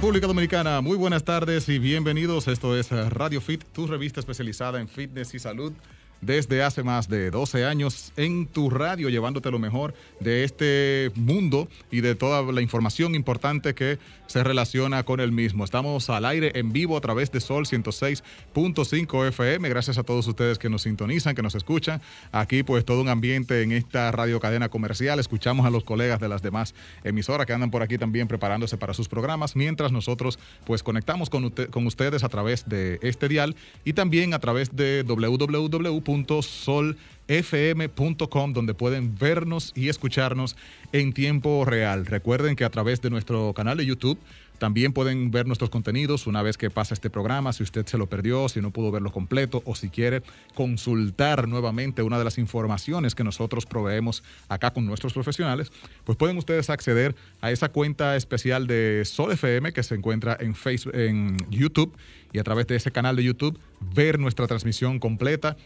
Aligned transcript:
República 0.00 0.26
Dominicana, 0.26 0.80
muy 0.80 0.96
buenas 0.96 1.24
tardes 1.24 1.68
y 1.68 1.78
bienvenidos. 1.78 2.48
Esto 2.48 2.74
es 2.74 2.90
Radio 2.90 3.38
Fit, 3.42 3.62
tu 3.64 3.86
revista 3.86 4.18
especializada 4.18 4.80
en 4.80 4.88
fitness 4.88 5.34
y 5.34 5.38
salud 5.38 5.74
desde 6.20 6.62
hace 6.62 6.82
más 6.82 7.08
de 7.08 7.30
12 7.30 7.64
años 7.64 8.12
en 8.16 8.46
tu 8.46 8.70
radio, 8.70 9.08
llevándote 9.08 9.50
lo 9.50 9.58
mejor 9.58 9.94
de 10.20 10.44
este 10.44 11.10
mundo 11.14 11.68
y 11.90 12.00
de 12.00 12.14
toda 12.14 12.42
la 12.52 12.60
información 12.60 13.14
importante 13.14 13.74
que 13.74 13.98
se 14.26 14.44
relaciona 14.44 15.02
con 15.02 15.20
el 15.20 15.32
mismo. 15.32 15.64
Estamos 15.64 16.08
al 16.10 16.24
aire 16.24 16.52
en 16.54 16.72
vivo 16.72 16.96
a 16.96 17.00
través 17.00 17.32
de 17.32 17.40
Sol 17.40 17.66
106.5 17.66 19.28
FM. 19.28 19.68
Gracias 19.68 19.98
a 19.98 20.02
todos 20.02 20.26
ustedes 20.26 20.58
que 20.58 20.68
nos 20.68 20.82
sintonizan, 20.82 21.34
que 21.34 21.42
nos 21.42 21.54
escuchan. 21.54 22.00
Aquí 22.30 22.62
pues 22.62 22.84
todo 22.84 23.00
un 23.00 23.08
ambiente 23.08 23.62
en 23.62 23.72
esta 23.72 24.12
radio 24.12 24.38
cadena 24.40 24.68
comercial. 24.68 25.18
Escuchamos 25.18 25.66
a 25.66 25.70
los 25.70 25.84
colegas 25.84 26.20
de 26.20 26.28
las 26.28 26.42
demás 26.42 26.74
emisoras 27.02 27.46
que 27.46 27.52
andan 27.52 27.70
por 27.70 27.82
aquí 27.82 27.98
también 27.98 28.28
preparándose 28.28 28.76
para 28.76 28.94
sus 28.94 29.08
programas, 29.08 29.56
mientras 29.56 29.90
nosotros 29.90 30.38
pues 30.64 30.82
conectamos 30.82 31.30
con, 31.30 31.50
con 31.50 31.86
ustedes 31.86 32.22
a 32.22 32.28
través 32.28 32.68
de 32.68 32.98
este 33.02 33.28
dial 33.28 33.56
y 33.84 33.94
también 33.94 34.34
a 34.34 34.38
través 34.38 34.76
de 34.76 35.02
www 35.02 36.09
solfm.com, 36.42 38.52
donde 38.52 38.74
pueden 38.74 39.16
vernos 39.18 39.72
y 39.74 39.88
escucharnos 39.88 40.56
en 40.92 41.12
tiempo 41.12 41.64
real. 41.64 42.06
Recuerden 42.06 42.54
que 42.56 42.64
a 42.64 42.70
través 42.70 43.00
de 43.00 43.10
nuestro 43.10 43.52
canal 43.54 43.76
de 43.76 43.86
YouTube 43.86 44.18
también 44.60 44.92
pueden 44.92 45.30
ver 45.30 45.46
nuestros 45.46 45.70
contenidos 45.70 46.26
una 46.26 46.42
vez 46.42 46.58
que 46.58 46.68
pasa 46.68 46.92
este 46.92 47.08
programa, 47.08 47.54
si 47.54 47.62
usted 47.62 47.86
se 47.86 47.96
lo 47.96 48.08
perdió, 48.08 48.46
si 48.50 48.60
no 48.60 48.70
pudo 48.70 48.90
verlo 48.90 49.10
completo 49.10 49.62
o 49.64 49.74
si 49.74 49.88
quiere 49.88 50.22
consultar 50.54 51.48
nuevamente 51.48 52.02
una 52.02 52.18
de 52.18 52.24
las 52.24 52.36
informaciones 52.36 53.14
que 53.14 53.24
nosotros 53.24 53.64
proveemos 53.64 54.22
acá 54.50 54.70
con 54.70 54.84
nuestros 54.84 55.14
profesionales, 55.14 55.72
pues 56.04 56.18
pueden 56.18 56.36
ustedes 56.36 56.68
acceder 56.68 57.16
a 57.40 57.50
esa 57.50 57.70
cuenta 57.70 58.16
especial 58.16 58.66
de 58.66 59.02
Sol 59.06 59.32
FM 59.32 59.72
que 59.72 59.82
se 59.82 59.94
encuentra 59.94 60.36
en 60.38 60.54
Facebook, 60.54 60.94
en 60.94 61.38
YouTube 61.48 61.96
y 62.30 62.38
a 62.38 62.44
través 62.44 62.66
de 62.66 62.76
ese 62.76 62.90
canal 62.90 63.16
de 63.16 63.24
YouTube 63.24 63.58
ver 63.94 64.18
nuestra 64.18 64.46
transmisión 64.46 64.98
completa 64.98 65.56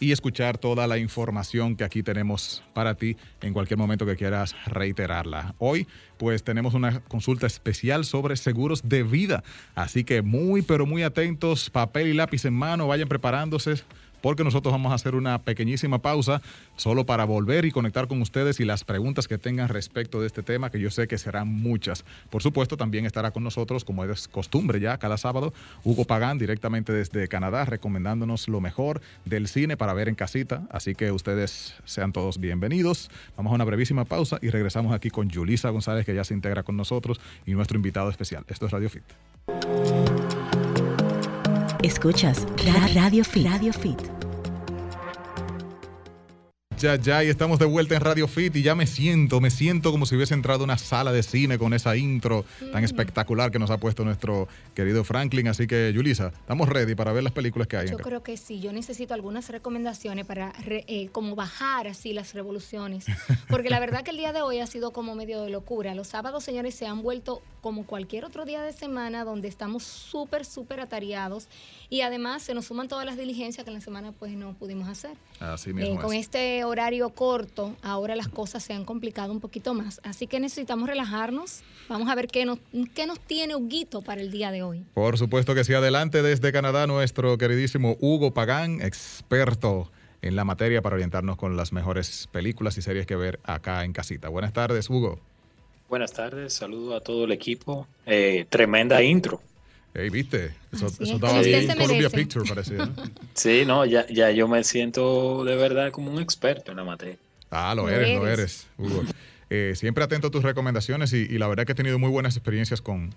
y 0.00 0.12
escuchar 0.12 0.58
toda 0.58 0.86
la 0.86 0.98
información 0.98 1.76
que 1.76 1.84
aquí 1.84 2.02
tenemos 2.02 2.64
para 2.72 2.94
ti 2.94 3.16
en 3.42 3.52
cualquier 3.52 3.78
momento 3.78 4.06
que 4.06 4.16
quieras 4.16 4.56
reiterarla. 4.66 5.54
Hoy 5.58 5.86
pues 6.16 6.42
tenemos 6.42 6.74
una 6.74 7.00
consulta 7.00 7.46
especial 7.46 8.04
sobre 8.04 8.36
seguros 8.36 8.88
de 8.88 9.02
vida, 9.02 9.44
así 9.74 10.02
que 10.02 10.22
muy 10.22 10.62
pero 10.62 10.86
muy 10.86 11.02
atentos, 11.02 11.70
papel 11.70 12.08
y 12.08 12.14
lápiz 12.14 12.44
en 12.44 12.54
mano, 12.54 12.88
vayan 12.88 13.08
preparándose 13.08 13.74
porque 14.20 14.44
nosotros 14.44 14.72
vamos 14.72 14.92
a 14.92 14.94
hacer 14.94 15.14
una 15.14 15.38
pequeñísima 15.38 15.98
pausa 15.98 16.42
solo 16.76 17.06
para 17.06 17.24
volver 17.24 17.64
y 17.64 17.70
conectar 17.70 18.08
con 18.08 18.20
ustedes 18.22 18.60
y 18.60 18.64
las 18.64 18.84
preguntas 18.84 19.28
que 19.28 19.38
tengan 19.38 19.68
respecto 19.68 20.20
de 20.20 20.26
este 20.26 20.42
tema, 20.42 20.70
que 20.70 20.80
yo 20.80 20.90
sé 20.90 21.08
que 21.08 21.18
serán 21.18 21.48
muchas. 21.48 22.04
Por 22.30 22.42
supuesto, 22.42 22.76
también 22.76 23.06
estará 23.06 23.30
con 23.30 23.44
nosotros, 23.44 23.84
como 23.84 24.04
es 24.04 24.28
costumbre 24.28 24.80
ya, 24.80 24.98
cada 24.98 25.16
sábado, 25.16 25.52
Hugo 25.84 26.04
Pagán, 26.04 26.38
directamente 26.38 26.92
desde 26.92 27.28
Canadá, 27.28 27.64
recomendándonos 27.64 28.48
lo 28.48 28.60
mejor 28.60 29.00
del 29.24 29.48
cine 29.48 29.76
para 29.76 29.94
ver 29.94 30.08
en 30.08 30.14
casita. 30.14 30.62
Así 30.70 30.94
que 30.94 31.12
ustedes 31.12 31.74
sean 31.84 32.12
todos 32.12 32.38
bienvenidos. 32.38 33.10
Vamos 33.36 33.52
a 33.52 33.54
una 33.54 33.64
brevísima 33.64 34.04
pausa 34.04 34.38
y 34.42 34.50
regresamos 34.50 34.92
aquí 34.92 35.10
con 35.10 35.30
Julisa 35.30 35.70
González, 35.70 36.06
que 36.06 36.14
ya 36.14 36.24
se 36.24 36.34
integra 36.34 36.62
con 36.62 36.76
nosotros, 36.76 37.20
y 37.46 37.52
nuestro 37.52 37.76
invitado 37.76 38.10
especial. 38.10 38.44
Esto 38.48 38.66
es 38.66 38.72
Radio 38.72 38.88
Fit. 38.88 39.04
Escuchas 41.82 42.46
Radio 42.66 43.24
Fit. 43.72 44.19
Ya, 46.80 46.96
ya, 46.96 47.22
y 47.22 47.28
estamos 47.28 47.58
de 47.58 47.66
vuelta 47.66 47.94
en 47.94 48.00
Radio 48.00 48.26
Fit 48.26 48.56
y 48.56 48.62
ya 48.62 48.74
me 48.74 48.86
siento, 48.86 49.38
me 49.42 49.50
siento 49.50 49.90
como 49.90 50.06
si 50.06 50.16
hubiese 50.16 50.32
entrado 50.32 50.62
a 50.62 50.64
una 50.64 50.78
sala 50.78 51.12
de 51.12 51.22
cine 51.22 51.58
con 51.58 51.74
esa 51.74 51.94
intro 51.94 52.46
tan 52.72 52.84
espectacular 52.84 53.50
que 53.50 53.58
nos 53.58 53.70
ha 53.70 53.76
puesto 53.76 54.02
nuestro 54.02 54.48
querido 54.74 55.04
Franklin. 55.04 55.48
Así 55.48 55.66
que, 55.66 55.92
Yulisa, 55.92 56.28
estamos 56.28 56.70
ready 56.70 56.94
para 56.94 57.12
ver 57.12 57.22
las 57.22 57.34
películas 57.34 57.68
que 57.68 57.76
hay. 57.76 57.90
Yo 57.90 57.98
creo 57.98 58.22
que 58.22 58.38
sí, 58.38 58.60
yo 58.60 58.72
necesito 58.72 59.12
algunas 59.12 59.50
recomendaciones 59.50 60.24
para 60.24 60.54
eh, 60.66 61.10
como 61.12 61.34
bajar 61.34 61.86
así 61.86 62.14
las 62.14 62.32
revoluciones. 62.32 63.04
Porque 63.50 63.68
la 63.68 63.78
verdad 63.78 64.02
que 64.02 64.12
el 64.12 64.16
día 64.16 64.32
de 64.32 64.40
hoy 64.40 64.60
ha 64.60 64.66
sido 64.66 64.90
como 64.90 65.14
medio 65.14 65.42
de 65.42 65.50
locura. 65.50 65.94
Los 65.94 66.08
sábados, 66.08 66.44
señores, 66.44 66.74
se 66.74 66.86
han 66.86 67.02
vuelto 67.02 67.42
como 67.60 67.84
cualquier 67.84 68.24
otro 68.24 68.46
día 68.46 68.62
de 68.62 68.72
semana 68.72 69.24
donde 69.24 69.48
estamos 69.48 69.84
súper, 69.84 70.46
súper 70.46 70.80
atareados 70.80 71.46
y 71.90 72.00
además 72.00 72.42
se 72.42 72.54
nos 72.54 72.66
suman 72.66 72.88
todas 72.88 73.04
las 73.04 73.18
diligencias 73.18 73.64
que 73.64 73.70
en 73.70 73.74
la 73.74 73.82
semana 73.82 74.12
pues 74.12 74.32
no 74.32 74.54
pudimos 74.54 74.88
hacer. 74.88 75.12
Así 75.40 75.72
mismo. 75.72 75.98
Eh, 75.98 76.02
con 76.02 76.14
este 76.14 76.64
horario 76.70 77.10
corto, 77.10 77.76
ahora 77.82 78.16
las 78.16 78.28
cosas 78.28 78.62
se 78.62 78.72
han 78.72 78.84
complicado 78.84 79.32
un 79.32 79.40
poquito 79.40 79.74
más. 79.74 80.00
Así 80.02 80.26
que 80.26 80.40
necesitamos 80.40 80.88
relajarnos. 80.88 81.62
Vamos 81.88 82.08
a 82.08 82.14
ver 82.14 82.28
qué 82.28 82.44
nos, 82.44 82.58
qué 82.94 83.06
nos 83.06 83.20
tiene 83.20 83.54
Huguito 83.54 84.02
para 84.02 84.20
el 84.20 84.30
día 84.30 84.50
de 84.50 84.62
hoy. 84.62 84.84
Por 84.94 85.18
supuesto 85.18 85.54
que 85.54 85.64
sí. 85.64 85.74
Adelante 85.74 86.22
desde 86.22 86.52
Canadá 86.52 86.86
nuestro 86.86 87.36
queridísimo 87.38 87.96
Hugo 88.00 88.32
Pagán, 88.32 88.80
experto 88.80 89.90
en 90.22 90.36
la 90.36 90.44
materia 90.44 90.82
para 90.82 90.94
orientarnos 90.96 91.36
con 91.36 91.56
las 91.56 91.72
mejores 91.72 92.28
películas 92.32 92.76
y 92.78 92.82
series 92.82 93.06
que 93.06 93.16
ver 93.16 93.40
acá 93.44 93.84
en 93.84 93.92
casita. 93.92 94.28
Buenas 94.28 94.52
tardes, 94.52 94.90
Hugo. 94.90 95.18
Buenas 95.88 96.12
tardes, 96.12 96.52
saludo 96.52 96.94
a 96.94 97.00
todo 97.00 97.24
el 97.24 97.32
equipo. 97.32 97.88
Eh, 98.06 98.46
tremenda 98.48 99.02
intro. 99.02 99.40
Hey, 99.92 100.08
viste, 100.08 100.54
eso, 100.72 100.86
estaba 100.86 101.40
bien 101.40 101.66
Columbia 101.76 102.10
Picture, 102.10 102.48
parecía. 102.48 102.88
Sí, 103.34 103.64
no, 103.66 103.84
ya, 103.84 104.06
ya 104.08 104.30
yo 104.30 104.46
me 104.46 104.62
siento 104.64 105.44
de 105.44 105.56
verdad 105.56 105.90
como 105.90 106.12
un 106.12 106.20
experto 106.20 106.70
en 106.70 106.76
la 106.76 106.84
materia. 106.84 107.16
Ah, 107.50 107.74
lo, 107.74 107.88
eres, 107.88 108.14
lo 108.14 108.26
eres, 108.26 108.68
Hugo. 108.78 109.02
Eh, 109.48 109.72
siempre 109.74 110.04
atento 110.04 110.28
a 110.28 110.30
tus 110.30 110.44
recomendaciones 110.44 111.12
y, 111.12 111.26
la 111.38 111.48
verdad 111.48 111.64
que 111.64 111.72
he 111.72 111.74
tenido 111.74 111.98
muy 111.98 112.10
buenas 112.10 112.36
experiencias 112.36 112.80
con, 112.80 113.10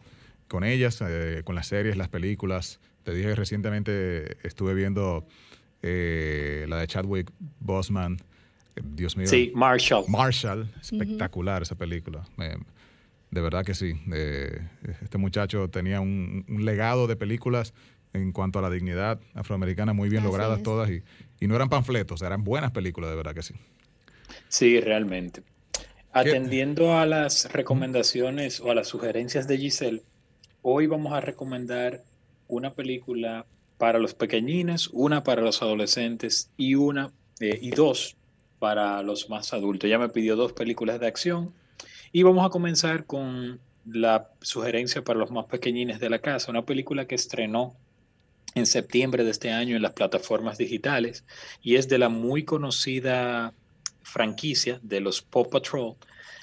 con 0.47 0.63
ellas, 0.63 1.03
eh, 1.07 1.41
con 1.43 1.55
las 1.55 1.67
series, 1.67 1.95
las 1.95 2.09
películas. 2.09 2.79
Te 3.03 3.13
dije 3.13 3.35
recientemente 3.35 4.37
estuve 4.47 4.73
viendo 4.73 5.27
eh, 5.83 6.65
la 6.69 6.77
de 6.77 6.87
Chadwick 6.87 7.31
Boseman. 7.59 8.17
Dios 8.81 9.15
mío. 9.15 9.27
Sí, 9.27 9.51
Marshall. 9.53 10.05
Marshall, 10.07 10.67
espectacular 10.81 11.61
esa 11.61 11.75
película. 11.75 12.23
De 13.33 13.41
verdad 13.41 13.65
que 13.65 13.73
sí. 13.73 13.93
este 15.01 15.17
muchacho 15.17 15.67
tenía 15.67 16.01
un, 16.01 16.45
legado 16.47 17.07
de 17.07 17.15
películas 17.15 17.73
en 18.13 18.31
cuanto 18.31 18.59
a 18.59 18.61
la 18.61 18.69
dignidad 18.69 19.19
afroamericana 19.33 19.93
muy 19.93 20.07
bien 20.07 20.23
logradas 20.23 20.61
todas 20.61 20.91
y, 20.91 21.01
no 21.47 21.55
eran 21.55 21.67
panfletos, 21.67 22.21
eran 22.21 22.43
buenas 22.43 22.71
películas, 22.71 23.09
de 23.09 23.15
verdad 23.17 23.33
que 23.33 23.41
sí. 23.41 23.55
Sí, 24.49 24.79
realmente. 24.79 25.41
Atendiendo 26.11 26.95
a 26.95 27.07
las 27.07 27.51
recomendaciones 27.51 28.61
o 28.61 28.69
a 28.69 28.75
las 28.75 28.87
sugerencias 28.87 29.47
de 29.47 29.57
Giselle, 29.57 30.03
hoy 30.61 30.85
vamos 30.85 31.11
a 31.11 31.19
recomendar 31.19 32.03
una 32.47 32.71
película 32.73 33.47
para 33.79 33.97
los 33.97 34.13
pequeñines, 34.13 34.89
una 34.93 35.23
para 35.23 35.41
los 35.41 35.63
adolescentes 35.63 36.51
y 36.55 36.75
una 36.75 37.11
eh, 37.39 37.57
y 37.61 37.71
dos 37.71 38.15
para 38.59 39.01
los 39.01 39.27
más 39.29 39.53
adultos. 39.53 39.89
Ya 39.89 39.97
me 39.97 40.09
pidió 40.09 40.35
dos 40.35 40.53
películas 40.53 40.99
de 40.99 41.07
acción 41.07 41.51
y 42.13 42.21
vamos 42.21 42.45
a 42.45 42.49
comenzar 42.49 43.05
con 43.05 43.59
la 43.85 44.29
sugerencia 44.39 45.03
para 45.03 45.19
los 45.19 45.31
más 45.31 45.47
pequeñines 45.47 45.99
de 45.99 46.11
la 46.11 46.19
casa, 46.19 46.51
una 46.51 46.63
película 46.63 47.07
que 47.07 47.15
estrenó 47.15 47.75
en 48.53 48.67
septiembre 48.67 49.23
de 49.23 49.31
este 49.31 49.51
año 49.51 49.75
en 49.75 49.81
las 49.81 49.93
plataformas 49.93 50.59
digitales 50.59 51.25
y 51.63 51.75
es 51.75 51.89
de 51.89 51.97
la 51.97 52.09
muy 52.09 52.45
conocida 52.45 53.51
franquicia 54.03 54.79
de 54.83 54.99
los 54.99 55.23
Paw 55.23 55.49
Patrol. 55.49 55.95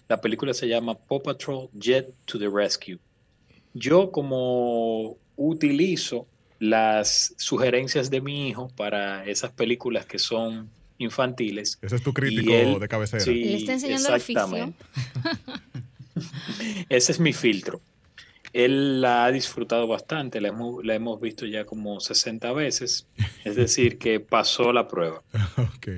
La 0.08 0.20
película 0.20 0.52
se 0.54 0.66
llama 0.66 0.98
Paw 0.98 1.22
Patrol 1.22 1.68
Jet 1.72 2.12
to 2.24 2.36
the 2.40 2.48
Rescue. 2.52 2.98
Yo 3.72 4.10
como 4.10 5.18
utilizo 5.36 6.26
las 6.58 7.32
sugerencias 7.38 8.10
de 8.10 8.20
mi 8.20 8.48
hijo 8.48 8.70
para 8.76 9.24
esas 9.24 9.52
películas 9.52 10.04
que 10.04 10.18
son 10.18 10.68
infantiles. 11.00 11.78
Ese 11.82 11.96
es 11.96 12.02
tu 12.02 12.14
crítico 12.14 12.78
de 12.78 12.88
cabecera. 12.88 13.24
Sí, 13.24 13.42
él 13.42 13.54
está 13.54 13.72
enseñando 13.72 14.14
exactamente. 14.14 14.84
Ese 16.88 17.12
es 17.12 17.20
mi 17.20 17.32
filtro. 17.32 17.80
Él 18.52 19.00
la 19.00 19.24
ha 19.24 19.32
disfrutado 19.32 19.86
bastante, 19.86 20.40
la 20.40 20.48
hemos, 20.48 20.84
la 20.84 20.94
hemos, 20.94 21.20
visto 21.20 21.46
ya 21.46 21.64
como 21.64 22.00
60 22.00 22.52
veces, 22.52 23.06
es 23.44 23.54
decir, 23.54 23.96
que 23.96 24.18
pasó 24.18 24.72
la 24.72 24.88
prueba. 24.88 25.22
ok. 25.56 25.88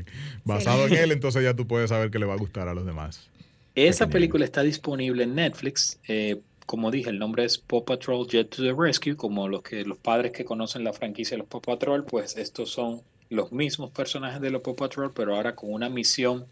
Basado 0.44 0.87
en 0.87 0.94
él, 0.94 1.12
entonces 1.12 1.43
ya 1.43 1.55
tú 1.55 1.67
puedes 1.67 1.88
saber 1.88 2.11
que 2.11 2.19
le 2.19 2.26
va 2.26 2.35
a 2.35 2.38
gustar 2.38 2.69
a 2.69 2.75
los 2.75 2.85
demás. 2.85 3.29
Esa 3.75 4.09
película 4.09 4.44
está 4.44 4.62
disponible 4.62 5.25
en 5.25 5.35
Netflix. 5.35 5.99
Eh, 6.06 6.41
como 6.67 6.91
dije, 6.91 7.09
el 7.09 7.19
nombre 7.19 7.44
es 7.44 7.56
Paw 7.56 7.85
Patrol 7.85 8.26
Jet 8.29 8.50
to 8.50 8.62
the 8.62 8.75
Rescue, 8.76 9.17
como 9.17 9.49
los, 9.49 9.62
que, 9.62 9.82
los 9.85 9.99
padres 9.99 10.32
que 10.32 10.44
conocen 10.44 10.85
la 10.85 10.93
franquicia 10.93 11.37
de 11.37 11.38
los 11.38 11.49
Paw 11.49 11.62
Patrol, 11.62 12.05
pues 12.05 12.37
estos 12.37 12.71
son 12.71 13.00
los 13.32 13.50
mismos 13.50 13.90
personajes 13.90 14.40
de 14.40 14.50
los 14.50 14.62
Paw 14.62 14.76
Patrol, 14.76 15.12
pero 15.14 15.34
ahora 15.34 15.55
con 15.55 15.73
una 15.73 15.88
misión 15.88 16.46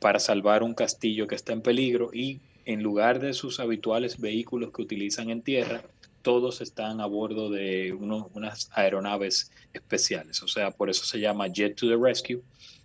para 0.00 0.18
salvar 0.18 0.62
un 0.62 0.74
castillo 0.74 1.26
que 1.26 1.36
está 1.36 1.52
en 1.52 1.62
peligro 1.62 2.10
y 2.12 2.40
en 2.64 2.82
lugar 2.82 3.20
de 3.20 3.34
sus 3.34 3.60
habituales 3.60 4.20
vehículos 4.20 4.72
que 4.72 4.82
utilizan 4.82 5.30
en 5.30 5.42
tierra, 5.42 5.82
todos 6.22 6.60
están 6.60 7.00
a 7.00 7.06
bordo 7.06 7.50
de 7.50 7.92
unas 7.92 8.70
aeronaves 8.72 9.52
especiales. 9.72 10.42
O 10.42 10.48
sea, 10.48 10.70
por 10.72 10.90
eso 10.90 11.04
se 11.04 11.20
llama 11.20 11.46
Jet 11.48 11.76
to 11.76 11.86
the 11.86 11.96
Rescue, 11.96 12.42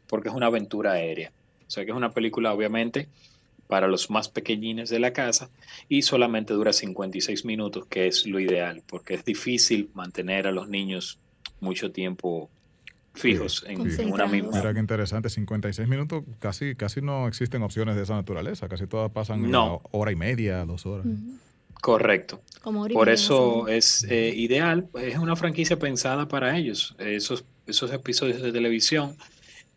porque 0.07 0.29
es 0.29 0.35
una 0.35 0.47
aventura 0.47 0.91
aérea. 0.91 1.31
O 1.67 1.71
sea, 1.71 1.85
que 1.85 1.91
es 1.91 1.97
una 1.97 2.11
película 2.11 2.53
obviamente 2.53 3.07
para 3.67 3.87
los 3.87 4.09
más 4.09 4.29
pequeñines 4.29 4.89
de 4.89 4.99
la 4.99 5.13
casa 5.13 5.49
y 5.87 6.01
solamente 6.03 6.53
dura 6.53 6.73
56 6.73 7.45
minutos, 7.45 7.87
que 7.87 8.07
es 8.07 8.27
lo 8.27 8.39
ideal, 8.39 8.83
porque 8.85 9.15
es 9.15 9.25
difícil 9.25 9.89
mantener 9.93 10.45
a 10.45 10.51
los 10.51 10.69
niños 10.69 11.17
mucho 11.61 11.91
tiempo 11.91 12.49
fijos 13.13 13.65
en, 13.67 14.11
una 14.11 14.27
misma. 14.27 14.51
Mira 14.53 14.73
qué 14.73 14.79
interesante, 14.79 15.29
56 15.29 15.87
minutos, 15.87 16.23
casi, 16.39 16.75
casi 16.75 17.01
no 17.01 17.27
existen 17.27 17.63
opciones 17.63 17.95
de 17.95 18.03
esa 18.03 18.15
naturaleza, 18.15 18.67
casi 18.67 18.87
todas 18.87 19.11
pasan 19.11 19.43
una 19.43 19.77
hora 19.91 20.11
y 20.11 20.15
media, 20.15 20.65
dos 20.65 20.85
horas. 20.85 21.05
Correcto. 21.81 22.41
Por 22.61 23.09
eso 23.09 23.67
es 23.67 24.05
eh, 24.09 24.33
ideal, 24.35 24.89
es 25.01 25.17
una 25.17 25.35
franquicia 25.35 25.79
pensada 25.79 26.27
para 26.27 26.57
ellos. 26.57 26.95
Esos, 26.99 27.45
esos 27.67 27.91
episodios 27.93 28.41
de 28.41 28.51
televisión 28.51 29.15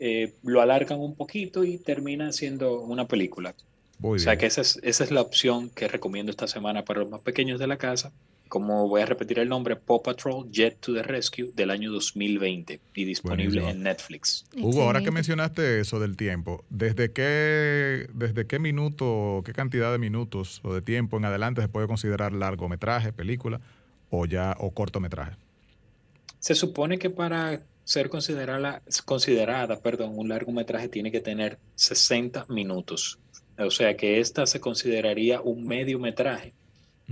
eh, 0.01 0.35
lo 0.43 0.61
alargan 0.61 0.99
un 0.99 1.15
poquito 1.15 1.63
y 1.63 1.79
termina 1.79 2.33
siendo 2.33 2.81
una 2.81 3.07
película. 3.07 3.55
o 4.01 4.19
sea 4.19 4.37
que 4.37 4.47
esa 4.47 4.63
es, 4.63 4.81
esa 4.83 5.05
es 5.05 5.11
la 5.13 5.21
opción 5.21 5.71
que 5.71 5.87
recomiendo 5.87 6.31
esta 6.31 6.49
semana 6.49 6.85
para 6.85 7.01
los 7.01 7.11
más 7.11 7.21
pequeños 7.21 7.61
de 7.61 7.69
la 7.69 7.77
casa 7.77 8.13
como 8.53 8.87
voy 8.87 9.01
a 9.01 9.07
repetir 9.07 9.39
el 9.39 9.49
nombre, 9.49 9.77
Paw 9.77 10.03
Patrol 10.03 10.47
Jet 10.51 10.79
to 10.79 10.93
the 10.93 11.03
Rescue 11.03 11.53
del 11.55 11.71
año 11.71 11.91
2020 11.91 12.81
y 12.95 13.05
disponible 13.07 13.67
en 13.67 13.83
Netflix. 13.83 14.45
Hugo, 14.55 14.83
ahora 14.83 15.01
que 15.01 15.11
mencionaste 15.11 15.81
eso 15.81 15.99
del 15.99 16.19
tiempo, 16.19 16.63
¿desde 16.69 17.13
qué, 17.13 18.11
¿desde 18.13 18.47
qué 18.47 18.59
minuto, 18.59 19.41
qué 19.47 19.55
cantidad 19.55 19.91
de 19.91 19.97
minutos 19.97 20.61
o 20.65 20.75
de 20.75 20.83
tiempo 20.83 21.17
en 21.17 21.25
adelante 21.25 21.63
se 21.63 21.69
puede 21.69 21.87
considerar 21.87 22.35
largometraje, 22.35 23.15
película 23.15 23.59
o 24.11 24.27
ya 24.27 24.55
o 24.59 24.71
cortometraje? 24.73 25.33
Se 26.39 26.55
supone 26.55 26.99
que 26.99 27.09
para 27.09 27.63
ser 27.85 28.11
considerada, 28.11 28.83
considerada 29.07 29.81
perdón, 29.81 30.13
un 30.15 30.29
largometraje 30.29 30.89
tiene 30.89 31.11
que 31.11 31.21
tener 31.21 31.59
60 31.77 32.45
minutos. 32.51 33.19
O 33.57 33.71
sea 33.71 33.97
que 33.97 34.21
esta 34.21 34.45
se 34.45 34.61
consideraría 34.61 35.41
un 35.41 35.67
mediometraje 35.67 36.53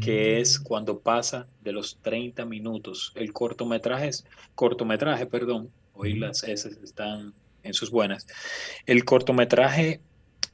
que 0.00 0.40
es 0.40 0.58
cuando 0.58 1.00
pasa 1.00 1.46
de 1.62 1.72
los 1.72 1.98
30 2.02 2.44
minutos. 2.44 3.12
El 3.14 3.32
cortometraje, 3.32 4.08
es, 4.08 4.24
cortometraje, 4.54 5.26
perdón, 5.26 5.70
hoy 5.94 6.14
las 6.14 6.42
S 6.44 6.70
están 6.82 7.34
en 7.62 7.74
sus 7.74 7.90
buenas. 7.90 8.26
El 8.86 9.04
cortometraje 9.04 10.00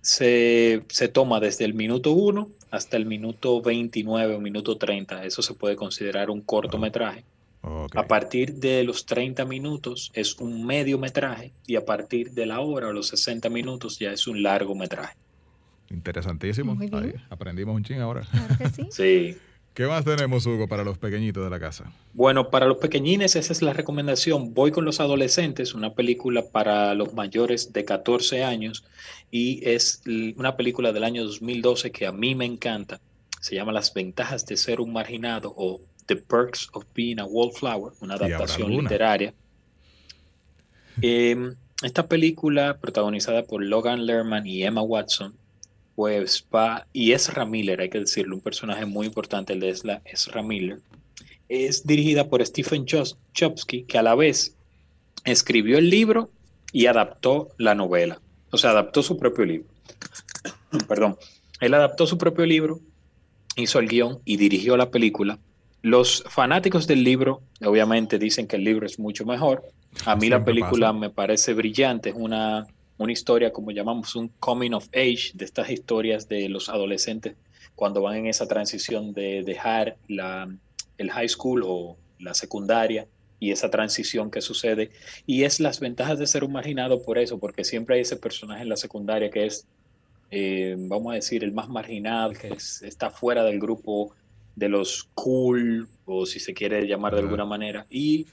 se, 0.00 0.84
toma 1.12 1.40
desde 1.40 1.64
el 1.64 1.74
minuto 1.74 2.12
1 2.12 2.48
hasta 2.70 2.96
el 2.96 3.06
minuto 3.06 3.60
29 3.60 4.36
o 4.36 4.40
minuto 4.40 4.76
30. 4.78 5.24
Eso 5.24 5.42
se 5.42 5.54
puede 5.54 5.76
considerar 5.76 6.30
un 6.30 6.40
cortometraje. 6.40 7.24
A 7.94 8.06
partir 8.06 8.54
de 8.54 8.84
los 8.84 9.06
30 9.06 9.44
minutos 9.44 10.12
es 10.14 10.38
un 10.38 10.64
mediometraje 10.64 11.52
y 11.66 11.74
a 11.74 11.84
partir 11.84 12.30
de 12.30 12.46
la 12.46 12.60
hora 12.60 12.88
o 12.88 12.92
los 12.92 13.08
60 13.08 13.48
minutos 13.48 13.98
ya 13.98 14.12
es 14.12 14.28
un 14.28 14.44
largometraje. 14.44 15.16
Interesantísimo. 15.90 16.76
aprendimos 17.30 17.76
un 17.76 17.84
ching 17.84 18.00
ahora. 18.00 18.22
sí. 18.90 19.36
¿Qué 19.76 19.86
más 19.86 20.06
tenemos, 20.06 20.46
Hugo, 20.46 20.68
para 20.68 20.84
los 20.84 20.96
pequeñitos 20.96 21.44
de 21.44 21.50
la 21.50 21.60
casa? 21.60 21.92
Bueno, 22.14 22.48
para 22.48 22.64
los 22.64 22.78
pequeñines 22.78 23.36
esa 23.36 23.52
es 23.52 23.60
la 23.60 23.74
recomendación. 23.74 24.54
Voy 24.54 24.70
con 24.70 24.86
los 24.86 25.00
adolescentes, 25.00 25.74
una 25.74 25.92
película 25.92 26.46
para 26.50 26.94
los 26.94 27.12
mayores 27.12 27.74
de 27.74 27.84
14 27.84 28.42
años 28.42 28.84
y 29.30 29.60
es 29.68 30.00
una 30.36 30.56
película 30.56 30.92
del 30.92 31.04
año 31.04 31.24
2012 31.24 31.92
que 31.92 32.06
a 32.06 32.12
mí 32.12 32.34
me 32.34 32.46
encanta. 32.46 33.02
Se 33.42 33.54
llama 33.54 33.70
Las 33.70 33.92
ventajas 33.92 34.46
de 34.46 34.56
ser 34.56 34.80
un 34.80 34.94
marginado 34.94 35.52
o 35.54 35.82
The 36.06 36.16
Perks 36.16 36.70
of 36.72 36.86
Being 36.94 37.20
a 37.20 37.26
Wallflower, 37.26 37.92
una 38.00 38.14
adaptación 38.14 38.70
literaria. 38.70 39.34
Em, 41.02 41.54
esta 41.82 42.06
película, 42.06 42.78
protagonizada 42.80 43.44
por 43.44 43.62
Logan 43.62 44.06
Lerman 44.06 44.46
y 44.46 44.62
Emma 44.62 44.80
Watson, 44.80 45.34
pues 45.96 46.46
va, 46.54 46.86
y 46.92 47.12
Ezra 47.12 47.46
Miller, 47.46 47.80
hay 47.80 47.88
que 47.88 47.98
decirlo, 47.98 48.36
un 48.36 48.42
personaje 48.42 48.84
muy 48.84 49.06
importante, 49.06 49.54
el 49.54 49.60
de 49.60 49.70
Ezra 50.04 50.42
Miller, 50.42 50.78
es 51.48 51.86
dirigida 51.86 52.28
por 52.28 52.44
Stephen 52.44 52.84
Chopsky, 52.84 53.84
que 53.84 53.98
a 53.98 54.02
la 54.02 54.14
vez 54.14 54.54
escribió 55.24 55.78
el 55.78 55.88
libro 55.88 56.30
y 56.70 56.86
adaptó 56.86 57.48
la 57.56 57.74
novela, 57.74 58.20
o 58.50 58.58
sea, 58.58 58.70
adaptó 58.70 59.02
su 59.02 59.18
propio 59.18 59.46
libro. 59.46 59.68
Perdón, 60.88 61.16
él 61.60 61.72
adaptó 61.72 62.06
su 62.06 62.18
propio 62.18 62.44
libro, 62.44 62.78
hizo 63.56 63.78
el 63.78 63.88
guion 63.88 64.20
y 64.26 64.36
dirigió 64.36 64.76
la 64.76 64.90
película. 64.90 65.38
Los 65.80 66.24
fanáticos 66.28 66.86
del 66.86 67.04
libro, 67.04 67.40
obviamente, 67.64 68.18
dicen 68.18 68.46
que 68.46 68.56
el 68.56 68.64
libro 68.64 68.84
es 68.84 68.98
mucho 68.98 69.24
mejor. 69.24 69.64
A 70.04 70.14
mí 70.14 70.28
la 70.28 70.44
película 70.44 70.92
me 70.92 71.08
parece 71.08 71.54
brillante, 71.54 72.10
es 72.10 72.16
una 72.18 72.66
una 72.98 73.12
historia 73.12 73.52
como 73.52 73.70
llamamos 73.70 74.16
un 74.16 74.28
coming 74.40 74.72
of 74.72 74.88
age, 74.94 75.32
de 75.34 75.44
estas 75.44 75.70
historias 75.70 76.28
de 76.28 76.48
los 76.48 76.68
adolescentes 76.68 77.36
cuando 77.74 78.00
van 78.02 78.16
en 78.16 78.26
esa 78.26 78.48
transición 78.48 79.12
de 79.12 79.42
dejar 79.44 79.96
la, 80.08 80.48
el 80.98 81.10
high 81.10 81.28
school 81.28 81.62
o 81.64 81.96
la 82.18 82.34
secundaria 82.34 83.06
y 83.38 83.50
esa 83.50 83.70
transición 83.70 84.30
que 84.30 84.40
sucede. 84.40 84.90
Y 85.26 85.44
es 85.44 85.60
las 85.60 85.78
ventajas 85.78 86.18
de 86.18 86.26
ser 86.26 86.42
un 86.42 86.52
marginado 86.52 87.02
por 87.02 87.18
eso, 87.18 87.38
porque 87.38 87.64
siempre 87.64 87.96
hay 87.96 88.00
ese 88.00 88.16
personaje 88.16 88.62
en 88.62 88.70
la 88.70 88.76
secundaria 88.76 89.30
que 89.30 89.46
es, 89.46 89.66
eh, 90.30 90.74
vamos 90.78 91.12
a 91.12 91.16
decir, 91.16 91.44
el 91.44 91.52
más 91.52 91.68
marginado, 91.68 92.32
que 92.32 92.48
está 92.48 93.10
fuera 93.10 93.44
del 93.44 93.60
grupo 93.60 94.14
de 94.54 94.70
los 94.70 95.10
cool, 95.14 95.86
o 96.06 96.24
si 96.24 96.40
se 96.40 96.54
quiere 96.54 96.86
llamar 96.86 97.14
de 97.14 97.20
alguna 97.20 97.44
manera. 97.44 97.86
Y 97.90 98.26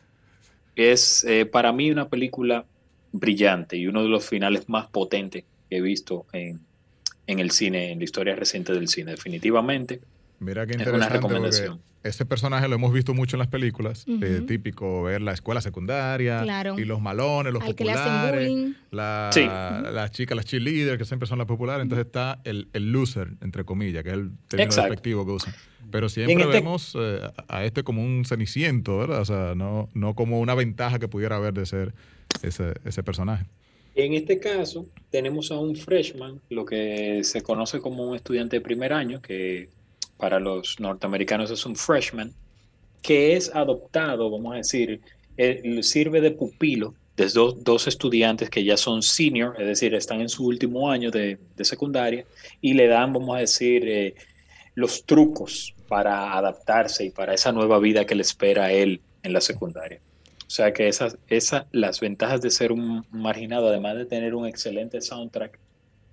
es 0.75 1.25
eh, 1.25 1.45
para 1.45 1.73
mí 1.73 1.91
una 1.91 2.07
película 2.07 2.65
brillante 3.13 3.77
y 3.77 3.87
uno 3.87 4.03
de 4.03 4.09
los 4.09 4.27
finales 4.27 4.67
más 4.67 4.87
potentes 4.87 5.45
que 5.69 5.77
he 5.77 5.81
visto 5.81 6.25
en, 6.33 6.59
el 7.27 7.51
cine, 7.51 7.91
en 7.91 7.99
la 7.99 8.03
historia 8.03 8.35
reciente 8.35 8.73
del 8.73 8.89
cine, 8.89 9.11
definitivamente. 9.11 10.01
Mira 10.39 10.65
qué 10.65 10.73
interesante. 10.73 11.05
Es 11.05 11.07
una 11.07 11.09
recomendación. 11.09 11.79
Este 12.03 12.25
personaje 12.25 12.67
lo 12.67 12.75
hemos 12.75 12.91
visto 12.91 13.13
mucho 13.13 13.37
en 13.37 13.39
las 13.39 13.47
películas, 13.47 14.05
eh, 14.09 14.41
típico 14.45 15.03
ver 15.03 15.21
la 15.21 15.31
escuela 15.31 15.61
secundaria 15.61 16.43
y 16.77 16.83
los 16.83 16.99
malones, 16.99 17.53
los 17.53 17.63
populares, 17.63 18.51
la, 18.91 19.29
las 19.89 20.11
chicas, 20.11 20.35
las 20.35 20.45
cheerleaders, 20.45 20.97
que 20.97 21.05
siempre 21.05 21.27
son 21.29 21.37
las 21.37 21.47
populares. 21.47 21.81
Entonces 21.83 22.05
está 22.07 22.41
el, 22.43 22.67
loser, 22.73 23.29
entre 23.39 23.63
comillas, 23.63 24.03
que 24.03 24.09
es 24.09 24.15
el 24.15 24.31
término 24.49 24.75
despectivo 24.75 25.25
que 25.25 25.31
usan. 25.31 25.53
Pero 25.91 26.09
siempre 26.09 26.43
este 26.43 26.47
vemos 26.47 26.97
eh, 26.99 27.21
a 27.47 27.63
este 27.63 27.83
como 27.83 28.03
un 28.03 28.25
ceniciento, 28.25 28.97
¿verdad? 28.97 29.21
O 29.21 29.25
sea, 29.25 29.53
no, 29.55 29.89
no 29.93 30.13
como 30.13 30.41
una 30.41 30.55
ventaja 30.55 30.99
que 30.99 31.07
pudiera 31.07 31.37
haber 31.37 31.53
de 31.53 31.65
ser 31.65 31.93
ese, 32.41 33.03
personaje. 33.03 33.45
En 33.95 34.13
este 34.13 34.39
caso, 34.39 34.87
tenemos 35.11 35.51
a 35.51 35.59
un 35.59 35.75
freshman, 35.75 36.41
lo 36.49 36.65
que 36.65 37.23
se 37.23 37.41
conoce 37.41 37.79
como 37.79 38.09
un 38.09 38.15
estudiante 38.15 38.57
de 38.57 38.61
primer 38.61 38.91
año, 38.91 39.21
que 39.21 39.69
para 40.17 40.39
los 40.39 40.79
norteamericanos 40.79 41.51
es 41.51 41.65
un 41.65 41.75
freshman, 41.75 42.31
que 43.01 43.35
es 43.35 43.53
adoptado, 43.53 44.31
vamos 44.31 44.53
a 44.53 44.57
decir, 44.57 45.01
sirve 45.81 46.21
de 46.21 46.31
pupilo 46.31 46.95
de 47.15 47.29
dos, 47.63 47.87
estudiantes 47.87 48.49
que 48.49 48.63
ya 48.63 48.77
son 48.77 49.03
senior, 49.03 49.55
es 49.59 49.67
decir, 49.67 49.93
están 49.93 50.21
en 50.21 50.29
su 50.29 50.45
último 50.47 50.89
año 50.89 51.11
de, 51.11 51.37
de 51.55 51.65
secundaria, 51.65 52.25
y 52.59 52.73
le 52.73 52.87
dan, 52.87 53.13
vamos 53.13 53.35
a 53.35 53.39
decir, 53.39 53.87
eh, 53.87 54.15
los 54.75 55.05
trucos 55.05 55.75
para 55.87 56.33
adaptarse 56.35 57.05
y 57.05 57.11
para 57.11 57.33
esa 57.33 57.51
nueva 57.51 57.77
vida 57.77 58.05
que 58.05 58.15
le 58.15 58.23
espera 58.23 58.65
a 58.65 58.71
él 58.71 59.01
en 59.21 59.33
la 59.33 59.41
secundaria. 59.41 60.01
O 60.45 60.49
sea 60.49 60.73
que 60.73 60.87
esas, 60.87 61.17
esas, 61.27 61.65
las 61.71 61.99
ventajas 61.99 62.41
de 62.41 62.51
ser 62.51 62.71
un 62.71 63.05
marginado, 63.11 63.69
además 63.69 63.95
de 63.95 64.05
tener 64.05 64.35
un 64.35 64.45
excelente 64.45 65.01
soundtrack, 65.01 65.59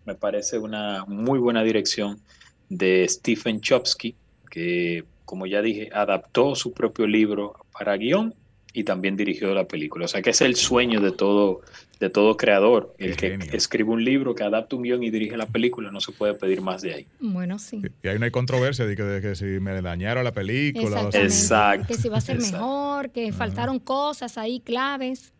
me 0.04 0.14
parece 0.14 0.58
una 0.58 1.04
muy 1.06 1.38
buena 1.38 1.62
dirección 1.62 2.20
de 2.68 3.06
Stephen 3.08 3.60
Chopsky, 3.60 4.16
que 4.50 5.04
como 5.24 5.46
ya 5.46 5.62
dije, 5.62 5.90
adaptó 5.92 6.54
su 6.54 6.72
propio 6.72 7.06
libro 7.06 7.54
para 7.72 7.96
guion 7.96 8.34
y 8.72 8.84
también 8.84 9.16
dirigió 9.16 9.52
la 9.54 9.66
película. 9.66 10.04
O 10.04 10.08
sea 10.08 10.22
que 10.22 10.30
es 10.30 10.40
el 10.40 10.56
sueño 10.56 11.00
de 11.00 11.12
todo, 11.12 11.60
de 11.98 12.10
todo 12.10 12.36
creador. 12.36 12.94
El 12.98 13.16
que 13.16 13.38
escribe 13.52 13.90
un 13.90 14.04
libro, 14.04 14.34
que 14.34 14.44
adapta 14.44 14.76
un 14.76 14.82
guion 14.82 15.02
y 15.02 15.10
dirige 15.10 15.36
la 15.36 15.46
película, 15.46 15.90
no 15.90 16.00
se 16.00 16.12
puede 16.12 16.34
pedir 16.34 16.60
más 16.60 16.82
de 16.82 16.94
ahí. 16.94 17.06
Bueno, 17.18 17.58
sí. 17.58 17.82
Y 18.02 18.08
ahí 18.08 18.18
no 18.18 18.24
hay 18.24 18.30
controversia 18.30 18.86
de 18.86 18.96
que, 18.96 19.34
si 19.34 19.44
me 19.44 19.80
dañaron 19.82 20.24
la 20.24 20.32
película. 20.32 21.08
Exacto. 21.12 21.88
Que 21.88 21.94
si 21.94 22.08
va 22.08 22.18
a 22.18 22.20
ser 22.20 22.38
mejor, 22.38 23.10
que 23.10 23.32
faltaron 23.32 23.78
cosas 23.78 24.38
ahí 24.38 24.60
claves. 24.60 25.32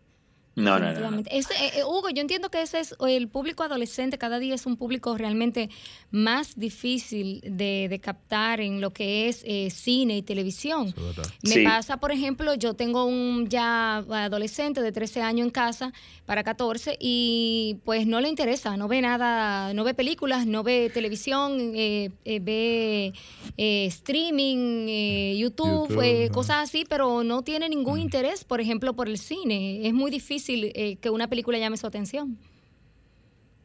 No, 0.61 0.79
no, 0.79 1.11
no. 1.11 1.19
Eh, 1.21 1.43
eh, 1.77 1.85
Hugo, 1.85 2.11
yo 2.11 2.21
entiendo 2.21 2.51
que 2.51 2.63
ese 2.63 2.81
es 2.81 2.95
el 3.07 3.29
público 3.29 3.63
adolescente, 3.63 4.19
cada 4.19 4.39
día 4.39 4.55
es 4.55 4.67
un 4.67 4.77
público 4.77 5.17
realmente 5.17 5.71
más 6.11 6.59
difícil 6.59 7.41
de, 7.45 8.01
captar 8.03 8.61
en 8.61 8.81
lo 8.81 8.93
que 8.93 9.29
es 9.29 9.43
eh, 9.45 9.71
cine 9.71 10.17
y 10.17 10.23
televisión. 10.23 10.95
Me 11.43 11.65
pasa, 11.65 11.99
por 11.99 12.13
ejemplo, 12.13 12.55
yo 12.55 12.75
tengo 12.75 13.05
un 13.05 13.49
ya 13.49 13.97
adolescente 13.97 14.81
de 14.81 14.93
13 14.93 15.23
años 15.23 15.47
en 15.47 15.51
casa 15.51 15.93
para 16.25 16.43
14 16.45 16.97
y 16.99 17.79
pues 17.85 18.07
no 18.07 18.21
le 18.21 18.29
interesa, 18.29 18.77
no 18.77 18.89
ve 18.89 19.01
nada, 19.01 19.75
no 19.75 19.85
ve 19.85 19.95
películas, 19.95 20.47
no 20.47 20.63
ve 20.63 20.91
televisión, 20.93 21.73
ve 21.73 23.13
streaming, 23.57 25.37
YouTube, 25.37 26.31
cosas 26.33 26.69
así, 26.69 26.85
pero 26.89 27.23
no 27.25 27.43
tiene 27.43 27.69
ningún 27.69 27.99
mm. 27.99 28.03
interés, 28.03 28.45
por 28.45 28.61
ejemplo, 28.61 28.95
por 28.95 29.09
el 29.09 29.19
cine. 29.19 29.87
Es 29.87 29.95
muy 29.95 30.11
difícil 30.11 30.50
eh, 30.55 30.97
que 31.01 31.11
una 31.11 31.29
película 31.29 31.59
llame 31.59 31.77
su 31.77 31.87
atención. 31.87 32.39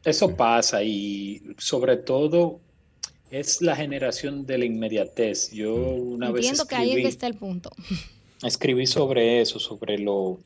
Eso 0.04 0.36
pasa 0.36 0.82
y 0.82 1.42
sobre 1.58 1.96
todo 1.96 2.60
es 3.30 3.60
la 3.60 3.74
generación 3.74 4.46
de 4.46 4.58
la 4.58 4.64
inmediatez. 4.64 5.50
Yo 5.50 5.74
una 5.74 6.30
vez 6.30 6.44
Entiendo 6.44 6.66
que 6.66 6.76
ahí 6.76 6.92
es 6.92 6.96
que 6.96 7.08
está 7.08 7.26
el 7.26 7.34
punto. 7.34 7.70
Escribí 8.42 8.86
sobre 8.86 9.40
eso, 9.40 9.58
sobre 9.58 9.98
lo 9.98 10.38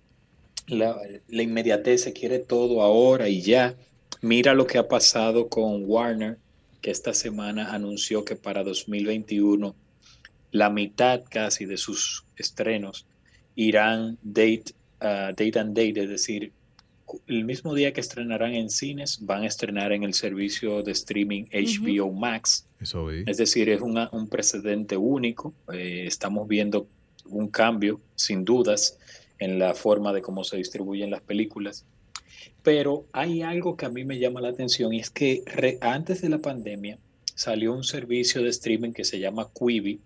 la, 0.67 0.97
la 1.29 1.43
inmediatez, 1.43 2.03
se 2.03 2.13
quiere 2.13 2.39
todo 2.39 2.83
ahora 2.83 3.29
y 3.29 3.43
ya. 3.43 3.75
Mira 4.23 4.55
lo 4.55 4.67
que 4.67 4.79
ha 4.79 4.89
pasado 4.89 5.49
con 5.49 5.85
Warner, 5.85 6.39
que 6.81 6.91
esta 6.91 7.13
semana 7.15 7.73
anunció 7.75 8.25
que 8.25 8.37
para 8.37 8.63
2021 8.65 9.75
la 10.53 10.71
mitad 10.71 11.23
casi 11.29 11.65
de 11.65 11.77
sus 11.77 12.25
estrenos 12.37 13.07
irán 13.55 14.19
date, 14.23 14.75
uh, 15.01 15.33
date 15.35 15.59
and 15.59 15.77
date, 15.77 16.03
es 16.03 16.09
decir, 16.09 16.53
el 17.27 17.45
mismo 17.45 17.75
día 17.75 17.93
que 17.93 18.01
estrenarán 18.01 18.55
en 18.55 18.71
cines, 18.71 19.19
van 19.23 19.43
a 19.43 19.47
estrenar 19.47 19.93
en 19.93 20.03
el 20.05 20.15
servicio 20.15 20.83
de 20.83 20.93
streaming 20.93 21.45
HBO 21.53 22.13
Max. 22.13 22.67
Eso 22.81 23.11
es 23.11 23.37
decir, 23.37 23.69
es 23.69 23.81
una, 23.81 24.09
un 24.13 24.29
precedente 24.29 24.97
único. 24.97 25.53
Eh, 25.73 26.05
estamos 26.07 26.47
viendo 26.47 26.87
un 27.27 27.49
cambio, 27.49 28.01
sin 28.15 28.45
dudas, 28.45 28.99
en 29.39 29.59
la 29.59 29.75
forma 29.75 30.13
de 30.13 30.23
cómo 30.23 30.45
se 30.45 30.57
distribuyen 30.57 31.11
las 31.11 31.23
películas. 31.23 31.85
Pero 32.63 33.07
hay 33.13 33.43
algo 33.43 33.77
que 33.77 33.87
a 33.87 33.91
mí 33.91 34.05
me 34.05 34.19
llama 34.19 34.41
la 34.41 34.49
atención 34.49 34.93
y 34.93 35.01
es 35.01 35.11
que 35.11 35.43
antes 35.81 36.21
de 36.23 36.29
la 36.29 36.39
pandemia 36.39 36.99
salió 37.35 37.73
un 37.73 37.85
servicio 37.85 38.43
de 38.43 38.51
streaming 38.51 38.93
que 38.93 39.05
se 39.05 39.19
llama 39.19 39.49
Quibi, 39.59 40.01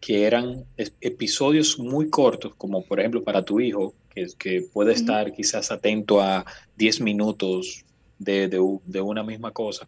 que 0.00 0.24
eran 0.24 0.64
episodios 1.00 1.78
muy 1.78 2.10
cortos, 2.10 2.54
como 2.56 2.84
por 2.84 3.00
ejemplo 3.00 3.24
para 3.24 3.44
tu 3.44 3.58
hijo, 3.60 3.94
que, 4.16 4.26
que 4.38 4.62
puede 4.72 4.94
estar 4.94 5.32
quizás 5.32 5.70
atento 5.70 6.20
a 6.20 6.44
10 6.76 7.02
minutos 7.02 7.84
de, 8.18 8.48
de, 8.48 8.58
de 8.86 9.00
una 9.00 9.22
misma 9.22 9.50
cosa, 9.50 9.86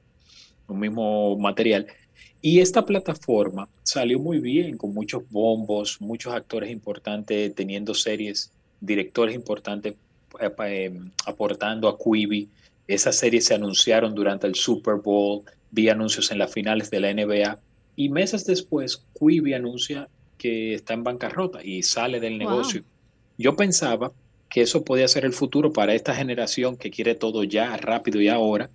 un 0.68 0.78
mismo 0.78 1.36
material. 1.38 1.86
Y 2.42 2.60
esta 2.60 2.84
plataforma 2.84 3.68
salió 3.82 4.18
muy 4.18 4.38
bien, 4.38 4.76
con 4.76 4.92
muchos 4.92 5.22
bombos, 5.30 6.00
muchos 6.00 6.34
actores 6.34 6.70
importantes 6.70 7.54
teniendo 7.54 7.94
series, 7.94 8.52
directores 8.80 9.34
importantes 9.34 9.94
eh, 10.40 10.50
em, 10.66 11.10
aportando 11.26 11.88
a 11.88 11.96
Quibi. 11.98 12.48
Esas 12.86 13.16
series 13.16 13.46
se 13.46 13.54
anunciaron 13.54 14.14
durante 14.14 14.46
el 14.46 14.54
Super 14.54 14.96
Bowl, 14.96 15.42
vi 15.70 15.88
anuncios 15.88 16.30
en 16.30 16.38
las 16.38 16.52
finales 16.52 16.90
de 16.90 17.00
la 17.00 17.12
NBA 17.12 17.58
y 17.96 18.08
meses 18.10 18.44
después 18.44 19.04
Quibi 19.18 19.54
anuncia 19.54 20.08
que 20.36 20.74
está 20.74 20.94
en 20.94 21.02
bancarrota 21.02 21.64
y 21.64 21.82
sale 21.82 22.20
del 22.20 22.38
negocio. 22.38 22.84
Yo 23.38 23.56
pensaba 23.56 24.12
que 24.50 24.62
eso 24.62 24.84
podía 24.84 25.08
ser 25.08 25.24
el 25.24 25.32
futuro 25.32 25.72
para 25.72 25.94
esta 25.94 26.14
generación 26.14 26.76
que 26.76 26.90
quiere 26.90 27.14
todo 27.14 27.44
ya, 27.44 27.76
rápido 27.76 28.20
y 28.20 28.28
ahora, 28.28 28.68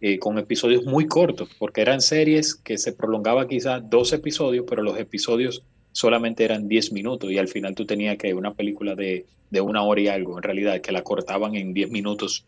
eh, 0.00 0.18
con 0.18 0.38
episodios 0.38 0.84
muy 0.84 1.06
cortos, 1.06 1.48
porque 1.58 1.80
eran 1.80 2.00
series 2.00 2.54
que 2.54 2.78
se 2.78 2.92
prolongaba 2.92 3.48
quizás 3.48 3.82
dos 3.90 4.12
episodios, 4.12 4.64
pero 4.68 4.82
los 4.82 4.98
episodios 4.98 5.62
solamente 5.92 6.44
eran 6.44 6.68
10 6.68 6.92
minutos 6.92 7.30
y 7.30 7.38
al 7.38 7.48
final 7.48 7.74
tú 7.74 7.86
tenías 7.86 8.18
que 8.18 8.34
una 8.34 8.52
película 8.52 8.94
de, 8.94 9.24
de 9.50 9.60
una 9.60 9.82
hora 9.82 10.00
y 10.00 10.08
algo, 10.08 10.36
en 10.36 10.42
realidad, 10.42 10.80
que 10.80 10.92
la 10.92 11.02
cortaban 11.02 11.54
en 11.54 11.72
10 11.72 11.90
minutos 11.90 12.44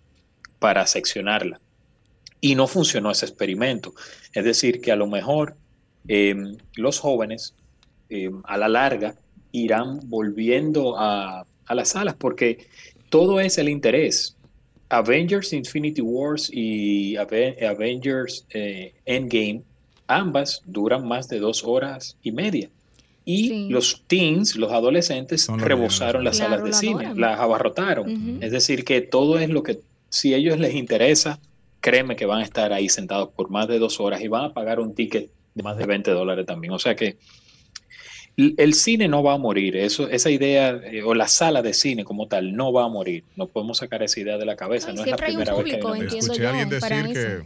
para 0.59 0.87
seccionarla. 0.87 1.61
Y 2.41 2.55
no 2.55 2.67
funcionó 2.67 3.11
ese 3.11 3.27
experimento. 3.27 3.95
Es 4.35 4.45
decir, 4.45 4.81
que 4.81 4.93
a 4.93 4.97
lo 4.97 5.07
mejor 5.07 5.57
em, 6.07 6.57
los 6.77 7.01
jóvenes 7.01 7.55
em, 8.11 8.43
a 8.45 8.59
la 8.59 8.69
larga 8.69 9.15
irán 9.53 10.01
volviendo 10.05 10.99
a, 10.99 11.45
a 11.67 11.75
las 11.75 11.91
salas 11.91 12.15
porque 12.15 12.67
todo 13.09 13.41
es 13.41 13.59
el 13.59 13.69
interés. 13.69 14.37
Avengers 14.91 15.53
Infinity 15.53 16.01
Wars 16.01 16.51
y 16.53 17.17
Avengers 17.17 18.47
eh, 18.51 18.95
Endgame, 19.05 19.63
ambas 20.07 20.63
duran 20.65 21.07
más 21.07 21.29
de 21.29 21.39
dos 21.39 21.63
horas 21.65 22.17
y 22.23 22.33
media. 22.33 22.71
Y 23.25 23.69
los 23.69 24.05
teens, 24.07 24.57
los 24.57 24.73
adolescentes, 24.73 25.49
rebosaron 25.49 26.25
las 26.25 26.39
salas 26.39 26.65
de 26.65 26.73
cine, 26.73 27.15
las 27.15 27.39
abarrotaron. 27.39 28.43
Es 28.43 28.53
decir, 28.53 28.87
que 28.87 29.03
todo 29.03 29.39
es 29.39 29.51
lo 29.51 29.63
que, 29.63 29.81
si 30.09 30.33
a 30.33 30.39
ellos 30.39 30.59
les 30.59 30.75
interesa, 30.75 31.39
créeme 31.81 32.17
que 32.17 32.25
van 32.25 32.41
a 32.41 32.45
estar 32.45 32.73
ahí 32.73 32.89
sentados 32.89 33.29
por 33.29 33.51
más 33.51 33.69
de 33.69 33.79
dos 33.79 34.01
horas 34.01 34.23
y 34.23 34.29
van 34.29 34.47
a 34.47 34.55
pagar 34.55 34.81
un 34.81 34.95
ticket 34.95 35.31
de 35.55 35.63
más 35.63 35.77
de 35.77 35.85
20 35.85 36.11
dólares 36.13 36.47
también. 36.47 36.73
O 36.73 36.79
sea 36.79 36.97
que 36.97 37.19
el 38.39 38.75
cine 38.75 39.09
no 39.09 39.23
va 39.23 39.35
a 39.35 39.39
morir, 39.39 39.77
eso, 39.77 40.09
esa 40.09 40.31
idea, 40.31 40.71
eh, 40.71 41.03
o 41.03 41.13
la 41.15 41.27
sala 41.27 41.61
de 41.61 41.75
cine 41.75 42.05
como 42.05 42.29
tal, 42.29 42.55
no 42.55 42.73
va 42.73 42.85
a 42.85 42.89
morir. 42.89 43.25
No 43.35 43.49
podemos 43.49 43.79
sacar 43.79 44.03
esa 44.05 44.21
idea 44.21 44.39
de 44.39 44.47
la 44.47 44.55
cabeza. 44.55 44.93
no 44.93 45.03
es 45.03 45.11
la 45.11 45.17
primera 45.17 45.55
vez 45.55 45.65
que 45.65 46.19
Escuché 46.19 46.47
a 46.47 46.51
alguien 46.51 46.69
decir 46.69 47.05
que, 47.13 47.45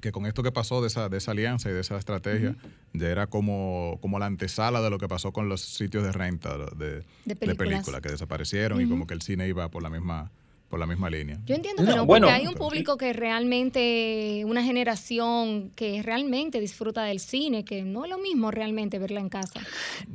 que, 0.00 0.12
con 0.12 0.24
esto 0.24 0.42
que 0.42 0.50
pasó 0.50 0.80
de 0.80 0.86
esa, 0.86 1.10
de 1.10 1.18
esa 1.18 1.32
alianza 1.32 1.68
y 1.68 1.74
de 1.74 1.80
esa 1.80 1.98
estrategia, 1.98 2.56
ya 2.94 3.08
era 3.08 3.26
como, 3.26 3.98
como 4.00 4.18
la 4.18 4.24
antesala 4.24 4.80
de 4.80 4.88
lo 4.88 4.98
que 4.98 5.08
pasó 5.08 5.32
con 5.32 5.50
los 5.50 5.60
sitios 5.60 6.02
de 6.02 6.12
renta 6.12 6.56
de, 6.56 7.02
de 7.26 7.36
películas 7.36 8.00
que 8.00 8.08
desaparecieron 8.08 8.80
y 8.80 8.88
como 8.88 9.06
que 9.06 9.12
el 9.12 9.20
cine 9.20 9.46
iba 9.46 9.68
por 9.68 9.82
la 9.82 9.90
misma 9.90 10.30
por 10.74 10.80
la 10.80 10.86
misma 10.86 11.08
línea. 11.08 11.38
Yo 11.46 11.54
entiendo 11.54 11.84
que 11.86 11.94
no, 11.94 12.04
porque 12.04 12.30
hay 12.30 12.48
un 12.48 12.54
público 12.54 12.96
que 12.96 13.12
realmente, 13.12 14.42
una 14.44 14.64
generación 14.64 15.70
que 15.76 16.02
realmente 16.02 16.58
disfruta 16.58 17.04
del 17.04 17.20
cine, 17.20 17.64
que 17.64 17.82
no 17.82 18.02
es 18.02 18.10
lo 18.10 18.18
mismo 18.18 18.50
realmente 18.50 18.98
verla 18.98 19.20
en 19.20 19.28
casa. 19.28 19.60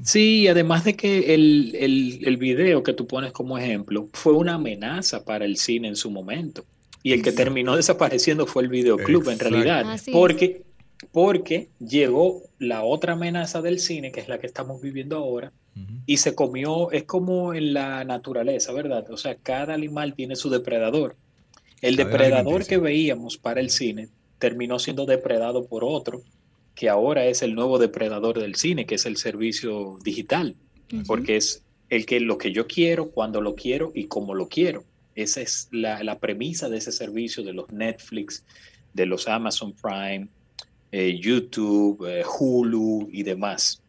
Sí, 0.03 0.49
además 0.49 0.83
de 0.83 0.97
que 0.97 1.33
el, 1.33 1.73
el, 1.79 2.19
el 2.27 2.35
video 2.35 2.83
que 2.83 2.91
tú 2.91 3.07
pones 3.07 3.31
como 3.31 3.57
ejemplo 3.57 4.09
fue 4.11 4.33
una 4.33 4.55
amenaza 4.55 5.23
para 5.23 5.45
el 5.45 5.55
cine 5.55 5.87
en 5.87 5.95
su 5.95 6.11
momento. 6.11 6.65
Y 7.03 7.13
el 7.13 7.21
que 7.21 7.31
terminó 7.31 7.77
desapareciendo 7.77 8.45
fue 8.45 8.63
el 8.63 8.67
videoclub 8.67 9.29
en 9.29 9.39
realidad. 9.39 9.85
porque, 10.11 10.63
porque 11.13 11.69
llegó 11.79 12.41
la 12.57 12.83
otra 12.83 13.13
amenaza 13.13 13.61
del 13.61 13.79
cine, 13.79 14.11
que 14.11 14.19
es 14.19 14.27
la 14.27 14.39
que 14.39 14.47
estamos 14.47 14.81
viviendo 14.81 15.15
ahora, 15.15 15.53
y 16.05 16.17
se 16.17 16.35
comió, 16.35 16.91
es 16.91 17.03
como 17.03 17.53
en 17.53 17.73
la 17.73 18.03
naturaleza, 18.03 18.73
¿verdad? 18.73 19.09
O 19.11 19.17
sea, 19.17 19.35
cada 19.35 19.73
animal 19.73 20.13
tiene 20.13 20.35
su 20.35 20.49
depredador. 20.49 21.15
El 21.81 21.95
depredador 21.95 22.65
que 22.65 22.77
veíamos 22.77 23.37
para 23.37 23.61
el 23.61 23.69
cine 23.69 24.09
terminó 24.39 24.79
siendo 24.79 25.05
depredado 25.05 25.65
por 25.67 25.83
otro, 25.83 26.21
que 26.75 26.89
ahora 26.89 27.25
es 27.25 27.41
el 27.41 27.55
nuevo 27.55 27.77
depredador 27.77 28.39
del 28.39 28.55
cine, 28.55 28.85
que 28.85 28.95
es 28.95 29.05
el 29.05 29.17
servicio 29.17 29.99
digital, 30.03 30.55
porque 31.05 31.37
es 31.37 31.63
el 31.89 32.05
que 32.05 32.19
lo 32.19 32.37
que 32.37 32.51
yo 32.51 32.67
quiero, 32.67 33.11
cuando 33.11 33.41
lo 33.41 33.55
quiero 33.55 33.91
y 33.93 34.05
cómo 34.05 34.33
lo 34.33 34.47
quiero. 34.47 34.83
Esa 35.15 35.41
es 35.41 35.67
la, 35.71 36.17
premisa 36.19 36.69
de 36.69 36.77
ese 36.77 36.91
servicio 36.91 37.43
de 37.43 37.53
los 37.53 37.69
Netflix, 37.71 38.45
de 38.93 39.05
los 39.05 39.27
Amazon 39.27 39.73
Prime, 39.73 40.27
eh, 40.91 41.19
YouTube, 41.19 42.05
eh, 42.07 42.23
Hulu 42.23 43.09
y 43.11 43.23
demás. 43.23 43.81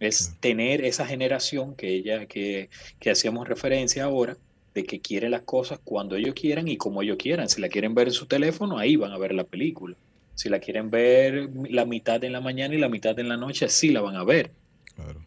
Es 0.00 0.36
tener 0.40 0.84
esa 0.84 1.06
generación 1.06 1.74
que 1.74 1.88
ella, 1.94 2.26
que, 2.26 2.70
que 3.00 3.10
hacíamos 3.10 3.48
referencia 3.48 4.04
ahora, 4.04 4.36
de 4.74 4.84
que 4.84 5.00
quiere 5.00 5.28
las 5.28 5.42
cosas 5.42 5.80
cuando 5.82 6.16
ellos 6.16 6.34
quieran 6.34 6.68
y 6.68 6.76
como 6.76 7.02
ellos 7.02 7.16
quieran. 7.18 7.48
Si 7.48 7.60
la 7.60 7.68
quieren 7.68 7.94
ver 7.94 8.08
en 8.08 8.14
su 8.14 8.26
teléfono, 8.26 8.78
ahí 8.78 8.96
van 8.96 9.12
a 9.12 9.18
ver 9.18 9.34
la 9.34 9.44
película. 9.44 9.96
Si 10.34 10.48
la 10.48 10.60
quieren 10.60 10.88
ver 10.88 11.50
la 11.68 11.84
mitad 11.84 12.22
en 12.22 12.32
la 12.32 12.40
mañana 12.40 12.74
y 12.74 12.78
la 12.78 12.88
mitad 12.88 13.18
en 13.18 13.28
la 13.28 13.36
noche, 13.36 13.68
sí 13.68 13.90
la 13.90 14.00
van 14.00 14.14
a 14.14 14.24
ver. 14.24 14.52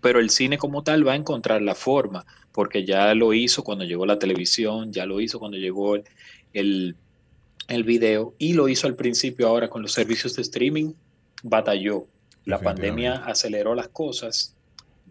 Pero 0.02 0.20
el 0.20 0.30
cine 0.30 0.58
como 0.58 0.84
tal 0.84 1.08
va 1.08 1.14
a 1.14 1.16
encontrar 1.16 1.62
la 1.62 1.76
forma, 1.76 2.26
porque 2.52 2.86
ya 2.86 3.14
lo 3.14 3.34
hizo 3.34 3.64
cuando 3.64 3.86
llegó 3.86 4.06
la 4.06 4.20
televisión, 4.20 4.92
ya 4.92 5.06
lo 5.06 5.22
hizo 5.22 5.40
cuando 5.40 5.58
llegó 5.58 5.96
el, 6.54 6.96
el 7.68 7.84
video 7.84 8.34
y 8.38 8.54
lo 8.54 8.68
hizo 8.68 8.88
al 8.88 8.96
principio 8.96 9.48
ahora 9.48 9.70
con 9.70 9.82
los 9.82 9.94
servicios 9.94 10.36
de 10.36 10.42
streaming, 10.42 10.94
batalló. 11.44 12.06
La 12.46 12.60
pandemia 12.60 13.24
aceleró 13.26 13.76
las 13.76 13.90
cosas 13.90 14.56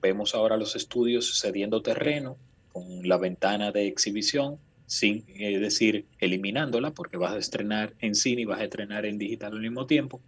Vemos 0.00 0.34
ahora 0.34 0.56
los 0.56 0.76
estudios 0.76 1.40
cediendo 1.40 1.82
terreno 1.82 2.36
con 2.72 3.06
la 3.08 3.16
ventana 3.16 3.72
de 3.72 3.86
exhibición, 3.86 4.58
sin 4.86 5.24
es 5.28 5.60
decir, 5.60 6.06
eliminándola, 6.18 6.92
porque 6.92 7.16
vas 7.16 7.34
a 7.34 7.38
estrenar 7.38 7.94
en 8.00 8.14
cine 8.14 8.42
y 8.42 8.44
vas 8.44 8.60
a 8.60 8.64
estrenar 8.64 9.06
en 9.06 9.18
digital 9.18 9.52
al 9.52 9.60
mismo 9.60 9.86
tiempo. 9.86 10.20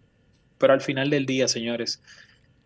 Pero 0.59 0.73
al 0.73 0.81
final 0.81 1.11
del 1.11 1.27
día, 1.27 1.49
señores, 1.49 2.01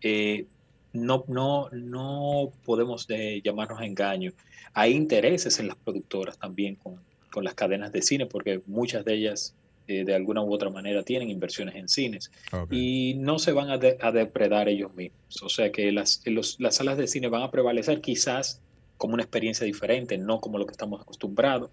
eh, 0.01 0.45
no, 0.93 1.23
no, 1.27 1.69
no 1.71 2.51
podemos 2.65 3.07
de 3.07 3.41
llamarnos 3.41 3.79
a 3.79 3.85
engaño. 3.85 4.33
Hay 4.73 4.93
intereses 4.93 5.59
en 5.59 5.67
las 5.67 5.77
productoras 5.77 6.37
también 6.37 6.75
con, 6.75 6.99
con 7.31 7.43
las 7.43 7.53
cadenas 7.53 7.91
de 7.91 8.01
cine, 8.01 8.25
porque 8.25 8.61
muchas 8.67 9.05
de 9.05 9.13
ellas 9.15 9.55
eh, 9.87 10.03
de 10.03 10.13
alguna 10.13 10.41
u 10.41 10.53
otra 10.53 10.69
manera 10.69 11.03
tienen 11.03 11.29
inversiones 11.29 11.75
en 11.75 11.87
cines 11.87 12.31
y 12.69 13.15
no 13.17 13.39
se 13.39 13.53
van 13.53 13.69
a, 13.69 13.77
depredar 13.77 14.67
ellos 14.69 14.93
mismos. 14.95 15.43
O 15.43 15.49
sea 15.49 15.71
que 15.71 15.91
las, 15.91 16.21
las 16.59 16.75
salas 16.75 16.97
de 16.97 17.07
cine 17.07 17.29
van 17.29 17.43
a 17.43 17.51
prevalecer 17.51 18.01
quizás 18.01 18.61
como 18.97 19.13
una 19.13 19.23
experiencia 19.23 19.65
diferente, 19.65 20.17
no 20.17 20.39
como 20.39 20.57
lo 20.57 20.65
que 20.65 20.71
estamos 20.71 21.01
acostumbrados, 21.01 21.69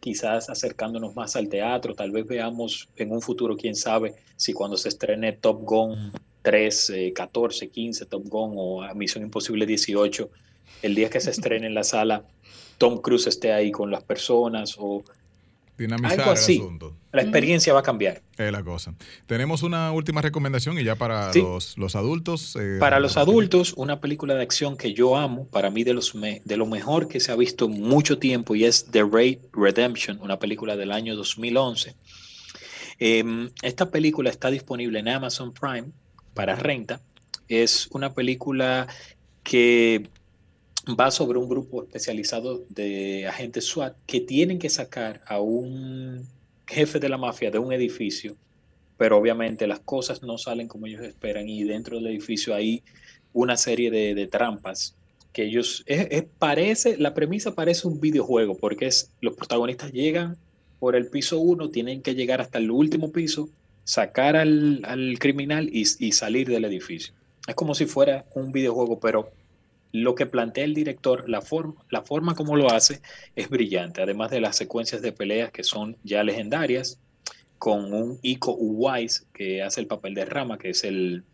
quizás 0.00 0.48
acercándonos 0.50 1.16
más 1.16 1.34
al 1.36 1.48
teatro, 1.48 1.94
tal 1.94 2.10
vez 2.10 2.26
veamos 2.26 2.88
en 2.96 3.10
un 3.10 3.20
futuro, 3.20 3.56
quién 3.56 3.74
sabe, 3.74 4.14
si 4.36 4.52
cuando 4.52 4.76
se 4.76 4.88
estrene 4.88 5.32
Top 5.32 5.62
Gun 5.62 6.12
3, 6.42 6.92
14, 7.14 7.68
15, 7.68 8.06
Top 8.06 8.28
Gun 8.28 8.54
o 8.56 8.94
Misión 8.94 9.24
Imposible 9.24 9.66
18, 9.66 10.30
el 10.82 10.94
día 10.94 11.10
que 11.10 11.20
se 11.20 11.30
estrene 11.30 11.66
en 11.66 11.74
la 11.74 11.82
sala, 11.82 12.22
Tom 12.78 13.00
Cruise 13.00 13.26
esté 13.26 13.52
ahí 13.52 13.72
con 13.72 13.90
las 13.90 14.04
personas 14.04 14.76
o 14.78 15.02
dinamizar 15.78 16.20
Algo 16.20 16.32
así. 16.32 16.56
el 16.56 16.62
asunto. 16.62 16.96
La 17.12 17.22
experiencia 17.22 17.72
va 17.72 17.80
a 17.80 17.82
cambiar. 17.82 18.22
Es 18.36 18.52
la 18.52 18.62
cosa. 18.62 18.94
Tenemos 19.26 19.62
una 19.62 19.90
última 19.92 20.20
recomendación 20.22 20.78
y 20.78 20.84
ya 20.84 20.96
para 20.96 21.32
Sí. 21.32 21.40
los, 21.40 21.78
los 21.78 21.96
adultos. 21.96 22.56
eh, 22.60 22.76
Para 22.78 23.00
los 23.00 23.16
adultos, 23.16 23.72
una 23.76 24.00
película 24.00 24.34
de 24.34 24.42
acción 24.42 24.76
que 24.76 24.92
yo 24.92 25.16
amo, 25.16 25.46
para 25.48 25.70
mí 25.70 25.82
de, 25.84 25.94
los 25.94 26.14
me- 26.14 26.42
de 26.44 26.56
lo 26.56 26.66
mejor 26.66 27.08
que 27.08 27.20
se 27.20 27.32
ha 27.32 27.36
visto 27.36 27.68
mucho 27.68 28.18
tiempo, 28.18 28.54
y 28.54 28.64
es 28.64 28.84
The 28.90 29.02
Raid 29.04 29.38
Redemption, 29.52 30.18
una 30.20 30.38
película 30.38 30.76
del 30.76 30.92
año 30.92 31.16
2011. 31.16 31.94
Em, 32.98 33.50
esta 33.62 33.90
película 33.90 34.30
está 34.30 34.50
disponible 34.50 34.98
en 34.98 35.08
Amazon 35.08 35.52
Prime 35.52 35.88
para 36.34 36.56
renta. 36.56 37.00
Es 37.48 37.88
una 37.92 38.14
película 38.14 38.86
que 39.42 40.08
va 40.88 41.10
sobre 41.10 41.38
un 41.38 41.48
grupo 41.48 41.82
especializado 41.82 42.64
de 42.68 43.26
agentes 43.26 43.64
SWAT 43.66 43.96
que 44.06 44.20
tienen 44.20 44.58
que 44.58 44.68
sacar 44.70 45.22
a 45.26 45.40
un 45.40 46.26
jefe 46.66 46.98
de 47.00 47.08
la 47.08 47.18
mafia 47.18 47.50
de 47.50 47.58
un 47.58 47.72
edificio, 47.72 48.36
pero 48.96 49.18
obviamente 49.18 49.66
las 49.66 49.80
cosas 49.80 50.22
no 50.22 50.38
salen 50.38 50.68
como 50.68 50.86
ellos 50.86 51.02
esperan 51.02 51.48
y 51.48 51.64
dentro 51.64 51.96
del 51.96 52.06
edificio 52.08 52.54
hay 52.54 52.82
una 53.32 53.56
serie 53.56 53.90
de, 53.90 54.26
trampas 54.28 54.96
que 55.32 55.44
ellos, 55.44 55.82
es- 55.86 56.24
parece, 56.38 56.96
la 56.98 57.14
premisa 57.14 57.54
parece 57.54 57.86
un 57.88 58.00
videojuego 58.00 58.56
porque 58.56 58.88
los 59.20 59.34
protagonistas 59.34 59.92
llegan 59.92 60.36
por 60.78 60.94
el 60.96 61.08
piso 61.08 61.38
uno, 61.38 61.70
tienen 61.70 62.00
que 62.02 62.14
llegar 62.14 62.40
hasta 62.40 62.58
el 62.58 62.70
último 62.70 63.10
piso, 63.12 63.48
sacar 63.84 64.36
al, 64.36 64.82
al 64.84 65.18
criminal 65.18 65.68
y 65.72 65.84
salir 66.12 66.48
del 66.48 66.64
edificio. 66.64 67.14
Es 67.46 67.54
como 67.54 67.74
si 67.74 67.86
fuera 67.86 68.24
un 68.34 68.52
videojuego, 68.52 68.98
pero 68.98 69.30
lo 70.02 70.14
que 70.14 70.26
plantea 70.26 70.64
el 70.64 70.74
director, 70.74 71.28
la 71.28 71.40
forma, 71.40 71.74
la 71.90 72.02
forma 72.02 72.34
como 72.34 72.56
lo 72.56 72.70
hace 72.70 73.00
es 73.34 73.48
brillante, 73.48 74.02
además 74.02 74.30
de 74.30 74.40
las 74.40 74.56
secuencias 74.56 75.02
de 75.02 75.12
peleas 75.12 75.50
que 75.50 75.64
son 75.64 75.96
ya 76.02 76.22
legendarias, 76.22 76.98
con 77.58 77.92
un 77.94 78.18
Iko 78.22 78.54
Uwais 78.54 79.26
que 79.32 79.62
hace 79.62 79.80
el 79.80 79.86
papel 79.86 80.14
de 80.14 80.24
Rama, 80.24 80.58
que 80.58 80.70
es 80.70 80.84
el, 80.84 81.24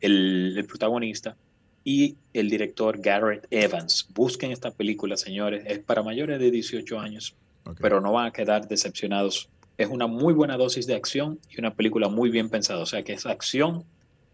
el, 0.00 0.54
el 0.56 0.66
protagonista, 0.66 1.36
y 1.84 2.16
el 2.32 2.48
director 2.48 2.98
Garrett 2.98 3.46
Evans. 3.50 4.08
Busquen 4.14 4.50
esta 4.50 4.70
película, 4.70 5.16
señores, 5.18 5.64
es 5.66 5.80
para 5.80 6.02
mayores 6.02 6.40
de 6.40 6.50
18 6.50 6.98
años, 6.98 7.36
pero 7.78 8.00
no 8.00 8.12
van 8.12 8.26
a 8.26 8.32
quedar 8.32 8.66
decepcionados. 8.66 9.50
Es 9.76 9.88
una 9.88 10.06
muy 10.06 10.32
buena 10.32 10.56
dosis 10.56 10.86
de 10.86 10.94
acción 10.94 11.38
y 11.50 11.60
una 11.60 11.74
película 11.74 12.08
muy 12.08 12.30
bien 12.30 12.48
pensada, 12.48 12.80
o 12.80 12.86
sea 12.86 13.02
que 13.02 13.12
es 13.12 13.26
acción, 13.26 13.84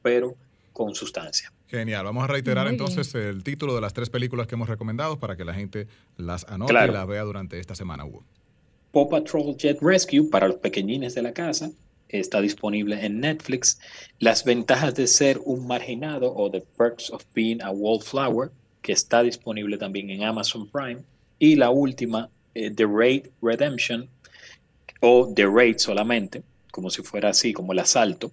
pero 0.02 0.36
con 0.72 0.94
sustancia. 0.94 1.52
Genial. 1.70 2.04
Vamos 2.04 2.24
a 2.24 2.26
reiterar 2.26 2.64
Muy 2.64 2.72
entonces 2.72 3.14
el 3.14 3.44
título 3.44 3.74
de 3.74 3.80
las 3.80 3.92
tres 3.94 4.10
películas 4.10 4.46
que 4.48 4.56
hemos 4.56 4.68
recomendado 4.68 5.20
para 5.20 5.36
que 5.36 5.44
la 5.44 5.54
gente 5.54 5.86
las 6.16 6.44
anote 6.48 6.72
Claro. 6.72 6.92
y 6.92 6.96
las 6.96 7.06
vea 7.06 7.22
durante 7.22 7.60
esta 7.60 7.74
semana, 7.76 8.04
Hugo. 8.04 8.24
Paw 8.92 9.08
Patrol 9.08 9.56
Jet 9.56 9.78
Rescue 9.80 10.28
para 10.28 10.48
los 10.48 10.56
pequeñines 10.56 11.14
de 11.14 11.22
la 11.22 11.32
casa. 11.32 11.70
Está 12.08 12.40
disponible 12.40 13.04
en 13.06 13.20
Netflix. 13.20 13.78
Las 14.18 14.44
ventajas 14.44 14.96
de 14.96 15.06
ser 15.06 15.40
un 15.44 15.68
marginado 15.68 16.34
o 16.34 16.50
The 16.50 16.64
Perks 16.76 17.10
of 17.10 17.24
Being 17.34 17.62
a 17.62 17.70
Wallflower, 17.70 18.50
que 18.82 18.92
está 18.92 19.22
disponible 19.22 19.78
también 19.78 20.10
en 20.10 20.24
Amazon 20.24 20.68
Prime. 20.68 21.02
Y 21.38 21.54
la 21.54 21.70
última, 21.70 22.28
eh, 22.54 22.72
The 22.72 22.84
Raid 22.86 23.26
Redemption 23.40 24.08
o 24.98 25.32
The 25.32 25.46
Raid 25.46 25.78
solamente, 25.78 26.42
como 26.72 26.90
si 26.90 27.02
fuera 27.02 27.28
así, 27.28 27.52
como 27.52 27.72
el 27.72 27.78
asalto, 27.78 28.32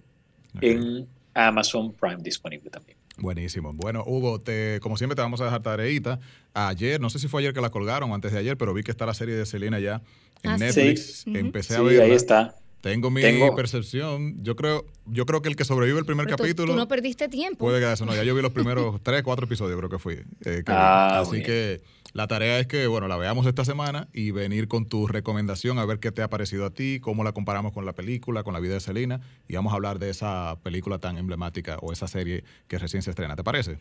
en 0.60 1.06
Amazon 1.34 1.92
Prime 1.92 2.18
disponible 2.20 2.68
también. 2.68 2.98
Buenísimo. 3.18 3.72
Bueno, 3.72 4.04
Hugo, 4.06 4.40
te, 4.40 4.78
como 4.80 4.96
siempre 4.96 5.16
te 5.16 5.22
vamos 5.22 5.40
a 5.40 5.44
dejar 5.44 5.62
tareita. 5.62 6.20
Ayer, 6.54 7.00
no 7.00 7.10
sé 7.10 7.18
si 7.18 7.26
fue 7.28 7.40
ayer 7.42 7.52
que 7.52 7.60
la 7.60 7.70
colgaron 7.70 8.10
o 8.10 8.14
antes 8.14 8.32
de 8.32 8.38
ayer, 8.38 8.56
pero 8.56 8.72
vi 8.74 8.82
que 8.82 8.90
está 8.92 9.06
la 9.06 9.14
serie 9.14 9.34
de 9.34 9.44
Selena 9.44 9.80
ya 9.80 10.02
en 10.42 10.50
Ah. 10.52 10.56
Netflix. 10.58 11.22
Sí. 11.24 11.32
Empecé 11.34 11.74
a 11.74 11.78
Sí, 11.78 11.82
verla. 11.84 12.04
ahí 12.04 12.12
está. 12.12 12.54
Tengo 12.80 13.10
mi 13.10 13.20
Tengo- 13.20 13.54
percepción. 13.56 14.42
Yo 14.44 14.54
creo, 14.54 14.86
yo 15.06 15.26
creo 15.26 15.42
que 15.42 15.48
el 15.48 15.56
que 15.56 15.64
sobrevive 15.64 15.98
el 15.98 16.04
primer 16.06 16.26
Pero 16.26 16.36
capítulo 16.36 16.72
Tú, 16.72 16.78
no 16.78 16.86
perdiste 16.88 17.28
tiempo. 17.28 17.58
puede 17.58 17.80
quedarse. 17.80 18.04
No, 18.06 18.14
ya 18.14 18.22
yo 18.22 18.34
vi 18.34 18.42
los 18.42 18.52
primeros 18.52 19.00
tres, 19.02 19.22
cuatro 19.24 19.46
episodios, 19.46 19.76
creo 19.78 19.90
que 19.90 19.98
fui. 19.98 20.14
eh, 20.44 20.62
que. 20.64 20.72
Ah, 20.72 21.18
Así 21.20 21.32
bien. 21.32 21.44
que 21.44 21.80
la 22.12 22.26
tarea 22.28 22.58
es 22.60 22.66
que, 22.68 22.86
bueno, 22.86 23.08
la 23.08 23.16
veamos 23.16 23.46
esta 23.46 23.64
semana 23.64 24.08
y 24.12 24.30
venir 24.30 24.68
con 24.68 24.86
tu 24.86 25.06
recomendación 25.08 25.78
a 25.78 25.84
ver 25.84 25.98
qué 25.98 26.12
te 26.12 26.22
ha 26.22 26.30
parecido 26.30 26.64
a 26.66 26.70
ti, 26.70 27.00
cómo 27.00 27.24
la 27.24 27.32
comparamos 27.32 27.72
con 27.72 27.84
la 27.84 27.94
película, 27.94 28.44
con 28.44 28.54
la 28.54 28.60
vida 28.60 28.74
de 28.74 28.80
Selena, 28.80 29.20
y 29.48 29.54
vamos 29.56 29.72
a 29.72 29.76
hablar 29.76 29.98
de 29.98 30.10
esa 30.10 30.56
película 30.62 30.98
tan 30.98 31.18
emblemática 31.18 31.78
o 31.82 31.92
esa 31.92 32.06
serie 32.06 32.44
que 32.68 32.78
recién 32.78 33.02
se 33.02 33.10
estrena. 33.10 33.34
¿Te 33.36 33.42
parece? 33.44 33.78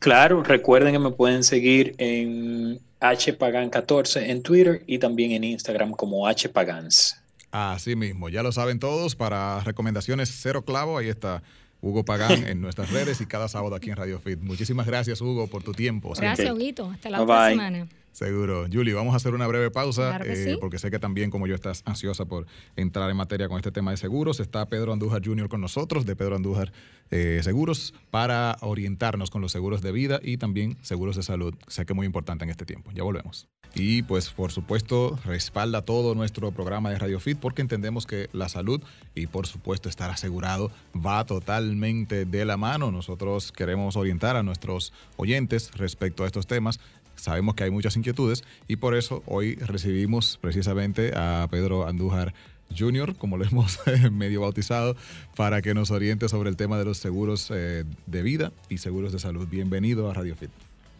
Claro, 0.00 0.42
recuerden 0.42 0.92
que 0.92 0.98
me 0.98 1.10
pueden 1.12 1.42
seguir 1.44 1.94
en 1.98 2.78
hpagan14 3.00 4.28
en 4.30 4.42
Twitter 4.42 4.82
y 4.86 4.98
también 4.98 5.32
en 5.32 5.44
Instagram 5.44 5.92
como 5.92 6.28
hpagans. 6.28 7.20
Así 7.58 7.96
mismo, 7.96 8.28
ya 8.28 8.42
lo 8.42 8.52
saben 8.52 8.78
todos, 8.78 9.16
para 9.16 9.60
recomendaciones 9.60 10.28
cero 10.30 10.66
clavo, 10.66 10.98
ahí 10.98 11.08
está 11.08 11.42
Hugo 11.80 12.04
Pagán 12.04 12.46
en 12.46 12.60
nuestras 12.60 12.90
redes 12.90 13.22
y 13.22 13.26
cada 13.26 13.48
sábado 13.48 13.74
aquí 13.74 13.88
en 13.88 13.96
Radio 13.96 14.18
Fit. 14.20 14.38
Muchísimas 14.40 14.86
gracias, 14.86 15.22
Hugo, 15.22 15.46
por 15.46 15.62
tu 15.62 15.72
tiempo. 15.72 16.12
Gracias. 16.18 16.50
Huguito. 16.50 16.90
Hasta 16.90 17.08
la 17.08 17.16
Bye 17.18 17.24
otra 17.24 17.40
bye. 17.44 17.50
semana. 17.52 17.88
Seguro. 18.16 18.64
Julie, 18.72 18.94
vamos 18.94 19.12
a 19.12 19.18
hacer 19.18 19.34
una 19.34 19.46
breve 19.46 19.70
pausa 19.70 20.16
Claro 20.16 20.24
eh, 20.24 20.36
sí. 20.36 20.56
porque 20.58 20.78
sé 20.78 20.90
que 20.90 20.98
también 20.98 21.30
como 21.30 21.46
yo 21.46 21.54
estás 21.54 21.82
ansiosa 21.84 22.24
por 22.24 22.46
entrar 22.74 23.10
en 23.10 23.16
materia 23.18 23.46
con 23.46 23.58
este 23.58 23.70
tema 23.70 23.90
de 23.90 23.98
seguros. 23.98 24.40
Está 24.40 24.64
Pedro 24.70 24.94
Andújar 24.94 25.20
Jr. 25.22 25.50
con 25.50 25.60
nosotros 25.60 26.06
de 26.06 26.16
Pedro 26.16 26.34
Andújar 26.34 26.72
eh, 27.10 27.40
Seguros 27.44 27.92
para 28.10 28.56
orientarnos 28.62 29.28
con 29.28 29.42
los 29.42 29.52
seguros 29.52 29.82
de 29.82 29.92
vida 29.92 30.18
y 30.22 30.38
también 30.38 30.78
seguros 30.80 31.16
de 31.16 31.24
salud. 31.24 31.54
Sé 31.66 31.84
que 31.84 31.92
es 31.92 31.94
muy 31.94 32.06
importante 32.06 32.44
en 32.44 32.50
este 32.50 32.64
tiempo. 32.64 32.90
Ya 32.94 33.02
volvemos. 33.02 33.48
Y 33.74 34.00
pues 34.00 34.30
por 34.30 34.50
supuesto 34.50 35.18
respalda 35.26 35.82
todo 35.82 36.14
nuestro 36.14 36.50
programa 36.52 36.88
de 36.88 36.98
Radio 36.98 37.20
Fit 37.20 37.38
porque 37.38 37.60
entendemos 37.60 38.06
que 38.06 38.30
la 38.32 38.48
salud 38.48 38.82
y 39.14 39.26
por 39.26 39.46
supuesto 39.46 39.90
estar 39.90 40.10
asegurado 40.10 40.70
va 40.94 41.26
totalmente 41.26 42.24
de 42.24 42.46
la 42.46 42.56
mano. 42.56 42.90
Nosotros 42.90 43.52
queremos 43.52 43.94
orientar 43.94 44.36
a 44.36 44.42
nuestros 44.42 44.94
oyentes 45.18 45.70
respecto 45.74 46.24
a 46.24 46.26
estos 46.26 46.46
temas 46.46 46.80
sabemos 47.16 47.54
que 47.54 47.64
hay 47.64 47.70
muchas 47.70 47.96
inquietudes 47.96 48.44
y 48.68 48.76
por 48.76 48.94
eso 48.94 49.22
hoy 49.26 49.56
recibimos 49.56 50.38
precisamente 50.40 51.12
a 51.16 51.46
Pedro 51.50 51.86
Andújar 51.86 52.32
Jr., 52.76 53.14
como 53.16 53.36
lo 53.36 53.44
hemos 53.50 53.78
medio 54.12 54.40
bautizado, 54.42 54.96
para 55.36 55.62
que 55.62 55.74
nos 55.74 55.90
oriente 55.90 56.28
sobre 56.28 56.50
el 56.50 56.56
tema 56.56 56.78
de 56.78 56.84
los 56.84 56.98
seguros 56.98 57.50
eh, 57.54 57.84
de 58.06 58.22
vida 58.22 58.52
y 58.68 58.78
seguros 58.78 59.12
de 59.12 59.18
salud. 59.18 59.46
Bienvenido 59.48 60.10
a 60.10 60.14
Radio 60.14 60.34
Fit. 60.36 60.50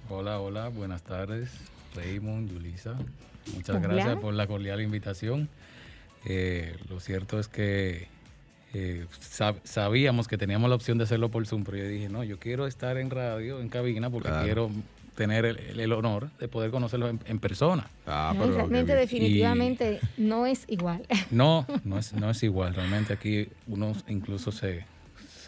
Hola, 0.08 0.38
hola, 0.40 0.68
buenas 0.68 1.02
tardes, 1.02 1.50
Raymond, 1.94 2.52
Yulisa. 2.52 2.94
Muchas 3.54 3.76
Hola. 3.76 3.88
gracias 3.88 4.16
por 4.18 4.34
la 4.34 4.46
cordial 4.46 4.80
invitación. 4.80 5.48
Eh, 6.24 6.76
lo 6.88 6.98
cierto 7.00 7.38
es 7.38 7.48
que 7.48 8.08
eh, 8.74 9.06
sab- 9.20 9.60
sabíamos 9.64 10.28
que 10.28 10.36
teníamos 10.38 10.68
la 10.68 10.76
opción 10.76 10.98
de 10.98 11.04
hacerlo 11.04 11.30
por 11.30 11.46
Zoom, 11.46 11.64
pero 11.64 11.78
yo 11.78 11.88
dije, 11.88 12.08
no, 12.08 12.24
yo 12.24 12.38
quiero 12.38 12.66
estar 12.66 12.96
en 12.98 13.10
radio, 13.10 13.60
en 13.60 13.68
cabina, 13.68 14.10
porque 14.10 14.28
Claro. 14.28 14.44
quiero 14.44 14.70
tener 15.16 15.44
el, 15.46 15.92
honor 15.92 16.30
de 16.38 16.46
poder 16.46 16.70
conocerlo 16.70 17.08
en, 17.08 17.18
en 17.26 17.38
persona. 17.40 17.88
Ah, 18.06 18.32
No, 18.34 18.40
pero 18.42 18.52
qué 18.52 18.58
realmente, 18.58 18.94
definitivamente, 18.94 20.00
no 20.16 20.46
es 20.46 20.64
igual. 20.68 21.04
No, 21.30 21.66
no 21.84 21.98
es, 21.98 22.12
no 22.12 22.30
es 22.30 22.42
igual, 22.42 22.74
realmente 22.74 23.12
aquí 23.14 23.48
uno 23.66 23.92
incluso 24.08 24.52
se, 24.52 24.84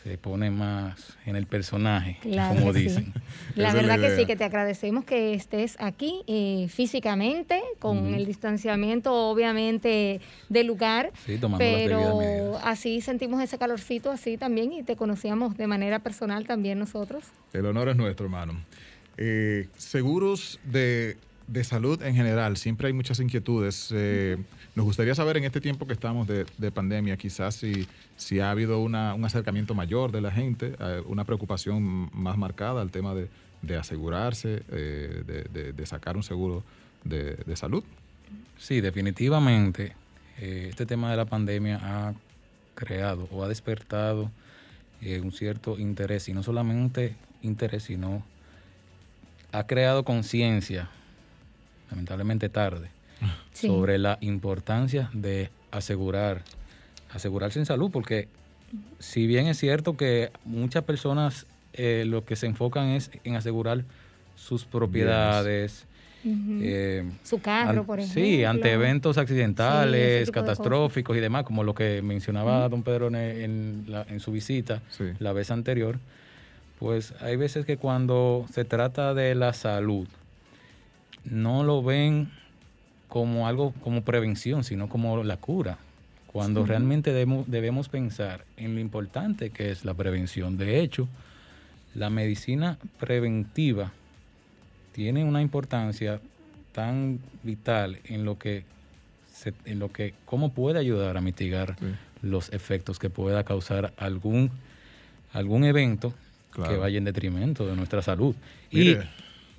se 0.02 0.16
pone 0.18 0.50
más 0.50 1.16
en 1.26 1.36
el 1.36 1.46
personaje, 1.46 2.18
Claro 2.22 2.58
como 2.58 2.72
sí. 2.72 2.80
dicen. 2.84 3.12
La 3.54 3.72
verdad 3.74 4.00
que 4.00 4.16
sí, 4.16 4.24
que 4.26 4.36
te 4.36 4.44
agradecemos 4.44 5.04
que 5.04 5.34
estés 5.34 5.76
aquí 5.78 6.22
eh, 6.26 6.66
físicamente, 6.70 7.60
con 7.78 8.14
el 8.14 8.24
distanciamiento 8.24 9.12
obviamente 9.14 10.20
del 10.48 10.66
lugar, 10.66 11.12
Sí, 11.26 11.36
tomando 11.38 11.58
pero 11.58 12.58
así 12.64 13.00
sentimos 13.02 13.42
ese 13.42 13.58
calorcito 13.58 14.10
así 14.10 14.36
también 14.38 14.72
y 14.72 14.82
te 14.82 14.96
conocíamos 14.96 15.56
de 15.56 15.66
manera 15.66 15.98
personal 15.98 16.46
también 16.46 16.78
nosotros. 16.78 17.24
El 17.52 17.66
honor 17.66 17.90
es 17.90 17.96
nuestro, 17.96 18.26
hermano. 18.26 18.54
Eh, 19.20 19.66
seguros 19.76 20.60
de, 20.64 21.16
de 21.48 21.64
salud 21.64 22.00
en 22.02 22.14
general, 22.14 22.56
siempre 22.56 22.86
hay 22.86 22.92
muchas 22.92 23.18
inquietudes. 23.18 23.90
Eh, 23.92 24.36
nos 24.76 24.84
gustaría 24.86 25.14
saber 25.14 25.36
en 25.38 25.44
este 25.44 25.60
tiempo 25.60 25.86
que 25.88 25.92
estamos 25.92 26.28
de, 26.28 26.46
de 26.56 26.70
pandemia, 26.70 27.16
quizás 27.16 27.56
si, 27.56 27.88
si 28.16 28.38
ha 28.38 28.52
habido 28.52 28.78
un 28.80 28.94
acercamiento 28.94 29.74
mayor 29.74 30.12
de 30.12 30.20
la 30.20 30.30
gente, 30.30 30.74
eh, 30.78 31.02
una 31.06 31.24
preocupación 31.24 32.08
más 32.12 32.38
marcada 32.38 32.80
al 32.80 32.92
tema 32.92 33.12
de, 33.14 33.28
de 33.62 33.76
asegurarse, 33.76 34.62
eh, 34.70 35.24
de, 35.52 35.72
de- 35.72 35.86
sacar 35.86 36.16
un 36.16 36.22
seguro 36.22 36.62
de, 37.02 37.56
salud. 37.56 37.82
Sí, 38.56 38.80
definitivamente 38.80 39.94
este 40.40 40.86
tema 40.86 41.10
de 41.10 41.16
la 41.16 41.24
pandemia 41.24 41.80
ha 41.82 42.14
creado 42.76 43.26
o 43.32 43.42
ha 43.42 43.48
despertado 43.48 44.30
un 45.02 45.32
cierto 45.32 45.76
interés, 45.78 46.28
y 46.28 46.32
no 46.32 46.44
solamente 46.44 47.16
interés, 47.42 47.84
sino 47.84 48.24
ha 49.52 49.66
creado 49.66 50.04
conciencia, 50.04 50.88
lamentablemente 51.90 52.48
tarde, 52.48 52.88
Sí. 53.52 53.66
sobre 53.66 53.98
la 53.98 54.18
importancia 54.20 55.10
de 55.12 55.50
asegurar, 55.70 56.42
asegurarse 57.10 57.58
en 57.58 57.66
salud, 57.66 57.90
porque 57.90 58.28
si 58.98 59.26
bien 59.26 59.46
es 59.46 59.58
cierto 59.58 59.96
que 59.96 60.30
muchas 60.44 60.84
personas 60.84 61.46
eh, 61.74 62.04
lo 62.06 62.24
que 62.24 62.34
se 62.36 62.46
enfocan 62.46 62.88
es 62.88 63.10
en 63.24 63.36
asegurar 63.36 63.84
sus 64.36 64.64
propiedades, 64.64 65.84
eh, 66.24 67.08
Su 67.22 67.40
carro, 67.40 67.84
por 67.84 68.00
ejemplo. 68.00 68.22
Sí, 68.22 68.44
ante 68.44 68.72
eventos 68.72 69.16
accidentales, 69.18 70.30
catastróficos 70.30 71.16
y 71.16 71.20
demás, 71.20 71.44
como 71.44 71.62
lo 71.64 71.74
que 71.74 72.02
mencionaba 72.02 72.68
don 72.68 72.82
Pedro 72.82 73.08
en, 73.08 73.14
en 73.16 73.84
la- 73.88 74.04
en 74.08 74.18
su 74.20 74.32
visita 74.32 74.82
Sí. 74.90 75.04
la 75.20 75.32
vez 75.32 75.50
anterior. 75.50 75.98
Pues 76.78 77.12
hay 77.20 77.36
veces 77.36 77.66
que 77.66 77.76
cuando 77.76 78.46
se 78.52 78.64
trata 78.64 79.14
de 79.14 79.34
la 79.34 79.52
salud, 79.52 80.06
no 81.24 81.64
lo 81.64 81.82
ven 81.82 82.30
como 83.08 83.48
algo 83.48 83.72
como 83.82 84.02
prevención, 84.02 84.64
sino 84.64 84.88
como 84.88 85.22
la 85.24 85.36
cura. 85.38 85.78
Cuando 86.26 86.64
realmente 86.66 87.12
debemos, 87.12 87.50
debemos 87.50 87.88
pensar 87.88 88.44
en 88.56 88.74
lo 88.74 88.80
importante 88.80 89.50
que 89.50 89.70
es 89.70 89.84
la 89.84 89.94
prevención. 89.94 90.56
De 90.58 90.80
hecho, 90.80 91.08
la 91.94 92.10
medicina 92.10 92.78
preventiva 93.00 93.92
tiene 94.92 95.24
una 95.24 95.40
importancia 95.42 96.20
tan 96.72 97.18
vital 97.42 97.98
en 98.04 98.24
lo 98.24 98.38
que 98.38 98.64
se- 99.32 99.54
en 99.64 99.78
lo 99.78 99.90
que 99.90 100.14
cómo 100.26 100.52
puede 100.52 100.78
ayudar 100.78 101.16
a 101.16 101.20
mitigar 101.20 101.76
Sí. 101.80 101.86
los 102.22 102.52
efectos 102.52 102.98
que 102.98 103.10
pueda 103.10 103.42
causar 103.44 103.92
algún 103.96 104.50
algún 105.32 105.64
evento 105.64 106.12
Claro. 106.50 106.72
que 106.72 106.76
vaya 106.78 106.98
en 106.98 107.04
detrimento 107.04 107.66
de 107.66 107.76
nuestra 107.76 108.02
salud. 108.02 108.34
Mire. 108.72 108.90
Y 108.90 108.98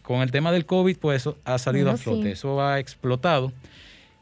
con 0.02 0.22
el 0.22 0.32
tema 0.32 0.52
del 0.52 0.66
COVID, 0.66 0.98
pues 0.98 1.22
eso 1.22 1.38
ha 1.46 1.58
salido 1.58 1.86
Bueno, 1.86 1.96
a 1.96 2.04
flote, 2.04 2.24
sí. 2.24 2.30
eso 2.30 2.62
ha 2.62 2.80
explotado 2.80 3.54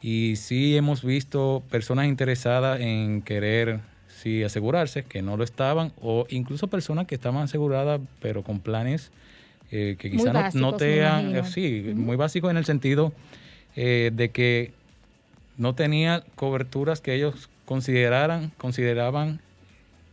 y 0.02 0.36
sí 0.36 0.76
hemos 0.78 1.04
visto 1.04 1.64
personas 1.72 2.08
interesadas 2.08 2.80
en 2.82 3.22
querer 3.22 3.80
sí 4.22 4.44
asegurarse 4.44 5.04
que 5.04 5.22
no 5.22 5.38
lo 5.38 5.44
estaban 5.44 5.92
o 6.02 6.26
incluso 6.30 6.68
personas 6.68 7.08
que 7.08 7.16
estaban 7.16 7.44
aseguradas 7.44 8.02
pero 8.22 8.44
con 8.44 8.60
planes 8.60 9.12
eh, 9.72 9.96
que 10.00 10.12
quizás 10.12 10.56
no, 10.56 10.76
te 10.76 11.06
han, 11.06 11.36
eh, 11.36 11.44
sí, 11.46 11.92
muy 11.96 12.16
básicos 12.16 12.52
en 12.52 12.58
el 12.58 12.66
sentido 12.66 13.12
eh, 13.76 14.12
de 14.14 14.30
que 14.30 14.72
no 15.58 15.76
tenía 15.76 16.24
coberturas 16.36 17.02
que 17.02 17.14
ellos 17.14 17.50
consideraran, 17.66 18.52
consideraban, 18.58 19.40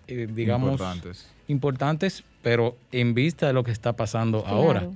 eh, 0.09 0.27
digamos, 0.31 0.73
Importantes. 0.73 1.29
importantes, 1.47 2.25
pero 2.45 2.77
en 2.93 3.15
vista 3.15 3.49
de 3.49 3.53
lo 3.53 3.65
que 3.65 3.73
está 3.73 3.95
pasando 3.95 4.47
ahora. 4.47 4.87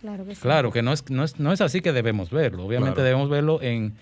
Claro, 0.00 0.24
que 0.24 0.34
sí. 0.34 0.40
Claro, 0.40 0.72
que 0.72 0.80
no 0.82 0.92
es, 0.94 1.10
no 1.10 1.22
es, 1.24 1.38
no 1.38 1.52
es 1.52 1.60
así 1.60 1.80
que 1.82 1.92
debemos 1.92 2.30
verlo. 2.30 2.64
Obviamente 2.64 2.94
Claro. 2.94 3.04
debemos 3.04 3.28
verlo 3.28 3.60
en, 3.60 3.92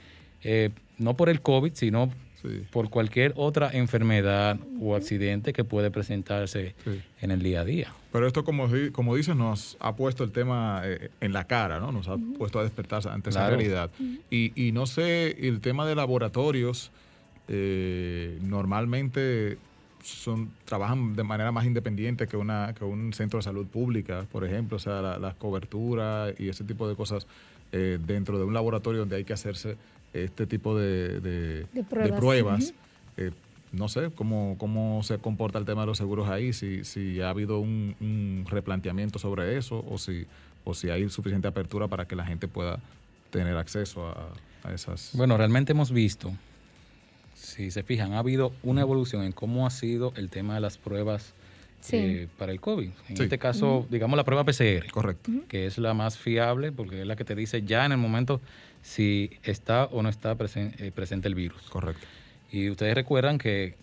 eh, 0.44 0.70
no 0.98 1.16
por 1.16 1.28
el 1.28 1.40
COVID, 1.40 1.72
sino 1.74 2.10
Sí. 2.42 2.62
por 2.72 2.88
cualquier 2.88 3.34
otra 3.36 3.68
enfermedad 3.70 4.56
o 4.80 4.96
accidente 4.96 5.52
que 5.52 5.62
puede 5.62 5.90
presentarse 5.90 6.74
Sí. 6.84 7.02
en 7.20 7.30
el 7.32 7.42
día 7.42 7.60
a 7.60 7.64
día. 7.66 7.92
Pero 8.12 8.26
esto, 8.26 8.44
como, 8.44 8.66
di- 8.68 8.90
como 8.90 9.14
dices, 9.14 9.36
nos 9.36 9.76
ha 9.78 9.94
puesto 9.94 10.24
el 10.24 10.32
tema 10.32 10.80
eh, 10.84 11.10
en 11.20 11.34
la 11.34 11.44
cara, 11.44 11.80
¿no? 11.80 11.92
Nos 11.92 12.08
ha 12.08 12.16
puesto 12.38 12.58
a 12.58 12.62
despertar 12.62 13.06
ante 13.08 13.28
esa 13.28 13.46
realidad. 13.48 13.90
Y, 14.30 14.52
y 14.56 14.72
no 14.72 14.86
sé, 14.86 15.36
el 15.46 15.60
tema 15.60 15.84
de 15.86 15.94
laboratorios, 15.94 16.90
eh, 17.48 18.38
normalmente 18.42 19.58
son 20.02 20.50
trabajan 20.64 21.14
de 21.14 21.22
manera 21.22 21.52
más 21.52 21.64
independiente 21.66 22.26
que, 22.26 22.36
una, 22.36 22.74
que 22.76 22.84
un 22.84 23.12
centro 23.12 23.38
de 23.38 23.42
salud 23.42 23.66
pública, 23.66 24.26
por 24.32 24.44
ejemplo, 24.44 24.76
o 24.76 24.80
sea, 24.80 25.00
la- 25.02 25.18
las 25.18 25.34
coberturas 25.34 26.34
y 26.38 26.48
ese 26.48 26.64
tipo 26.64 26.88
de 26.88 26.96
cosas 26.96 27.26
eh, 27.72 27.98
dentro 28.04 28.38
de 28.38 28.44
un 28.44 28.54
laboratorio 28.54 29.00
donde 29.00 29.16
hay 29.16 29.24
que 29.24 29.32
hacerse 29.32 29.76
este 30.12 30.46
tipo 30.46 30.76
de, 30.76 31.20
de- 31.20 31.66
De 31.72 31.82
pruebas, 31.84 32.18
pruebas. 32.20 32.74
Eh, 33.16 33.30
no 33.72 33.88
sé 33.88 34.10
cómo, 34.14 34.56
cómo 34.58 35.02
se 35.04 35.18
comporta 35.18 35.58
el 35.58 35.64
tema 35.64 35.82
de 35.82 35.86
los 35.86 35.98
seguros 35.98 36.28
ahí, 36.28 36.52
si, 36.52 36.82
si 36.84 37.20
ha 37.20 37.30
habido 37.30 37.60
un, 37.60 37.94
un 38.00 38.44
replanteamiento 38.48 39.20
sobre 39.20 39.56
eso 39.56 39.84
o 39.88 39.96
si, 39.98 40.26
o 40.64 40.74
si 40.74 40.90
hay 40.90 41.08
suficiente 41.08 41.46
apertura 41.46 41.86
para 41.86 42.06
que 42.06 42.16
la 42.16 42.24
gente 42.26 42.48
pueda 42.48 42.80
tener 43.30 43.56
acceso 43.56 44.08
a, 44.08 44.32
a 44.64 44.72
esas... 44.74 45.12
Bueno, 45.14 45.36
realmente 45.36 45.70
hemos 45.70 45.92
visto, 45.92 46.32
si 47.40 47.70
se 47.70 47.83
fijan, 47.83 48.12
ha 48.12 48.18
habido 48.18 48.53
una 48.62 48.83
evolución 48.83 49.22
en 49.24 49.33
cómo 49.33 49.66
ha 49.66 49.70
sido 49.70 50.12
el 50.16 50.29
tema 50.31 50.55
de 50.55 50.61
las 50.61 50.76
pruebas 50.79 51.33
Sí. 51.81 51.96
eh, 51.96 52.29
para 52.38 52.53
el 52.53 52.61
COVID. 52.61 52.90
En 53.09 53.16
Sí. 53.16 53.22
este 53.22 53.38
caso, 53.38 53.87
digamos 53.90 54.16
la 54.18 54.24
prueba 54.24 54.44
PCR. 54.44 54.90
Correcto. 54.90 55.31
que 55.48 55.66
es 55.66 55.79
la 55.79 55.94
más 55.94 56.18
fiable 56.18 56.72
porque 56.72 57.00
es 57.00 57.07
la 57.07 57.16
que 57.16 57.24
te 57.24 57.35
dice 57.35 57.62
ya 57.62 57.87
en 57.87 57.92
el 57.92 57.98
momento 57.98 58.40
si 58.83 59.31
está 59.42 59.85
o 59.87 60.03
no 60.03 60.09
está 60.11 60.37
presen- 60.37 60.74
eh, 60.79 60.90
presente 60.94 61.29
el 61.29 61.35
virus. 61.35 61.62
Correcto. 61.70 62.07
Y 62.53 62.68
ustedes 62.68 62.94
recuerdan 62.94 63.38
que 63.38 63.74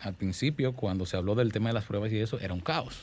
al 0.00 0.14
principio, 0.14 0.72
cuando 0.72 1.06
se 1.06 1.16
habló 1.16 1.34
del 1.34 1.52
tema 1.52 1.68
de 1.70 1.74
las 1.74 1.84
pruebas 1.84 2.12
y 2.12 2.18
eso, 2.18 2.38
era 2.40 2.52
un 2.52 2.60
caos. 2.60 3.00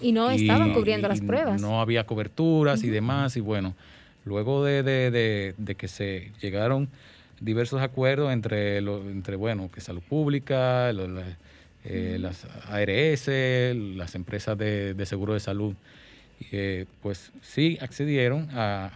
Y 0.00 0.12
no 0.12 0.30
Y- 0.32 0.42
estaban 0.42 0.74
cubriendo 0.74 1.06
y 1.06 1.10
las 1.10 1.20
pruebas. 1.20 1.60
No 1.62 1.80
había 1.80 2.04
coberturas 2.04 2.82
y 2.82 2.88
demás. 2.90 3.36
Y 3.36 3.40
bueno, 3.40 3.74
luego 4.24 4.64
de, 4.64 4.82
de- 4.82 5.10
de- 5.10 5.54
de 5.56 5.74
que 5.76 5.86
se 5.88 6.30
llegaron 6.42 6.88
diversos 7.42 7.80
acuerdos 7.82 8.32
entre, 8.32 8.80
lo- 8.80 9.02
entre 9.10 9.36
bueno, 9.36 9.70
que 9.70 9.80
salud 9.80 10.02
pública, 10.08 10.92
lo- 10.92 11.08
la- 11.08 11.36
eh, 11.84 12.16
las 12.20 12.46
ARS, 12.68 13.28
las 13.74 14.14
empresas 14.14 14.56
de, 14.56 14.94
de 14.94 15.06
seguro 15.06 15.34
de 15.34 15.40
salud, 15.40 15.74
eh, 16.52 16.86
pues 17.02 17.32
sí 17.42 17.76
accedieron 17.80 18.48
a, 18.52 18.92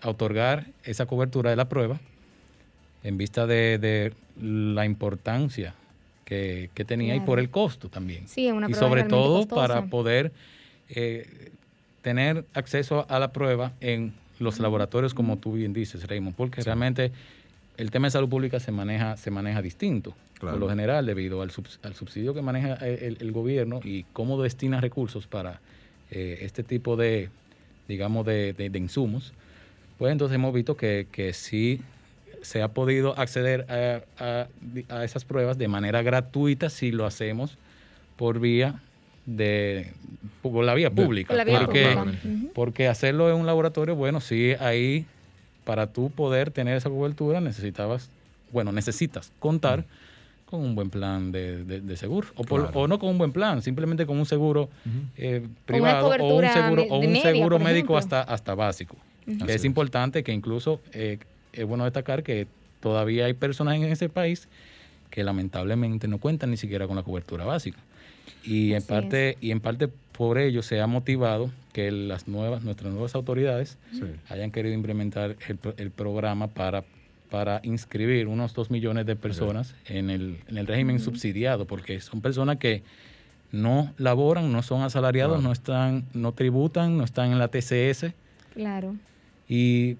a 0.00 0.08
otorgar 0.08 0.66
esa 0.84 1.06
cobertura 1.06 1.50
de 1.50 1.56
la 1.56 1.68
prueba 1.68 2.00
en 3.04 3.16
vista 3.16 3.46
de, 3.46 3.78
de 3.78 4.12
la 4.40 4.84
importancia 4.84 5.74
que, 6.24 6.70
que 6.74 6.84
tenía 6.84 7.14
y 7.14 7.20
por 7.20 7.38
el 7.38 7.50
costo 7.50 7.88
también. 7.88 8.26
Sí, 8.26 8.48
es 8.48 8.52
una 8.52 8.68
y 8.68 8.74
sobre 8.74 9.04
todo 9.04 9.38
costosa. 9.38 9.68
para 9.68 9.86
poder 9.86 10.32
eh, 10.88 11.52
tener 12.02 12.44
acceso 12.54 13.06
a 13.08 13.18
la 13.20 13.32
prueba 13.32 13.72
en 13.80 14.12
los 14.40 14.58
laboratorios, 14.60 15.14
como 15.14 15.38
tú 15.38 15.52
bien 15.52 15.72
dices, 15.72 16.06
Raymond, 16.06 16.34
porque 16.36 16.62
realmente 16.62 17.12
el 17.78 17.90
tema 17.90 18.08
de 18.08 18.10
salud 18.10 18.28
pública 18.28 18.60
se 18.60 18.70
maneja, 18.72 19.16
se 19.16 19.30
maneja 19.30 19.62
distinto. 19.62 20.14
Claro. 20.38 20.54
Por 20.56 20.60
lo 20.60 20.68
general, 20.68 21.06
debido 21.06 21.42
al, 21.42 21.50
subs- 21.50 21.78
al 21.82 21.94
subsidio 21.94 22.34
que 22.34 22.42
maneja 22.42 22.74
el, 22.74 23.16
el 23.20 23.32
gobierno 23.32 23.80
y 23.82 24.04
cómo 24.12 24.40
destina 24.42 24.80
recursos 24.80 25.26
para 25.26 25.60
eh, 26.10 26.38
este 26.42 26.62
tipo 26.62 26.96
de, 26.96 27.30
digamos, 27.88 28.24
de, 28.26 28.52
de- 28.52 28.68
de 28.70 28.78
insumos, 28.78 29.32
pues 29.96 30.12
entonces 30.12 30.34
hemos 30.36 30.52
visto 30.54 30.76
que, 30.76 31.06
que 31.10 31.32
sí 31.32 31.80
se 32.42 32.62
ha 32.62 32.68
podido 32.68 33.18
acceder 33.18 33.66
a, 33.68 34.02
a- 34.22 34.48
a 34.96 35.04
esas 35.04 35.24
pruebas 35.24 35.58
de 35.58 35.66
manera 35.68 36.02
gratuita 36.02 36.70
si 36.70 36.92
lo 36.92 37.04
hacemos 37.06 37.56
por 38.16 38.38
vía 38.40 38.80
de 39.26 39.92
por 40.40 40.64
la 40.64 40.74
vía 40.74 40.90
pública. 40.90 41.28
Por 41.28 41.36
la 41.36 41.44
vía 41.44 41.58
porque, 41.66 41.94
pública. 41.96 42.52
Porque 42.54 42.88
hacerlo 42.88 43.28
en 43.30 43.36
un 43.36 43.46
laboratorio, 43.46 43.94
bueno, 43.96 44.20
sí, 44.20 44.52
ahí 44.60 45.04
para 45.68 45.86
tú 45.86 46.08
poder 46.08 46.50
tener 46.50 46.78
esa 46.78 46.88
cobertura 46.88 47.42
necesitabas, 47.42 48.08
bueno, 48.52 48.72
necesitas 48.72 49.30
contar 49.38 49.84
con 50.46 50.60
un 50.62 50.74
buen 50.74 50.88
plan 50.88 51.30
de, 51.30 51.62
de- 51.62 51.82
de 51.82 51.96
seguro. 51.98 52.26
O, 52.36 52.42
por- 52.42 52.62
Claro. 52.62 52.80
o 52.80 52.88
no 52.88 52.98
con 52.98 53.10
un 53.10 53.18
buen 53.18 53.32
plan, 53.32 53.60
simplemente 53.60 54.06
con 54.06 54.16
un 54.18 54.24
seguro 54.24 54.70
eh, 55.18 55.46
privado 55.66 56.08
o 56.08 56.38
un 56.38 56.48
seguro, 56.48 56.84
o 56.88 56.98
un 57.00 57.06
media, 57.12 57.20
seguro 57.20 57.58
médico 57.58 57.98
hasta, 57.98 58.22
hasta 58.22 58.54
básico. 58.54 58.96
Es 59.26 59.56
es. 59.56 59.64
importante 59.66 60.22
que 60.24 60.32
incluso 60.32 60.80
eh, 60.94 61.18
es 61.52 61.66
bueno 61.66 61.84
destacar 61.84 62.22
que 62.22 62.46
todavía 62.80 63.26
hay 63.26 63.34
personas 63.34 63.76
en 63.76 63.84
ese 63.84 64.08
país 64.08 64.48
que 65.10 65.22
lamentablemente 65.22 66.08
no 66.08 66.16
cuentan 66.16 66.50
ni 66.50 66.56
siquiera 66.56 66.86
con 66.86 66.96
la 66.96 67.02
cobertura 67.02 67.44
básica. 67.44 67.76
Y 68.42 68.72
en 68.72 68.82
parte, 68.82 69.36
y 69.42 69.50
en 69.50 69.60
parte 69.60 69.90
por 70.18 70.36
ello 70.36 70.62
se 70.62 70.80
ha 70.80 70.86
motivado 70.88 71.48
que 71.72 71.92
las 71.92 72.26
nuevas, 72.26 72.64
nuestras 72.64 72.92
nuevas 72.92 73.14
autoridades 73.14 73.78
Sí. 73.92 74.04
hayan 74.28 74.50
querido 74.50 74.74
implementar 74.74 75.36
el, 75.48 75.58
el 75.76 75.90
programa 75.92 76.48
para, 76.48 76.82
para 77.30 77.60
inscribir 77.62 78.26
unos 78.26 78.52
dos 78.52 78.68
millones 78.68 79.06
de 79.06 79.14
personas 79.14 79.76
en, 79.86 80.10
el, 80.10 80.38
en 80.48 80.58
el 80.58 80.66
régimen 80.66 80.98
subsidiado, 80.98 81.66
porque 81.66 82.00
son 82.00 82.20
personas 82.20 82.56
que 82.56 82.82
no 83.52 83.94
laboran, 83.96 84.50
no 84.52 84.62
son 84.64 84.82
asalariados, 84.82 85.36
Claro. 85.36 85.46
no 85.48 85.52
están, 85.52 86.04
no 86.14 86.32
tributan, 86.32 86.98
no 86.98 87.04
están 87.04 87.30
en 87.30 87.38
la 87.38 87.46
TCS 87.46 88.12
Claro. 88.54 88.96
y 89.48 89.98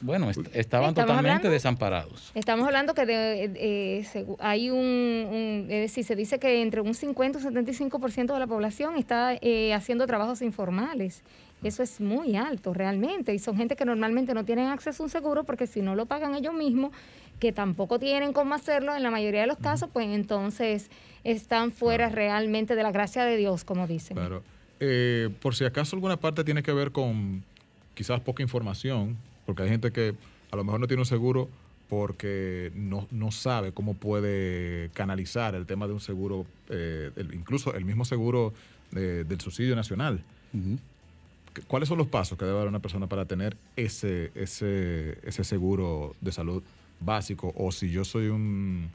bueno, 0.00 0.30
est- 0.30 0.38
estaban 0.54 0.90
Estamos 0.90 0.94
totalmente 0.94 1.28
hablando- 1.30 1.50
desamparados. 1.50 2.30
Estamos 2.34 2.66
hablando 2.66 2.94
que 2.94 3.06
de- 3.06 3.44
eh, 3.56 4.26
hay 4.40 4.70
un, 4.70 4.78
un- 4.78 5.66
es 5.70 5.80
decir, 5.82 6.04
se 6.04 6.16
dice 6.16 6.38
que 6.38 6.62
entre 6.62 6.80
un 6.80 6.94
50 6.94 7.38
y 7.38 7.42
un 7.46 7.54
75% 7.54 8.32
de 8.34 8.38
la 8.40 8.46
población 8.46 8.96
está 8.96 9.34
eh, 9.40 9.74
haciendo 9.74 10.06
trabajos 10.06 10.42
informales. 10.42 11.22
Eso 11.64 11.82
es 11.82 12.00
muy 12.00 12.36
alto 12.36 12.72
realmente 12.72 13.34
y 13.34 13.40
son 13.40 13.56
gente 13.56 13.74
que 13.74 13.84
normalmente 13.84 14.32
no 14.32 14.44
tienen 14.44 14.68
acceso 14.68 15.02
a 15.02 15.06
un 15.06 15.10
seguro 15.10 15.42
porque 15.44 15.66
si 15.66 15.82
no 15.82 15.96
lo 15.96 16.06
pagan 16.06 16.34
ellos 16.36 16.54
mismos, 16.54 16.92
que 17.40 17.52
tampoco 17.52 17.98
tienen 17.98 18.32
cómo 18.32 18.54
hacerlo 18.54 18.94
en 18.96 19.02
la 19.02 19.10
mayoría 19.10 19.40
de 19.42 19.46
los 19.48 19.58
casos, 19.58 19.88
pues 19.92 20.06
entonces 20.08 20.88
están 21.24 21.72
fuera 21.72 22.08
realmente 22.08 22.76
de 22.76 22.82
la 22.84 22.92
gracia 22.92 23.24
de 23.24 23.36
Dios, 23.36 23.64
como 23.64 23.86
dicen. 23.88 24.16
Claro. 24.16 24.42
Eh, 24.80 25.30
por 25.40 25.56
si 25.56 25.64
acaso 25.64 25.96
alguna 25.96 26.16
parte 26.16 26.44
tiene 26.44 26.62
que 26.62 26.72
ver 26.72 26.92
con 26.92 27.42
quizás 27.94 28.20
poca 28.20 28.42
información, 28.44 29.16
porque 29.48 29.62
hay 29.62 29.70
gente 29.70 29.90
que 29.92 30.14
a 30.50 30.56
lo 30.56 30.62
mejor 30.62 30.78
no 30.78 30.86
tiene 30.86 31.00
un 31.00 31.06
seguro 31.06 31.48
porque 31.88 32.70
no, 32.74 33.08
no 33.10 33.30
sabe 33.30 33.72
cómo 33.72 33.94
puede 33.94 34.90
canalizar 34.92 35.54
el 35.54 35.64
tema 35.64 35.86
de 35.86 35.94
un 35.94 36.00
seguro, 36.00 36.44
eh, 36.68 37.10
el- 37.16 37.32
incluso 37.32 37.72
el 37.74 37.86
mismo 37.86 38.04
seguro 38.04 38.52
de- 38.90 39.24
del 39.24 39.40
subsidio 39.40 39.74
nacional. 39.74 40.20
¿cuáles 41.66 41.88
son 41.88 41.96
los 41.96 42.06
pasos 42.08 42.36
que 42.38 42.44
debe 42.44 42.58
dar 42.58 42.68
una 42.68 42.80
persona 42.80 43.06
para 43.08 43.24
tener 43.24 43.56
ese, 43.74 44.30
ese, 44.34 45.16
ese 45.26 45.44
seguro 45.44 46.14
de 46.20 46.30
salud 46.30 46.62
básico? 47.00 47.54
O 47.56 47.72
si 47.72 47.90
yo 47.90 48.04
soy 48.04 48.28
un, 48.28 48.90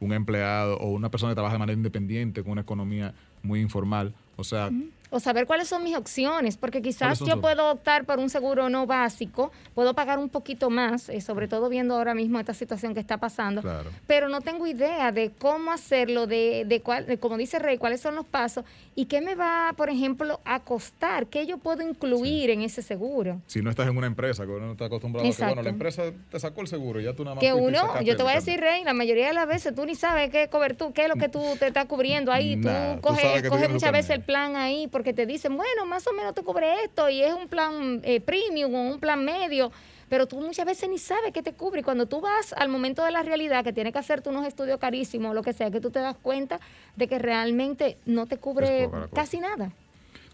un 0.00 0.12
empleado 0.14 0.78
o 0.78 0.88
una 0.90 1.10
persona 1.10 1.32
que 1.32 1.34
trabaja 1.34 1.52
de 1.56 1.58
manera 1.58 1.76
independiente 1.76 2.42
con 2.42 2.52
una 2.52 2.62
economía 2.62 3.12
muy 3.42 3.60
informal, 3.60 4.14
o 4.38 4.44
sea, 4.44 4.70
o 5.10 5.20
saber 5.20 5.46
cuáles 5.46 5.68
son 5.68 5.82
mis 5.82 5.96
opciones, 5.96 6.58
porque 6.58 6.82
quizás 6.82 7.18
yo 7.20 7.40
puedo 7.40 7.70
optar 7.70 8.04
por 8.04 8.18
un 8.18 8.28
seguro 8.28 8.68
no 8.68 8.86
básico, 8.86 9.50
puedo 9.74 9.94
pagar 9.94 10.18
un 10.18 10.28
poquito 10.28 10.68
más, 10.68 11.08
eh, 11.08 11.22
sobre 11.22 11.48
todo 11.48 11.70
viendo 11.70 11.94
ahora 11.96 12.12
mismo 12.14 12.38
esta 12.38 12.52
situación 12.52 12.92
que 12.92 13.00
está 13.00 13.16
pasando, 13.16 13.62
Claro. 13.62 13.90
pero 14.06 14.28
no 14.28 14.42
tengo 14.42 14.66
idea 14.66 15.10
de 15.10 15.30
cómo 15.38 15.72
hacerlo, 15.72 16.26
de, 16.26 16.64
de, 16.66 16.82
cuál, 16.82 17.06
de 17.06 17.18
como 17.18 17.38
dice 17.38 17.58
Rey, 17.58 17.78
cuáles 17.78 18.02
son 18.02 18.16
los 18.16 18.26
pasos 18.26 18.64
y 18.94 19.06
qué 19.06 19.22
me 19.22 19.34
va, 19.34 19.72
por 19.76 19.88
ejemplo, 19.88 20.40
a 20.44 20.60
costar, 20.60 21.26
qué 21.28 21.46
yo 21.46 21.56
puedo 21.56 21.82
incluir 21.88 22.50
en 22.50 22.60
ese 22.60 22.82
seguro. 22.82 23.40
si 23.46 23.62
no 23.62 23.70
estás 23.70 23.88
en 23.88 23.96
una 23.96 24.06
empresa, 24.08 24.44
que 24.44 24.52
uno 24.52 24.66
no 24.66 24.72
está 24.72 24.84
acostumbrado 24.86 25.26
a 25.26 25.30
que, 25.32 25.36
bueno, 25.42 25.62
la 25.62 25.70
Exacto. 25.70 25.70
empresa 25.70 26.02
te 26.30 26.38
sacó 26.38 26.60
el 26.60 26.68
seguro, 26.68 27.00
ya 27.00 27.14
tú 27.14 27.24
nada 27.24 27.36
más 27.36 27.40
Que 27.40 27.48
y 27.48 27.52
uno, 27.52 28.02
yo 28.02 28.14
te 28.16 28.22
voy 28.22 28.32
a 28.32 28.36
decir, 28.36 28.60
Rey, 28.60 28.84
la 28.84 28.92
mayoría 28.92 29.28
de 29.28 29.32
las 29.32 29.48
veces 29.48 29.74
tú 29.74 29.86
ni 29.86 29.94
sabes 29.94 30.28
qué 30.30 30.48
cobertura, 30.48 30.92
qué 30.92 31.02
es 31.04 31.08
lo 31.08 31.16
que 31.16 31.30
tú 31.30 31.40
te 31.58 31.68
estás 31.68 31.86
cubriendo 31.86 32.30
ahí. 32.30 32.56
Nah, 32.56 32.96
tú 32.96 33.00
coges, 33.00 33.42
tú 33.48 33.54
muchas 33.70 33.92
veces 33.92 34.10
el 34.10 34.20
plan 34.28 34.56
ahí 34.56 34.88
porque 34.88 35.14
te 35.14 35.24
dicen, 35.24 35.56
bueno, 35.56 35.86
más 35.86 36.06
o 36.06 36.12
menos 36.12 36.34
te 36.34 36.42
cubre 36.42 36.84
esto 36.84 37.08
y 37.08 37.22
es 37.22 37.32
un 37.32 37.48
plan 37.48 38.02
eh, 38.04 38.20
premium 38.20 38.74
o 38.74 38.82
un 38.92 39.00
plan 39.00 39.24
medio. 39.24 39.72
Pero 40.10 40.26
tú 40.26 40.38
muchas 40.38 40.66
veces 40.66 40.86
ni 40.90 40.98
sabes 40.98 41.32
qué 41.32 41.42
te 41.42 41.54
cubre. 41.54 41.80
Y 41.80 41.82
cuando 41.82 42.04
tú 42.04 42.20
vas 42.20 42.52
al 42.52 42.68
momento 42.68 43.02
de 43.04 43.10
la 43.10 43.22
realidad, 43.22 43.64
que 43.64 43.72
tienes 43.72 43.94
que 43.94 43.98
hacerte 43.98 44.28
unos 44.28 44.46
estudios 44.46 44.78
carísimos 44.78 45.30
o 45.30 45.34
lo 45.34 45.42
que 45.42 45.54
sea, 45.54 45.70
que 45.70 45.80
tú 45.80 45.90
te 45.90 46.00
das 46.00 46.14
cuenta 46.20 46.60
de 46.96 47.08
que 47.08 47.18
realmente 47.18 47.96
no 48.04 48.26
te 48.26 48.36
cubre 48.36 48.90
casi 49.14 49.40
nada. 49.40 49.72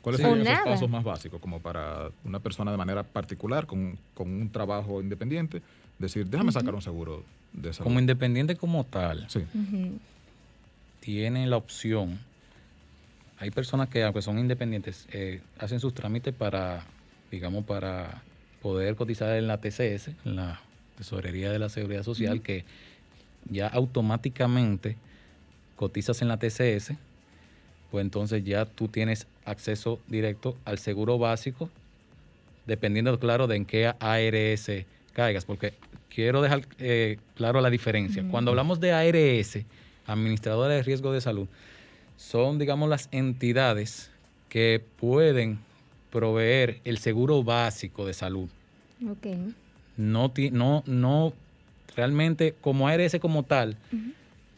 ¿Cuáles 0.02 0.20
Sí. 0.20 0.26
esos 0.26 0.38
nada. 0.38 0.64
pasos 0.64 0.90
más 0.90 1.04
básicos 1.04 1.40
como 1.40 1.60
para 1.60 2.10
una 2.24 2.40
persona 2.40 2.72
de 2.72 2.76
manera 2.76 3.04
particular 3.04 3.64
con, 3.66 3.96
con 4.14 4.28
un 4.28 4.50
trabajo 4.50 5.00
independiente 5.00 5.62
decir, 6.00 6.26
déjame 6.26 6.50
sacar 6.50 6.74
un 6.74 6.82
seguro 6.82 7.22
de 7.52 7.72
salud? 7.72 7.84
Como 7.84 8.00
independiente 8.00 8.56
como 8.56 8.82
tal, 8.84 9.24
Sí, 9.30 9.44
tiene 11.00 11.46
la 11.46 11.56
opción. 11.56 12.18
Hay 13.44 13.50
personas 13.50 13.90
que, 13.90 14.02
aunque 14.02 14.22
son 14.22 14.38
independientes, 14.38 15.06
eh, 15.12 15.42
hacen 15.58 15.78
sus 15.78 15.92
trámites 15.92 16.32
para, 16.32 16.82
digamos, 17.30 17.66
para 17.66 18.22
poder 18.62 18.96
cotizar 18.96 19.36
en 19.36 19.46
la 19.46 19.58
TCS, 19.58 20.08
en 20.24 20.36
la 20.36 20.62
Tesorería 20.96 21.52
de 21.52 21.58
la 21.58 21.68
Seguridad 21.68 22.04
Social, 22.04 22.40
que 22.40 22.64
ya 23.50 23.68
automáticamente 23.68 24.96
cotizas 25.76 26.22
en 26.22 26.28
la 26.28 26.38
TCS, 26.38 26.92
pues 27.90 28.02
entonces 28.02 28.42
ya 28.44 28.64
tú 28.64 28.88
tienes 28.88 29.26
acceso 29.44 30.00
directo 30.06 30.56
al 30.64 30.78
seguro 30.78 31.18
básico, 31.18 31.68
dependiendo, 32.64 33.20
claro, 33.20 33.46
de 33.46 33.56
en 33.56 33.66
qué 33.66 33.92
ARS 34.00 34.70
caigas, 35.12 35.44
porque 35.44 35.74
quiero 36.08 36.40
dejar 36.40 36.62
eh, 36.78 37.18
claro 37.34 37.60
la 37.60 37.68
diferencia. 37.68 38.24
Cuando 38.30 38.52
hablamos 38.52 38.80
de 38.80 38.92
ARS, 38.92 39.58
Administradora 40.06 40.72
de 40.72 40.82
Riesgo 40.82 41.12
de 41.12 41.20
Salud, 41.20 41.46
son, 42.16 42.58
digamos, 42.58 42.88
las 42.88 43.08
entidades 43.12 44.10
que 44.48 44.82
pueden 44.98 45.58
proveer 46.10 46.80
el 46.84 46.98
seguro 46.98 47.42
básico 47.42 48.06
de 48.06 48.14
salud. 48.14 48.48
Ok. 49.08 49.26
No, 49.96 50.32
no, 50.52 50.82
no, 50.86 51.32
realmente 51.96 52.54
como 52.60 52.88
ARS 52.88 53.16
como 53.20 53.42
tal, 53.42 53.76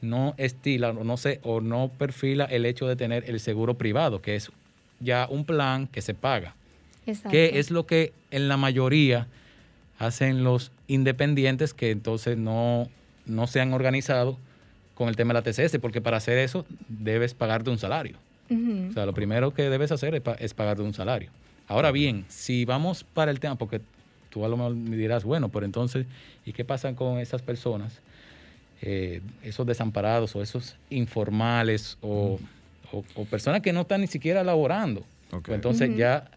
no 0.01 0.35
estila, 0.37 0.91
o 0.91 1.05
no 1.05 1.17
sé, 1.17 1.41
o 1.43 1.61
no 1.61 1.91
perfila 1.99 2.45
el 2.45 2.67
hecho 2.67 2.87
de 2.87 2.97
tener 2.97 3.29
el 3.29 3.41
seguro 3.41 3.75
privado, 3.75 4.23
que 4.23 4.37
es 4.37 4.51
ya 5.01 5.27
un 5.31 5.45
plan 5.45 5.87
que 5.87 6.01
se 6.01 6.15
paga 6.15 6.55
Exacto. 7.07 7.31
que 7.31 7.59
es 7.59 7.71
lo 7.71 7.87
que 7.87 8.13
en 8.31 8.49
la 8.49 8.57
mayoría 8.57 9.29
hacen 9.99 10.45
los 10.45 10.73
independientes 10.89 11.75
que 11.75 11.91
entonces 11.91 12.37
no, 12.37 12.89
no 13.27 13.47
se 13.47 13.61
han 13.61 13.73
organizado 13.73 14.39
con 14.97 15.09
el 15.09 15.15
tema 15.15 15.33
de 15.33 15.41
la 15.41 15.43
TCS, 15.43 15.79
porque 15.79 16.01
para 16.01 16.17
hacer 16.17 16.39
eso 16.39 16.67
debes 16.89 17.35
pagarte 17.35 17.71
un 17.71 17.79
salario. 17.79 18.19
O 18.91 18.93
sea, 18.93 19.07
lo 19.07 19.15
primero 19.15 19.53
que 19.55 19.69
debes 19.71 19.93
hacer 19.93 20.15
es, 20.17 20.21
pa- 20.23 20.35
es 20.41 20.53
pagarte 20.55 20.83
un 20.83 20.95
salario. 20.95 21.31
Ahora 21.69 21.93
bien, 21.93 22.25
si 22.29 22.65
vamos 22.65 23.05
para 23.05 23.31
el 23.31 23.39
tema, 23.39 23.57
porque 23.57 23.81
tú 24.31 24.45
a 24.45 24.49
lo 24.49 24.57
mejor 24.57 24.75
me 24.75 24.97
dirás, 24.97 25.23
bueno, 25.25 25.49
pero 25.51 25.65
entonces, 25.67 26.07
¿y 26.45 26.53
qué 26.53 26.65
pasa 26.65 26.95
con 26.97 27.19
esas 27.19 27.43
personas, 27.43 28.01
eh, 28.83 29.21
esos 29.43 29.67
desamparados 29.67 30.35
o 30.37 30.43
esos 30.43 30.77
informales 30.91 31.99
o, 32.01 32.39
o- 32.93 33.05
o 33.15 33.25
personas 33.27 33.61
que 33.63 33.73
no 33.73 33.83
están 33.83 34.01
ni 34.01 34.07
siquiera 34.07 34.43
laborando? 34.45 35.01
Ok. 35.33 35.43
Pues 35.47 35.57
entonces 35.57 35.91
ya 35.97 36.31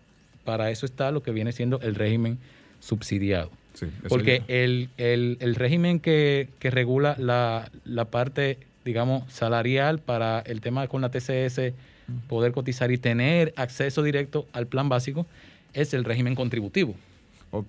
para 0.43 0.71
eso 0.71 0.85
está 0.85 1.11
lo 1.11 1.21
que 1.23 1.31
viene 1.31 1.51
siendo 1.51 1.79
el 1.81 1.95
régimen 1.95 2.39
subsidiado. 2.79 3.51
Sí. 3.79 3.87
Porque 4.07 4.43
el, 4.47 4.89
el- 4.97 5.37
el 5.39 5.55
régimen 5.55 5.99
que, 5.99 6.49
que 6.59 6.69
regula 6.71 7.15
la, 7.17 7.69
la 7.85 8.05
parte, 8.05 8.57
digamos, 8.85 9.31
salarial 9.31 9.99
para 9.99 10.39
el 10.41 10.61
tema 10.61 10.87
con 10.87 11.01
la 11.01 11.09
TCS, 11.09 11.73
poder 12.27 12.51
cotizar 12.51 12.91
y 12.91 12.97
tener 12.97 13.53
acceso 13.55 14.01
directo 14.03 14.47
al 14.53 14.67
plan 14.67 14.89
básico, 14.89 15.25
es 15.73 15.93
el 15.93 16.03
régimen 16.03 16.35
contributivo. 16.35 16.95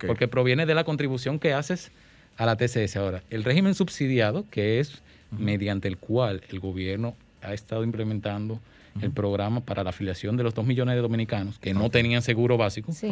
Porque 0.07 0.27
proviene 0.27 0.65
de 0.65 0.75
la 0.75 0.83
contribución 0.83 1.39
que 1.39 1.53
haces 1.53 1.91
a 2.37 2.45
la 2.45 2.55
TCS. 2.55 2.97
Ahora, 2.97 3.23
el 3.29 3.43
régimen 3.43 3.73
subsidiado, 3.75 4.45
que 4.51 4.79
es 4.79 5.01
mediante 5.31 5.87
el 5.87 5.97
cual 5.97 6.41
el 6.49 6.59
gobierno 6.59 7.15
ha 7.41 7.53
estado 7.53 7.83
implementando 7.83 8.59
el 9.01 9.11
programa 9.11 9.61
para 9.61 9.83
la 9.83 9.91
afiliación 9.91 10.35
de 10.37 10.43
los 10.43 10.53
dos 10.53 10.65
millones 10.65 10.95
de 10.95 11.01
dominicanos 11.01 11.57
que 11.59 11.73
no 11.73 11.89
tenían 11.89 12.21
seguro 12.21 12.57
básico, 12.57 12.91
Sí. 12.91 13.09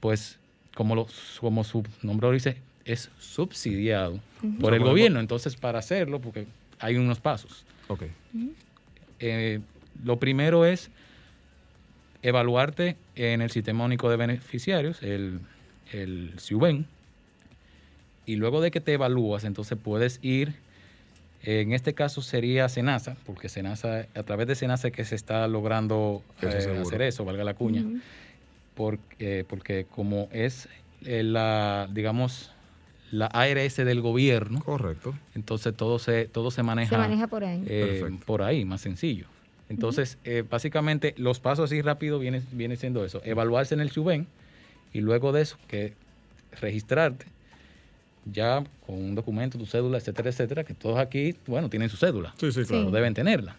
Pues 0.00 0.38
como, 0.74 0.94
lo, 0.94 1.06
como 1.40 1.64
su 1.64 1.84
nombre 2.02 2.28
lo 2.28 2.34
dice, 2.34 2.58
es 2.84 3.10
subsidiado 3.18 4.20
por 4.60 4.74
el 4.74 4.80
gobierno. 4.80 5.20
Entonces, 5.20 5.56
para 5.56 5.78
hacerlo, 5.78 6.20
porque 6.20 6.46
hay 6.78 6.96
unos 6.96 7.20
pasos. 7.20 7.64
Ok. 7.88 8.04
Eh, 9.20 9.60
lo 10.04 10.18
primero 10.18 10.64
es 10.64 10.90
evaluarte 12.22 12.96
en 13.14 13.42
el 13.42 13.50
Sistema 13.50 13.84
Único 13.84 14.10
de 14.10 14.16
Beneficiarios, 14.16 15.02
el, 15.02 15.40
el 15.92 16.34
SIUBEN, 16.38 16.86
y 18.26 18.36
luego 18.36 18.60
de 18.60 18.70
que 18.70 18.80
te 18.80 18.92
evalúas, 18.92 19.44
entonces 19.44 19.78
puedes 19.82 20.18
ir, 20.22 20.54
en 21.42 21.72
este 21.72 21.94
caso 21.94 22.20
sería 22.20 22.68
SENASA, 22.68 23.16
porque 23.24 23.48
SENASA, 23.48 24.06
a 24.14 24.22
través 24.24 24.46
de 24.46 24.54
SENASA 24.54 24.90
que 24.90 25.04
se 25.04 25.14
está 25.14 25.48
logrando 25.48 26.22
eh, 26.42 26.80
hacer 26.80 27.02
eso, 27.02 27.24
valga 27.24 27.44
la 27.44 27.54
cuña, 27.54 27.82
Ujú. 27.82 27.98
Porque, 28.78 29.44
porque 29.48 29.86
como 29.90 30.28
es 30.30 30.68
eh, 31.04 31.24
la, 31.24 31.88
digamos, 31.92 32.52
la 33.10 33.26
ARS 33.26 33.74
del 33.76 34.00
gobierno, 34.00 34.60
Correcto. 34.60 35.14
entonces 35.34 35.74
todo 35.76 35.98
se, 35.98 36.26
todo 36.26 36.52
se 36.52 36.62
maneja, 36.62 36.90
Se 36.90 36.96
maneja 36.96 37.26
por 37.26 37.42
ahí. 37.42 37.64
eh, 37.66 38.08
por 38.24 38.42
ahí, 38.42 38.64
más 38.64 38.80
sencillo. 38.80 39.26
Entonces, 39.68 40.16
eh, 40.22 40.44
básicamente, 40.48 41.12
los 41.18 41.40
pasos 41.40 41.64
así 41.72 41.82
rápido 41.82 42.20
viene, 42.20 42.40
viene 42.52 42.76
siendo 42.76 43.04
eso, 43.04 43.20
evaluarse 43.24 43.74
en 43.74 43.80
el 43.80 43.90
SUBEN 43.90 44.28
y 44.92 45.00
luego 45.00 45.32
de 45.32 45.42
eso, 45.42 45.58
que 45.66 45.94
registrarte 46.60 47.26
ya 48.32 48.62
con 48.86 48.94
un 48.94 49.14
documento, 49.16 49.58
tu 49.58 49.66
cédula, 49.66 49.98
etcétera, 49.98 50.30
etcétera, 50.30 50.62
que 50.64 50.74
todos 50.74 50.98
aquí, 51.00 51.34
bueno, 51.48 51.68
tienen 51.68 51.88
su 51.88 51.96
cédula, 51.96 52.32
Sí, 52.38 52.52
sí, 52.52 52.62
claro. 52.64 52.86
o 52.86 52.90
deben 52.92 53.12
tenerla. 53.12 53.56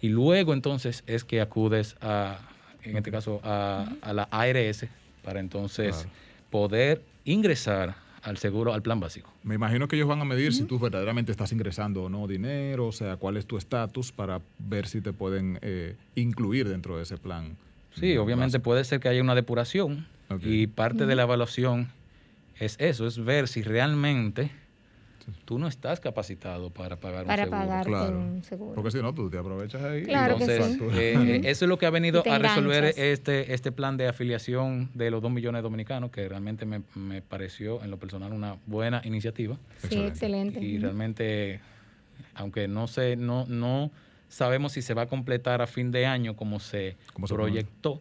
Y 0.00 0.10
luego 0.10 0.52
entonces 0.54 1.02
es 1.08 1.24
que 1.24 1.40
acudes 1.40 1.96
a, 2.00 2.38
en 2.84 2.96
este 2.96 3.10
caso, 3.10 3.40
a, 3.44 3.86
a 4.02 4.12
la 4.12 4.24
ARS 4.30 4.86
para 5.22 5.40
entonces 5.40 5.94
Claro. 5.96 6.10
poder 6.50 7.02
ingresar 7.24 7.94
al 8.22 8.36
seguro, 8.36 8.74
al 8.74 8.82
plan 8.82 9.00
básico. 9.00 9.32
Me 9.42 9.54
imagino 9.54 9.88
que 9.88 9.96
ellos 9.96 10.08
van 10.08 10.20
a 10.20 10.24
medir 10.26 10.52
si 10.52 10.64
tú 10.64 10.78
verdaderamente 10.78 11.32
estás 11.32 11.52
ingresando 11.52 12.02
o 12.04 12.08
no 12.10 12.26
dinero, 12.26 12.86
o 12.88 12.92
sea, 12.92 13.16
cuál 13.16 13.36
es 13.38 13.46
tu 13.46 13.56
estatus 13.56 14.12
para 14.12 14.40
ver 14.58 14.86
si 14.86 15.00
te 15.00 15.12
pueden 15.12 15.58
eh, 15.62 15.96
incluir 16.14 16.68
dentro 16.68 16.96
de 16.98 17.04
ese 17.04 17.16
plan. 17.16 17.56
Sí, 17.94 18.14
mm, 18.16 18.20
obviamente 18.20 18.58
básico. 18.58 18.64
puede 18.64 18.84
ser 18.84 19.00
que 19.00 19.08
haya 19.08 19.22
una 19.22 19.34
depuración 19.34 20.06
y 20.42 20.66
parte 20.68 21.06
de 21.06 21.16
la 21.16 21.22
evaluación 21.22 21.88
es 22.58 22.76
eso, 22.78 23.06
es 23.06 23.18
ver 23.24 23.48
si 23.48 23.62
realmente 23.62 24.50
tú 25.44 25.58
no 25.58 25.68
estás 25.68 26.00
capacitado 26.00 26.70
para 26.70 26.96
pagar 26.96 27.26
para 27.26 27.42
un 27.44 27.48
seguro. 27.48 27.60
pagarte 27.66 27.88
claro. 27.90 28.18
un 28.18 28.42
seguro. 28.44 28.74
Porque 28.74 28.90
si 28.90 28.98
no, 29.02 29.14
tú 29.14 29.28
te 29.30 29.38
aprovechas 29.38 29.82
ahí. 29.82 30.02
Claro 30.04 30.36
que 30.36 30.44
Entonces, 30.44 30.78
sí. 30.78 30.98
eh, 30.98 31.14
eh, 31.16 31.40
eso 31.44 31.64
es 31.64 31.68
lo 31.68 31.78
que 31.78 31.86
ha 31.86 31.90
venido 31.90 32.22
a 32.28 32.38
resolver 32.38 32.84
enganchas. 32.84 32.98
este, 33.04 33.54
este 33.54 33.72
plan 33.72 33.96
de 33.96 34.08
afiliación 34.08 34.90
de 34.94 35.10
los 35.10 35.22
dos 35.22 35.30
millones 35.30 35.58
de 35.60 35.62
dominicanos, 35.62 36.10
que 36.10 36.28
realmente 36.28 36.64
me, 36.66 36.82
me 36.94 37.22
pareció 37.22 37.82
en 37.82 37.90
lo 37.90 37.98
personal 37.98 38.32
una 38.32 38.56
buena 38.66 39.02
iniciativa. 39.04 39.56
sí, 39.78 39.96
Excelente. 39.96 40.08
excelente. 40.08 40.60
Y 40.64 40.78
realmente, 40.78 41.60
aunque 42.34 42.68
no 42.68 42.86
sé, 42.86 43.16
no, 43.16 43.46
no 43.46 43.90
sabemos 44.28 44.72
si 44.72 44.82
se 44.82 44.94
va 44.94 45.02
a 45.02 45.06
completar 45.06 45.60
a 45.60 45.66
fin 45.66 45.90
de 45.90 46.06
año 46.06 46.36
como 46.36 46.60
se 46.60 46.96
Como 47.12 47.26
se 47.26 47.34
proyectó, 47.34 48.00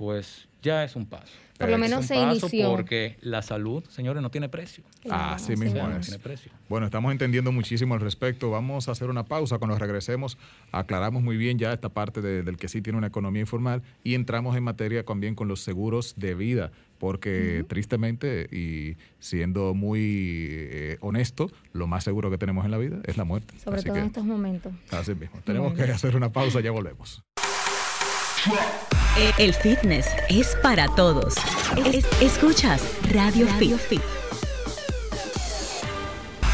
pues 0.00 0.48
ya 0.62 0.82
es 0.82 0.96
un 0.96 1.04
paso. 1.04 1.30
Por 1.58 1.68
lo 1.68 1.74
Es 1.74 1.80
menos 1.82 1.98
un 2.00 2.04
se 2.06 2.14
paso 2.14 2.46
inició. 2.46 2.70
Porque 2.70 3.18
la 3.20 3.42
salud, 3.42 3.84
señores, 3.90 4.22
no 4.22 4.30
tiene 4.30 4.48
precio. 4.48 4.82
Claro, 5.02 5.34
Así 5.34 5.54
mismo 5.56 5.86
No 5.86 5.94
es. 5.98 6.06
tiene 6.06 6.18
precio. 6.22 6.50
Bueno, 6.70 6.86
estamos 6.86 7.12
entendiendo 7.12 7.52
muchísimo 7.52 7.92
al 7.92 8.00
respecto. 8.00 8.50
Vamos 8.50 8.88
a 8.88 8.92
hacer 8.92 9.10
una 9.10 9.24
pausa. 9.26 9.58
Cuando 9.58 9.76
regresemos, 9.76 10.38
aclaramos 10.72 11.22
muy 11.22 11.36
bien 11.36 11.58
ya 11.58 11.74
esta 11.74 11.90
parte 11.90 12.22
de- 12.22 12.42
del 12.42 12.56
que 12.56 12.68
sí 12.68 12.80
tiene 12.80 12.96
una 12.96 13.08
economía 13.08 13.40
informal 13.42 13.82
y 14.02 14.14
entramos 14.14 14.56
en 14.56 14.62
materia 14.64 15.04
también 15.04 15.34
con 15.34 15.48
los 15.48 15.60
seguros 15.60 16.14
de 16.16 16.34
vida, 16.34 16.72
porque 16.96 17.62
tristemente 17.68 18.48
y 18.50 18.96
siendo 19.18 19.74
muy 19.74 20.46
eh, 20.50 20.96
honesto, 21.02 21.50
lo 21.74 21.86
más 21.86 22.04
seguro 22.04 22.30
que 22.30 22.38
tenemos 22.38 22.64
en 22.64 22.70
la 22.70 22.78
vida 22.78 23.00
es 23.04 23.18
la 23.18 23.24
muerte. 23.24 23.52
Sobre 23.62 23.76
Así 23.76 23.84
todo 23.84 23.94
que, 23.96 24.00
en 24.00 24.06
estos 24.06 24.24
momentos. 24.24 24.72
así 24.92 25.14
mismo. 25.14 25.38
Tenemos 25.44 25.74
que 25.74 25.82
hacer 25.82 26.16
una 26.16 26.32
pausa, 26.32 26.60
ya 26.60 26.70
volvemos. 26.70 27.22
El 29.38 29.54
fitness 29.54 30.06
es 30.28 30.56
para 30.62 30.86
todos. 30.94 31.34
Es- 31.92 32.04
escuchas 32.22 32.80
Radio, 33.12 33.46
Fit. 33.58 34.00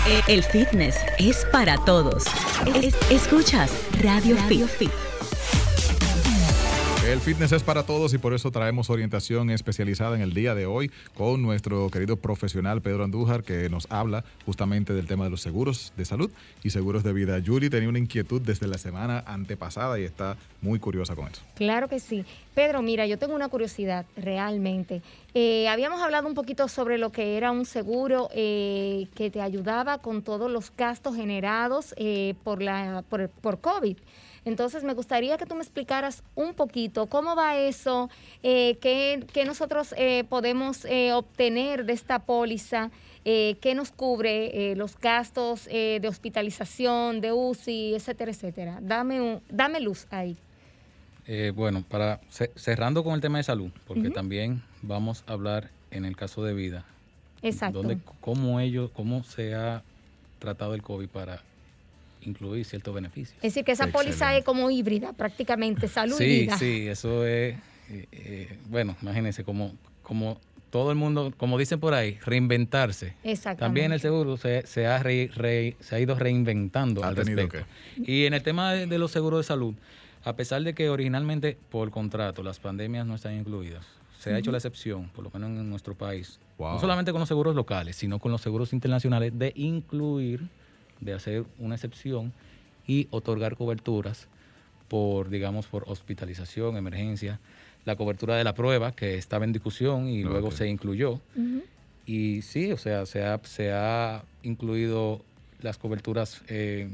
Eh, 0.08 0.22
El 0.28 0.42
fitness 0.42 0.96
es 1.18 1.44
para 1.52 1.76
todos. 1.84 2.24
Es- 2.82 2.94
escuchas 3.10 3.70
Radio, 4.02 4.36
Fit. 4.48 4.90
El 7.06 7.20
fitness 7.20 7.52
es 7.52 7.62
para 7.62 7.84
todos 7.84 8.12
y 8.14 8.18
por 8.18 8.34
eso 8.34 8.50
traemos 8.50 8.90
orientación 8.90 9.50
especializada 9.50 10.16
en 10.16 10.22
el 10.22 10.34
día 10.34 10.56
de 10.56 10.66
hoy 10.66 10.90
con 11.14 11.40
nuestro 11.40 11.88
querido 11.88 12.16
profesional 12.16 12.82
Pedro 12.82 13.04
Andújar 13.04 13.44
que 13.44 13.68
nos 13.68 13.86
habla 13.92 14.24
justamente 14.44 14.92
del 14.92 15.06
tema 15.06 15.22
de 15.22 15.30
los 15.30 15.40
seguros 15.40 15.92
de 15.96 16.04
salud 16.04 16.32
y 16.64 16.70
seguros 16.70 17.04
de 17.04 17.12
vida. 17.12 17.38
Yuri 17.38 17.70
tenía 17.70 17.88
una 17.88 18.00
inquietud 18.00 18.42
desde 18.42 18.66
la 18.66 18.76
semana 18.76 19.22
antepasada 19.24 20.00
y 20.00 20.02
está 20.02 20.36
muy 20.60 20.80
curiosa 20.80 21.14
con 21.14 21.28
eso. 21.28 21.42
Claro 21.54 21.88
que 21.88 22.00
sí. 22.00 22.24
Pedro, 22.56 22.82
mira, 22.82 23.06
yo 23.06 23.18
tengo 23.18 23.36
una 23.36 23.48
curiosidad 23.48 24.04
realmente. 24.16 25.00
Eh, 25.32 25.68
habíamos 25.68 26.00
hablado 26.00 26.26
un 26.26 26.34
poquito 26.34 26.66
sobre 26.66 26.98
lo 26.98 27.12
que 27.12 27.36
era 27.36 27.52
un 27.52 27.66
seguro 27.66 28.30
eh, 28.34 29.06
que 29.14 29.30
te 29.30 29.40
ayudaba 29.40 29.98
con 29.98 30.22
todos 30.22 30.50
los 30.50 30.72
gastos 30.76 31.14
generados 31.14 31.94
eh, 31.98 32.34
por, 32.42 32.62
la, 32.62 33.04
por, 33.08 33.28
por 33.28 33.60
COVID. 33.60 33.96
Entonces, 34.46 34.82
me 34.85 34.94
gustaría 34.94 35.37
que 35.37 35.44
tú 35.44 35.54
me 35.56 35.61
explicaras 35.62 36.22
un 36.37 36.54
poquito 36.54 37.06
cómo 37.06 37.37
va 37.37 37.59
eso, 37.59 38.09
eh, 38.42 38.78
qué, 38.80 39.26
qué 39.32 39.44
nosotros 39.44 39.92
eh, 39.98 40.24
podemos 40.28 40.85
eh, 40.87 41.12
obtener 41.12 41.85
de 41.85 41.92
esta 41.92 42.20
póliza, 42.20 42.90
eh, 43.24 43.56
qué 43.61 43.74
nos 43.74 43.90
cubre 43.90 44.70
eh, 44.72 44.76
los 44.76 44.96
gastos 44.98 45.64
de 45.66 46.00
hospitalización, 46.09 47.20
de 47.20 47.32
UCI, 47.32 47.96
etcétera, 47.96 48.30
etcétera. 48.30 48.78
Dame, 48.80 49.20
un, 49.20 49.42
dame 49.50 49.80
luz 49.80 50.06
ahí. 50.11 50.37
Eh, 51.26 51.52
bueno, 51.54 51.82
para 51.88 52.20
ce- 52.30 52.52
cerrando 52.54 53.02
con 53.02 53.14
el 53.14 53.20
tema 53.20 53.38
de 53.38 53.44
salud, 53.44 53.72
porque 53.85 54.11
también 54.11 54.62
vamos 54.80 55.24
a 55.26 55.32
hablar 55.32 55.70
en 55.90 56.04
el 56.04 56.14
caso 56.16 56.44
de 56.44 56.54
vida, 56.54 56.85
Exacto. 57.42 57.78
donde 57.78 57.98
cómo 58.20 58.61
ellos, 58.61 58.92
cómo 58.92 59.24
se 59.24 59.56
ha 59.56 59.82
tratado 60.38 60.74
el 60.74 60.82
COVID 60.82 61.09
para 61.09 61.42
incluir 62.26 62.64
ciertos 62.64 62.94
beneficios. 62.94 63.36
Es 63.38 63.52
decir, 63.54 63.64
que 63.64 63.72
esa 63.72 63.86
póliza 63.88 64.36
es 64.36 64.44
como 64.44 64.70
híbrida, 64.70 65.12
prácticamente, 65.12 65.88
salud 65.88 66.20
y 66.20 66.24
Sí, 66.24 66.40
vida. 66.42 66.58
sí, 66.58 66.86
eso 66.88 67.24
es, 67.26 67.56
eh, 67.88 68.06
eh, 68.12 68.58
bueno, 68.68 68.96
imagínense 69.00 69.44
como, 69.44 69.72
como 70.02 70.40
todo 70.70 70.90
el 70.90 70.96
mundo, 70.96 71.32
como 71.36 71.56
dicen 71.58 71.78
por 71.80 71.94
ahí, 71.94 72.18
reinventarse. 72.24 73.14
Exactamente. 73.22 73.60
También 73.60 73.92
el 73.92 74.00
seguro 74.00 74.36
se, 74.36 74.66
se 74.66 74.86
ha, 74.86 75.02
re- 75.02 75.30
re- 75.34 75.76
se 75.80 75.94
ha 75.96 76.00
ido 76.00 76.16
reinventando 76.18 77.02
Ha 77.04 77.08
al 77.08 77.14
tenido 77.14 77.42
respecto. 77.42 77.66
Y 77.96 78.26
en 78.26 78.34
el 78.34 78.42
tema 78.42 78.72
de, 78.72 78.86
de 78.86 78.98
los 78.98 79.10
seguros 79.12 79.40
de 79.40 79.44
salud, 79.44 79.74
a 80.24 80.34
pesar 80.34 80.62
de 80.62 80.74
que 80.74 80.90
originalmente 80.90 81.56
por 81.70 81.90
contrato 81.90 82.42
las 82.42 82.58
pandemias 82.58 83.06
no 83.06 83.14
están 83.14 83.34
incluidas, 83.38 83.86
se 84.18 84.34
ha 84.34 84.38
hecho 84.38 84.50
la 84.50 84.58
excepción, 84.58 85.08
por 85.10 85.22
lo 85.24 85.30
menos 85.30 85.50
en 85.50 85.70
nuestro 85.70 85.94
país, 85.94 86.40
Wow. 86.58 86.72
no 86.72 86.80
solamente 86.80 87.12
con 87.12 87.20
los 87.20 87.28
seguros 87.28 87.54
locales, 87.54 87.96
sino 87.96 88.18
con 88.18 88.32
los 88.32 88.40
seguros 88.40 88.72
internacionales, 88.72 89.30
de 89.38 89.52
incluir, 89.54 90.48
de 91.00 91.12
hacer 91.12 91.44
una 91.59 91.74
excepción 91.74 92.32
y 92.87 93.09
otorgar 93.11 93.56
coberturas 93.56 94.28
por, 94.88 95.28
digamos, 95.28 95.66
por 95.66 95.85
hospitalización, 95.88 96.76
emergencia, 96.76 97.40
la 97.85 97.96
cobertura 97.96 98.37
de 98.37 98.44
la 98.44 98.54
prueba, 98.54 98.92
que 98.92 99.16
estaba 99.16 99.44
en 99.44 99.52
discusión 99.52 100.09
y 100.09 100.22
luego 100.22 100.50
se 100.50 100.68
incluyó. 100.68 101.20
Y 102.06 102.42
sí, 102.42 102.72
o 102.72 102.76
sea, 102.76 103.06
se 103.06 103.24
ha, 103.24 103.40
se 103.44 103.72
ha 103.72 104.24
incluido 104.42 105.20
las 105.61 105.78
coberturas 105.78 106.42
eh, 106.48 106.88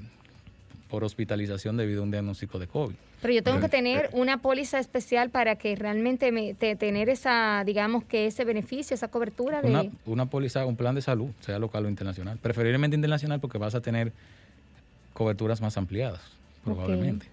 por 0.88 1.04
hospitalización 1.04 1.76
debido 1.76 2.00
a 2.00 2.04
un 2.04 2.10
diagnóstico 2.10 2.58
de 2.58 2.66
COVID. 2.66 2.94
Pero 3.22 3.34
yo 3.34 3.42
tengo 3.44 3.60
que 3.60 3.68
tener 3.68 4.10
una 4.12 4.38
póliza 4.42 4.80
especial 4.80 5.30
para 5.30 5.54
que 5.54 5.76
realmente 5.76 6.32
me, 6.32 6.54
te- 6.54 6.74
tener 6.74 7.08
esa, 7.08 7.62
digamos 7.64 8.02
que 8.04 8.26
ese 8.26 8.44
beneficio, 8.44 8.94
esa 8.94 9.06
cobertura 9.08 9.62
de... 9.62 9.68
Una, 9.70 9.84
una 10.06 10.26
póliza, 10.26 10.66
un 10.66 10.76
plan 10.76 10.96
de 10.96 11.02
salud, 11.02 11.30
sea 11.40 11.60
local 11.60 11.86
o 11.86 11.88
internacional. 11.88 12.36
Preferiblemente 12.38 12.96
internacional 12.96 13.38
porque 13.38 13.58
vas 13.58 13.76
a 13.76 13.80
tener 13.80 14.12
coberturas 15.14 15.60
más 15.60 15.76
ampliadas, 15.76 16.20
probablemente. 16.64 17.26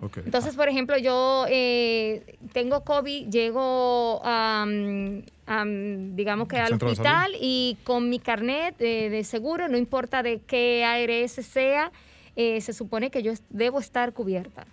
Ok. 0.00 0.18
Entonces, 0.18 0.56
por 0.56 0.68
ejemplo, 0.68 0.96
yo 0.98 1.46
eh, 1.48 2.36
tengo 2.52 2.82
COVID, 2.82 3.28
llego 3.30 4.20
a, 4.24 4.64
mm, 4.66 6.16
digamos 6.16 6.48
que 6.48 6.56
al 6.58 6.72
hospital 6.74 7.32
y 7.40 7.76
con 7.84 8.08
mi 8.10 8.18
carnet 8.18 8.76
de, 8.78 9.08
de 9.10 9.22
seguro, 9.24 9.68
no 9.68 9.76
importa 9.76 10.22
de 10.24 10.40
qué 10.46 10.84
ARS 10.84 11.32
sea, 11.46 11.92
eh, 12.36 12.60
se 12.60 12.72
supone 12.72 13.10
que 13.10 13.22
yo 13.22 13.32
debo 13.50 13.78
estar 13.78 14.12
cubierta. 14.12 14.66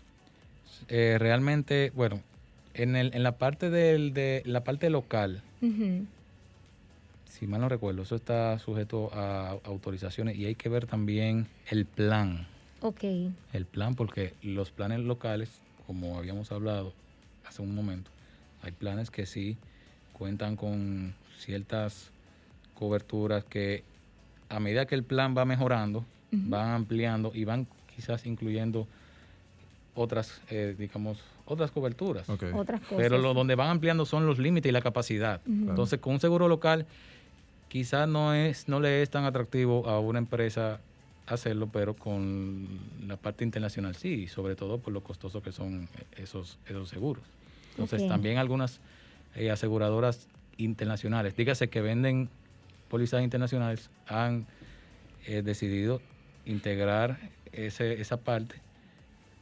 Eh, 0.87 1.17
realmente, 1.19 1.91
bueno, 1.95 2.21
en, 2.73 2.95
el, 2.95 3.13
en 3.13 3.23
la 3.23 3.37
parte 3.37 3.69
del, 3.69 4.13
de 4.13 4.43
la 4.45 4.63
parte 4.63 4.89
local, 4.89 5.41
si 7.27 7.47
mal 7.47 7.61
no 7.61 7.69
recuerdo, 7.69 8.03
eso 8.03 8.15
está 8.15 8.57
sujeto 8.59 9.09
a 9.13 9.57
autorizaciones 9.63 10.37
y 10.37 10.45
hay 10.45 10.55
que 10.55 10.69
ver 10.69 10.85
también 10.85 11.47
el 11.69 11.85
plan. 11.85 12.47
Ok, 12.81 13.03
el 13.53 13.65
plan, 13.65 13.95
porque 13.95 14.33
los 14.41 14.71
planes 14.71 14.99
locales, 14.99 15.49
como 15.87 16.17
habíamos 16.17 16.51
hablado 16.51 16.93
hace 17.45 17.61
un 17.61 17.73
momento, 17.73 18.11
hay 18.61 18.71
planes 18.71 19.09
que 19.09 19.25
sí 19.25 19.57
cuentan 20.13 20.55
con 20.55 21.13
ciertas 21.37 22.11
coberturas 22.73 23.43
que 23.43 23.83
a 24.49 24.59
medida 24.59 24.85
que 24.85 24.95
el 24.95 25.03
plan 25.03 25.35
va 25.37 25.45
mejorando, 25.45 26.05
van 26.31 26.71
ampliando 26.71 27.31
y 27.33 27.45
van 27.45 27.67
quizás 27.95 28.25
incluyendo 28.25 28.87
otras, 29.95 30.41
eh, 30.49 30.75
digamos, 30.77 31.17
otras 31.45 31.71
coberturas. 31.71 32.29
Ok. 32.29 32.43
otras 32.53 32.81
cosas. 32.81 32.97
Pero 32.97 33.17
lo 33.17 33.33
donde 33.33 33.55
van 33.55 33.69
ampliando 33.69 34.05
son 34.05 34.25
los 34.25 34.37
límites 34.37 34.69
y 34.69 34.73
la 34.73 34.81
capacidad. 34.81 35.41
Entonces, 35.47 35.99
con 35.99 36.13
un 36.13 36.19
seguro 36.19 36.47
local, 36.47 36.85
quizás 37.69 38.07
no 38.07 38.33
es, 38.33 38.67
no 38.67 38.79
le 38.79 39.01
es 39.01 39.09
tan 39.09 39.23
atractivo 39.23 39.87
a 39.87 39.99
una 39.99 40.19
empresa 40.19 40.79
hacerlo, 41.27 41.69
pero 41.71 41.95
con 41.95 42.67
la 43.07 43.17
parte 43.17 43.43
internacional 43.43 43.95
sí, 43.95 44.09
y 44.09 44.27
sobre 44.27 44.55
todo 44.55 44.77
por 44.77 44.93
lo 44.93 45.01
costoso 45.01 45.41
que 45.41 45.51
son 45.51 45.87
esos, 46.17 46.59
esos 46.67 46.89
seguros. 46.89 47.23
Entonces, 47.71 48.07
también 48.07 48.37
algunas 48.37 48.79
eh, 49.35 49.49
aseguradoras 49.49 50.27
internacionales, 50.57 51.35
dígase 51.35 51.69
que 51.69 51.81
venden 51.81 52.29
pólizas 52.89 53.23
internacionales, 53.23 53.89
han 54.07 54.45
eh, 55.25 55.41
decidido 55.41 56.01
integrar 56.45 57.17
ese, 57.51 57.99
esa 57.99 58.17
parte 58.17 58.55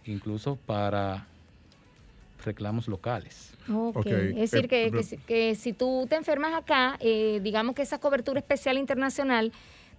incluso 0.06 0.56
para 0.58 1.28
reclamos 2.44 2.88
locales. 2.88 3.54
Ok, 3.70 3.98
Ok, 3.98 4.08
es 4.08 4.52
decir, 4.52 4.66
eh, 4.66 4.68
que, 4.68 4.92
que 4.92 5.04
si- 5.04 5.18
que 5.18 5.56
si 5.56 5.74
tú 5.74 6.06
te 6.10 6.16
enfermas 6.16 6.54
acá, 6.54 6.98
eh, 7.00 7.40
digamos 7.42 7.74
que 7.76 7.82
esa 7.84 8.00
cobertura 8.00 8.40
especial 8.40 8.78
internacional 8.78 9.52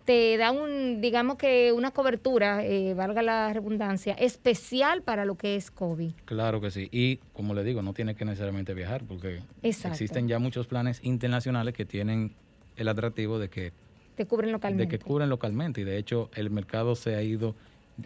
te 0.04 0.36
da 0.36 0.50
un, 0.52 1.00
digamos 1.00 1.36
que 1.38 1.72
una 1.72 1.90
cobertura, 1.90 2.62
eh, 2.62 2.92
valga 2.92 3.22
la 3.22 3.50
redundancia, 3.54 4.12
especial 4.12 5.02
para 5.02 5.24
lo 5.24 5.36
que 5.36 5.56
es 5.56 5.70
COVID. 5.70 6.12
Claro 6.26 6.60
que 6.60 6.70
sí. 6.70 6.90
Y 6.92 7.16
como 7.32 7.54
le 7.54 7.64
digo, 7.64 7.80
no 7.80 7.94
tiene 7.94 8.14
que 8.14 8.26
necesariamente 8.26 8.74
viajar 8.74 9.04
porque 9.06 9.40
Exacto. 9.62 9.94
existen 9.94 10.28
ya 10.28 10.38
muchos 10.38 10.66
planes 10.66 11.00
internacionales 11.02 11.72
que 11.72 11.86
tienen 11.86 12.36
el 12.76 12.88
atractivo 12.88 13.38
de 13.38 13.48
que, 13.48 13.72
Te 14.16 14.26
cubren 14.26 14.48
de 14.48 14.52
localmente. 14.52 14.98
que 14.98 15.02
cubren 15.02 15.30
localmente. 15.30 15.80
Y 15.80 15.84
de 15.84 15.96
hecho 15.96 16.28
el 16.34 16.50
mercado 16.50 16.94
se 16.96 17.14
ha 17.14 17.22
ido 17.22 17.56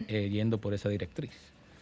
eh, 0.07 0.29
yendo 0.29 0.61
por 0.61 0.73
esa 0.73 0.87
directriz. 0.87 1.33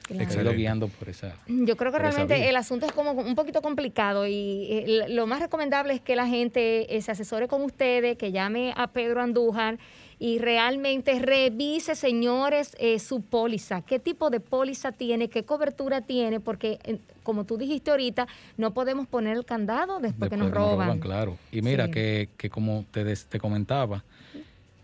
Claro. 0.08 0.54
Guiando 0.54 0.88
por 0.88 1.10
esa... 1.10 1.36
Yo 1.48 1.76
creo 1.76 1.92
que 1.92 2.00
realmente 2.00 2.48
el 2.50 2.56
asunto 2.56 2.86
es 2.86 2.92
como 2.94 3.12
un 3.12 3.36
poquito 3.36 3.62
complicado 3.62 4.26
y 4.26 4.68
eh, 4.70 5.06
lo 5.10 5.28
más 5.28 5.40
recomendable 5.42 5.94
es 5.94 6.02
que 6.02 6.16
la 6.16 6.28
gente 6.28 6.96
eh, 6.96 7.02
se 7.02 7.12
asesore 7.12 7.48
con 7.48 7.62
ustedes, 7.64 8.18
que 8.18 8.32
llame 8.32 8.74
a 8.78 8.88
Pedro 8.88 9.22
Andújar 9.22 9.78
y 10.20 10.40
realmente 10.40 11.20
revise, 11.20 11.94
señores, 11.96 12.76
eh, 12.80 13.00
su 13.00 13.22
póliza. 13.22 13.82
¿Qué 13.82 14.00
tipo 14.00 14.30
de 14.30 14.40
póliza 14.40 14.92
tiene? 14.92 15.28
¿Qué 15.30 15.44
cobertura 15.44 16.02
tiene? 16.02 16.40
Porque, 16.40 16.80
eh, 16.86 16.98
como 17.24 17.44
tú 17.44 17.58
dijiste 17.58 17.92
ahorita, 17.92 18.28
no 18.56 18.74
podemos 18.74 19.08
poner 19.08 19.36
el 19.38 19.46
candado 19.46 20.00
después, 20.00 20.30
que 20.30 20.38
nos 20.38 20.50
roban. 20.52 21.00
claro. 21.00 21.38
Y 21.52 21.62
mira 21.62 21.86
Sí. 21.88 21.92
que, 21.92 22.30
que 22.38 22.50
como 22.50 22.86
te, 22.92 23.04
des- 23.04 23.26
te 23.26 23.40
comentaba, 23.40 24.04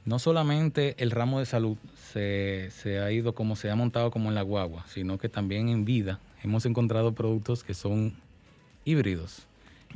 no 0.05 0.19
solamente 0.19 0.95
el 0.97 1.11
ramo 1.11 1.39
de 1.39 1.45
salud 1.45 1.77
se, 2.13 2.69
se 2.71 2.99
ha 2.99 3.11
ido 3.11 3.33
como 3.33 3.55
se 3.55 3.69
ha 3.69 3.75
montado 3.75 4.11
como 4.11 4.29
en 4.29 4.35
la 4.35 4.43
guagua, 4.43 4.85
sino 4.87 5.17
que 5.17 5.29
también 5.29 5.69
en 5.69 5.83
vida 5.83 6.19
hemos 6.43 6.65
encontrado 6.65 7.13
productos 7.13 7.63
que 7.63 7.73
son 7.73 8.13
híbridos. 8.85 9.47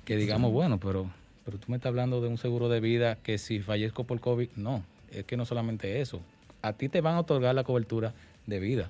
que 0.04 0.16
digamos, 0.16 0.52
bueno, 0.52 0.80
pero, 0.80 1.10
pero 1.46 1.58
tú 1.58 1.66
me 1.70 1.78
estás 1.78 1.90
hablando 1.90 2.22
de 2.22 2.28
un 2.28 2.38
seguro 2.38 2.70
de 2.70 2.80
vida 2.80 3.16
que 3.16 3.38
si 3.38 3.60
fallezco 3.60 4.04
por 4.04 4.20
COVID, 4.20 4.50
no, 4.56 4.84
es 5.12 5.26
que 5.26 5.38
no 5.38 5.46
solamente 5.46 6.02
eso. 6.02 6.22
A 6.62 6.74
ti 6.74 6.90
te 6.90 7.02
van 7.02 7.16
a 7.16 7.20
otorgar 7.20 7.54
la 7.54 7.64
cobertura 7.64 8.14
de 8.48 8.60
vida 8.60 8.90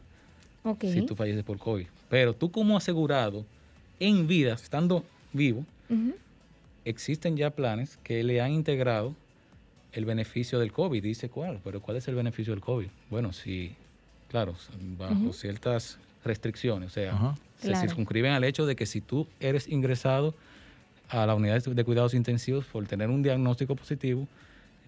si 0.81 1.01
tú 1.03 1.15
falleces 1.15 1.43
por 1.43 1.57
COVID. 1.57 1.87
Pero 2.09 2.33
tú 2.33 2.51
como 2.51 2.77
asegurado, 2.77 3.45
en 3.99 4.27
vida, 4.27 4.53
estando 4.53 5.03
vivo, 5.33 5.65
existen 6.85 7.37
ya 7.37 7.49
planes 7.49 7.97
que 8.03 8.23
le 8.23 8.41
han 8.41 8.51
integrado 8.51 9.13
el 9.93 10.05
beneficio 10.05 10.59
del 10.59 10.71
COVID. 10.71 11.01
Dice 11.03 11.29
cuál, 11.29 11.59
pero 11.63 11.81
¿cuál 11.81 11.97
es 11.97 12.07
el 12.07 12.15
beneficio 12.15 12.53
del 12.53 12.61
COVID? 12.61 12.87
Bueno, 13.09 13.33
si, 13.33 13.75
claro, 14.29 14.55
bajo 14.97 15.33
ciertas 15.33 15.97
restricciones, 16.23 16.91
o 16.91 16.93
sea, 16.93 17.35
se 17.59 17.67
Claro. 17.69 17.87
circunscriben 17.87 18.33
al 18.33 18.43
hecho 18.43 18.65
de 18.65 18.75
que 18.75 18.85
si 18.85 19.01
tú 19.01 19.27
eres 19.39 19.67
ingresado 19.67 20.35
a 21.09 21.25
la 21.25 21.35
unidad 21.35 21.63
de 21.63 21.83
cuidados 21.83 22.13
intensivos 22.13 22.65
por 22.65 22.85
tener 22.85 23.09
un 23.09 23.23
diagnóstico 23.23 23.75
positivo, 23.75 24.27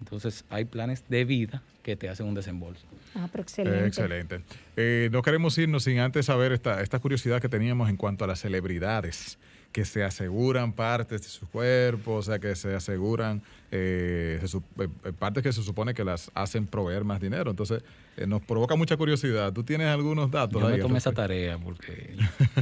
entonces 0.00 0.44
hay 0.50 0.64
planes 0.66 1.02
de 1.08 1.24
vida 1.24 1.62
que 1.82 1.96
te 1.96 2.08
hacen 2.08 2.26
un 2.26 2.34
desembolso. 2.34 2.86
Ah, 3.14 3.28
pero 3.32 3.42
Eh, 3.42 3.42
excelente. 3.42 3.86
excelente. 3.86 4.40
Eh, 4.76 5.08
no 5.12 5.22
queremos 5.22 5.56
irnos 5.58 5.84
sin 5.84 5.98
antes 5.98 6.26
saber 6.26 6.52
esta, 6.52 6.80
esta 6.82 6.98
curiosidad 6.98 7.40
que 7.40 7.48
teníamos 7.48 7.88
en 7.88 7.96
cuanto 7.96 8.24
a 8.24 8.28
las 8.28 8.40
celebridades 8.40 9.38
que 9.72 9.84
se 9.84 10.02
aseguran 10.02 10.72
partes 10.72 11.22
de 11.22 11.28
su 11.28 11.48
cuerpo, 11.48 12.14
o 12.14 12.22
sea, 12.22 12.38
que 12.38 12.54
se 12.56 12.74
aseguran 12.74 13.40
eh, 13.72 14.40
se 14.44 14.56
eh, 14.58 14.88
eh, 15.04 15.12
partes 15.16 15.44
que 15.44 15.52
se 15.52 15.62
supone 15.62 15.94
que 15.94 16.02
las 16.02 16.28
hacen 16.34 16.66
proveer 16.66 17.04
más 17.04 17.20
dinero. 17.20 17.52
Entonces, 17.52 17.84
eh, 18.16 18.26
nos 18.26 18.42
provoca 18.42 18.74
mucha 18.74 18.96
curiosidad. 18.96 19.52
¿Tú 19.52 19.62
tienes 19.62 19.86
algunos 19.86 20.28
datos? 20.28 20.60
Yo 20.60 20.66
ahí 20.66 20.72
me 20.74 20.80
tomé 20.80 20.98
esa 20.98 21.12
tarea 21.12 21.56
porque 21.56 22.16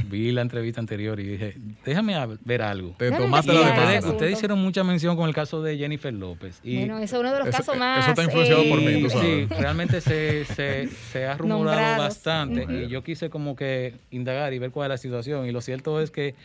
vi 0.05 0.31
la 0.31 0.41
entrevista 0.43 0.79
anterior 0.79 1.19
y 1.19 1.23
dije, 1.23 1.57
déjame 1.83 2.15
ver 2.45 2.61
algo. 2.61 2.93
Te 2.99 3.09
tomaste 3.11 3.53
la. 3.53 3.61
Ustedes, 3.71 4.05
ustedes 4.05 4.33
hicieron 4.33 4.59
mucha 4.59 4.83
mención 4.83 5.17
con 5.17 5.27
el 5.27 5.33
caso 5.33 5.63
de 5.63 5.79
Jennifer 5.79 6.13
López. 6.13 6.59
Y 6.63 6.77
bueno, 6.77 6.97
ese 6.99 7.15
es 7.15 7.19
uno 7.19 7.33
de 7.33 7.39
los 7.39 7.47
Eso- 7.47 7.57
casos 7.57 7.73
eso 7.73 7.79
más. 7.83 8.07
está 8.07 8.23
influenciado 8.23 8.63
por 8.69 8.79
mí, 8.79 9.01
tú 9.01 9.09
Sí, 9.09 9.15
sabes. 9.17 9.49
realmente 9.49 10.01
se, 10.01 10.45
se, 10.45 10.87
se 11.11 11.25
ha 11.25 11.35
rumorado 11.37 11.63
Nombrados. 11.65 11.97
bastante 12.05 12.67
y 12.71 12.87
yo 12.87 13.03
quise 13.03 13.31
como 13.31 13.55
que 13.55 13.95
indagar 14.11 14.53
y 14.53 14.59
ver 14.59 14.69
cuál 14.69 14.85
es 14.85 14.89
la 14.93 14.97
situación 14.99 15.47
y 15.47 15.51
lo 15.51 15.61
cierto 15.61 15.99
es 16.01 16.11
que, 16.11 16.35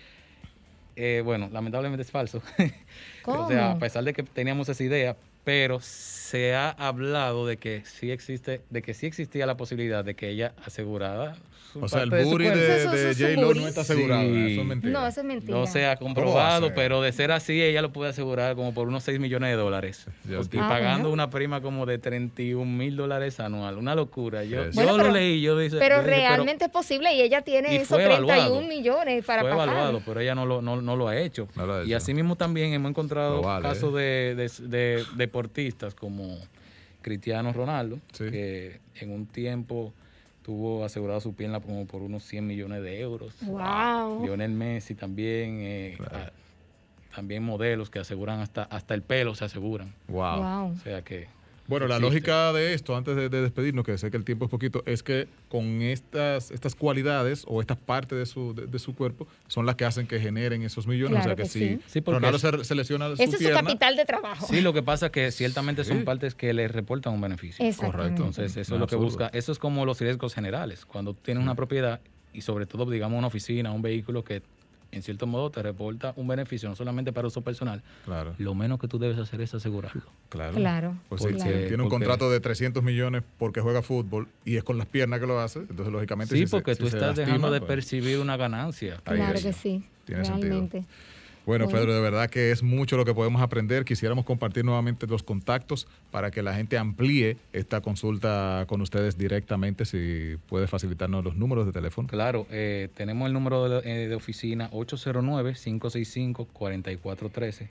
eh, 0.97 1.23
bueno, 1.25 1.49
lamentablemente 1.53 2.03
es 2.03 2.11
falso. 2.11 2.43
o 3.27 3.49
sea, 3.49 3.73
a 3.73 3.77
¿Cómo? 3.77 3.79
pesar 3.79 4.05
de 4.05 4.13
que 4.13 4.23
teníamos 4.23 4.69
esa 4.69 4.83
idea, 4.83 5.17
pero 5.45 5.79
se 5.81 6.55
ha 6.55 6.71
hablado 6.71 7.47
de 7.47 7.57
que 7.59 7.83
sí 7.85 8.11
existe, 8.11 8.63
de 8.71 8.83
que 8.83 8.95
sí 8.95 9.07
existía 9.07 9.47
la 9.47 9.57
posibilidad 9.57 10.05
de 10.05 10.15
que 10.15 10.31
ella 10.31 10.55
asegurara 10.65 11.37
su 11.73 11.83
O 11.85 11.89
sea, 11.89 12.03
el 12.03 12.11
de 12.11 12.23
booty 12.25 12.45
de, 12.45 12.55
de 12.87 13.15
J-Lo 13.15 13.47
booty. 13.49 13.61
no 13.61 13.67
está 13.69 13.81
asegurado. 13.83 14.23
Sí. 14.23 14.53
Eso 14.53 14.61
es 14.61 14.67
mentira. 14.67 14.93
No, 14.93 15.07
eso 15.09 15.21
es 15.21 15.27
mentira. 15.27 15.59
No 15.59 15.67
se 15.67 15.87
ha 15.87 15.97
¿Cómo 15.97 16.15
va 16.15 16.15
a 16.15 16.15
comprobado, 16.15 16.73
pero 16.75 17.03
de 17.03 17.11
ser 17.13 17.33
así, 17.33 17.61
ella 17.61 17.83
lo 17.83 17.93
puede 17.93 18.11
asegurar 18.11 18.55
como 18.55 18.73
por 18.73 18.87
unos 18.87 19.03
6 19.03 19.19
millones 19.19 19.51
de 19.51 19.57
dólares. 19.57 20.07
Y. 20.29 20.35
Ah, 20.35 20.69
pagando 20.69 21.11
una 21.11 21.31
prima 21.31 21.61
como 21.61 21.85
de 21.85 21.99
31 21.99 22.65
mil 22.65 22.95
dólares 22.97 23.41
anual. 23.41 23.77
Una 23.77 23.95
locura. 23.97 24.45
Yo, 24.45 24.63
Sí. 24.65 24.69
yo 24.71 24.75
Bueno, 24.75 24.93
lo 24.97 25.03
pero- 25.05 25.15
leí 25.15 25.41
yo 25.43 25.59
dije, 25.59 25.77
Pero 25.79 25.97
yo 25.97 26.03
dije, 26.05 26.17
realmente 26.29 26.67
es 26.67 26.71
posible 26.71 27.13
y 27.13 27.21
ella 27.23 27.43
tiene 27.43 27.73
y 27.73 27.77
esos 27.79 27.89
fue 27.89 28.05
31 28.05 28.33
evaluado. 28.35 28.63
millones 28.69 29.25
para 29.25 29.43
fue 29.43 29.51
pagar. 29.51 29.69
evaluado, 29.69 30.01
pero 30.07 30.21
ella 30.21 30.37
no 30.37 30.47
lo, 30.47 30.63
no, 30.63 30.81
no 30.81 30.95
lo 30.95 31.09
ha 31.09 31.19
hecho. 31.19 31.49
No 31.57 31.67
lo 31.67 31.75
ha 31.75 31.83
Y 31.83 31.89
hecho. 31.89 31.97
asimismo 31.97 32.37
también 32.37 32.73
hemos 32.73 32.91
encontrado 32.91 33.43
vale, 33.43 33.69
casos 33.69 33.93
de, 33.95 34.37
de- 34.37 35.05
de 35.17 35.27
deportistas 35.39 35.95
como 35.97 36.39
Cristiano 37.03 37.53
Ronaldo, 37.53 37.99
Sí. 38.13 38.31
que 38.31 38.81
en 39.01 39.11
un 39.11 39.27
tiempo 39.27 39.93
tuvo 40.43 40.85
asegurado 40.85 41.21
su 41.21 41.35
pierna 41.35 41.61
como 41.61 41.87
por 41.87 42.03
unos 42.03 42.23
100 42.25 42.47
millones 42.47 42.83
de 42.83 43.01
euros. 43.01 43.35
Wow. 43.43 44.25
Lionel 44.25 44.53
Messi 44.53 44.95
también, 44.95 45.59
eh, 45.63 45.95
Claro. 45.97 46.33
también 47.15 47.43
modelos 47.43 47.91
que 47.91 47.99
aseguran 47.99 48.41
hasta, 48.41 48.63
hasta 48.65 48.95
el 48.95 49.03
pelo 49.03 49.35
se 49.35 49.45
aseguran. 49.45 49.93
Wow. 50.09 50.37
Wow. 50.43 50.73
O 50.73 50.77
sea 50.77 51.03
que 51.03 51.27
Bueno, 51.67 51.87
la 51.87 51.97
existe. 51.97 52.15
lógica 52.15 52.53
de 52.53 52.75
esto, 52.75 52.95
antes 52.97 53.17
de, 53.17 53.29
de 53.29 53.41
despedirnos, 53.43 53.85
que 53.87 53.97
sé 53.97 54.11
que 54.11 54.17
el 54.19 54.25
tiempo 54.25 54.45
es 54.45 54.51
poquito, 54.51 54.83
es 54.87 55.03
que 55.03 55.29
con 55.49 55.81
estas, 55.83 56.51
estas 56.51 56.75
cualidades 56.75 57.45
o 57.49 57.61
estas 57.61 57.79
partes 57.79 58.19
de 58.19 58.27
su, 58.27 58.55
de, 58.55 58.67
de 58.67 58.79
su 58.79 58.95
cuerpo 58.95 59.27
son 59.49 59.65
las 59.65 59.75
que 59.77 59.85
hacen 59.85 60.07
que 60.07 60.21
generen 60.21 60.63
esos 60.63 60.87
millones. 60.87 61.23
Claro 61.23 61.33
o 61.33 61.37
sea 61.37 61.37
que, 61.37 61.43
que 61.45 61.49
si 61.49 62.01
sí. 62.01 62.01
Ronaldo 62.07 62.37
es- 62.37 62.43
se, 62.43 62.65
se 62.65 62.75
lesiona 62.75 63.07
su 63.09 63.15
Ese 63.15 63.25
es 63.25 63.31
su 63.33 63.39
pierna, 63.39 63.63
capital 63.63 63.97
de 63.97 64.05
trabajo. 64.05 64.47
Sí, 64.47 64.61
lo 64.61 64.73
que 64.73 64.83
pasa 64.83 65.07
es 65.07 65.13
que 65.13 65.31
ciertamente 65.33 65.85
Sí. 65.85 65.91
son 65.91 66.05
partes 66.05 66.35
que 66.35 66.53
le 66.53 66.69
reportan 66.69 67.15
un 67.15 67.21
beneficio. 67.21 67.65
Correcto. 67.77 68.07
Entonces, 68.09 68.57
eso 68.57 68.73
No, 68.73 68.77
es 68.77 68.81
lo 68.81 68.87
que 68.87 68.95
absurdo. 68.97 69.05
busca. 69.27 69.31
Eso 69.37 69.53
es 69.53 69.59
como 69.59 69.85
los 69.87 70.01
riesgos 70.01 70.35
generales. 70.35 70.85
Cuando 70.85 71.15
tienes 71.15 71.43
una 71.43 71.55
propiedad 71.55 72.01
y 72.33 72.41
sobre 72.43 72.67
todo, 72.67 72.91
digamos, 72.91 73.17
una 73.17 73.29
oficina, 73.29 73.73
un 73.73 73.81
vehículo 73.83 74.23
que 74.25 74.43
en 74.95 75.03
cierto 75.03 75.27
modo 75.27 75.51
te 75.51 75.63
reporta 75.63 76.13
un 76.17 76.27
beneficio, 76.29 76.69
no 76.69 76.77
solamente 76.77 77.13
para 77.13 77.27
uso 77.29 77.41
personal, 77.43 77.83
Claro, 78.05 78.35
lo 78.39 78.55
menos 78.55 78.79
que 78.79 78.89
tú 78.89 78.99
debes 78.99 79.19
hacer 79.19 79.41
es 79.41 79.55
asegurarlo. 79.55 80.03
claro. 80.29 80.55
Claro, 80.55 80.97
Pues 81.09 81.23
si- 81.23 81.29
Porque- 81.29 81.41
si 81.43 81.49
tiene 81.69 81.83
un 81.83 81.89
porque- 81.89 81.91
contrato 82.07 82.31
de 82.31 82.41
300 82.41 82.83
millones 82.83 83.23
porque 83.39 83.61
juega 83.61 83.83
fútbol 83.83 84.29
y 84.45 84.57
es 84.57 84.65
con 84.65 84.79
las 84.79 84.87
piernas 84.87 85.21
que 85.21 85.27
lo 85.27 85.39
hace, 85.41 85.61
entonces 85.61 85.93
lógicamente 85.93 86.35
Sí, 86.35 86.41
si 86.43 86.47
se- 86.47 86.51
porque 86.51 86.75
si 86.75 86.81
tú 86.83 86.89
se 86.89 86.97
estás 86.97 87.09
lastima, 87.17 87.27
dejando 87.27 87.51
de 87.51 87.61
pues, 87.61 87.69
percibir 87.69 88.19
una 88.19 88.37
ganancia. 88.37 88.99
Claro 89.05 89.41
que 89.41 89.53
sí. 89.53 89.85
Tiene 90.05 90.25
sentido. 90.25 90.49
realmente. 90.49 90.79
Bueno, 90.79 91.14
Bueno. 91.47 91.69
Pedro, 91.69 91.95
de 91.95 92.01
verdad 92.01 92.31
que 92.31 92.53
es 92.53 92.63
mucho 92.63 92.97
lo 92.97 93.05
que 93.05 93.13
podemos 93.13 93.43
aprender. 93.43 93.85
Quisiéramos 93.85 94.25
compartir 94.25 94.65
nuevamente 94.65 95.07
los 95.07 95.23
contactos 95.23 95.87
para 96.11 96.31
que 96.31 96.43
la 96.43 96.55
gente 96.55 96.79
amplíe 96.79 97.37
esta 97.53 97.83
consulta 97.83 98.65
con 98.67 98.81
ustedes 98.81 99.19
directamente. 99.19 99.85
Si 99.85 100.37
puede 100.49 100.67
facilitarnos 100.67 101.23
los 101.23 101.37
números 101.37 101.67
de 101.67 101.73
teléfono. 101.73 102.09
Claro, 102.09 102.47
eh, 102.51 102.89
tenemos 102.95 103.27
el 103.27 103.35
número 103.35 103.69
de, 103.69 104.05
eh, 104.05 104.09
de 104.09 104.15
oficina 104.15 104.71
809-565-4413. 104.71 107.69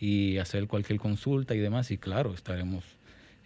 y 0.00 0.38
hacer 0.38 0.66
cualquier 0.66 0.98
consulta 0.98 1.54
y 1.54 1.58
demás. 1.58 1.90
Y 1.90 1.98
claro, 1.98 2.32
estaremos 2.34 2.84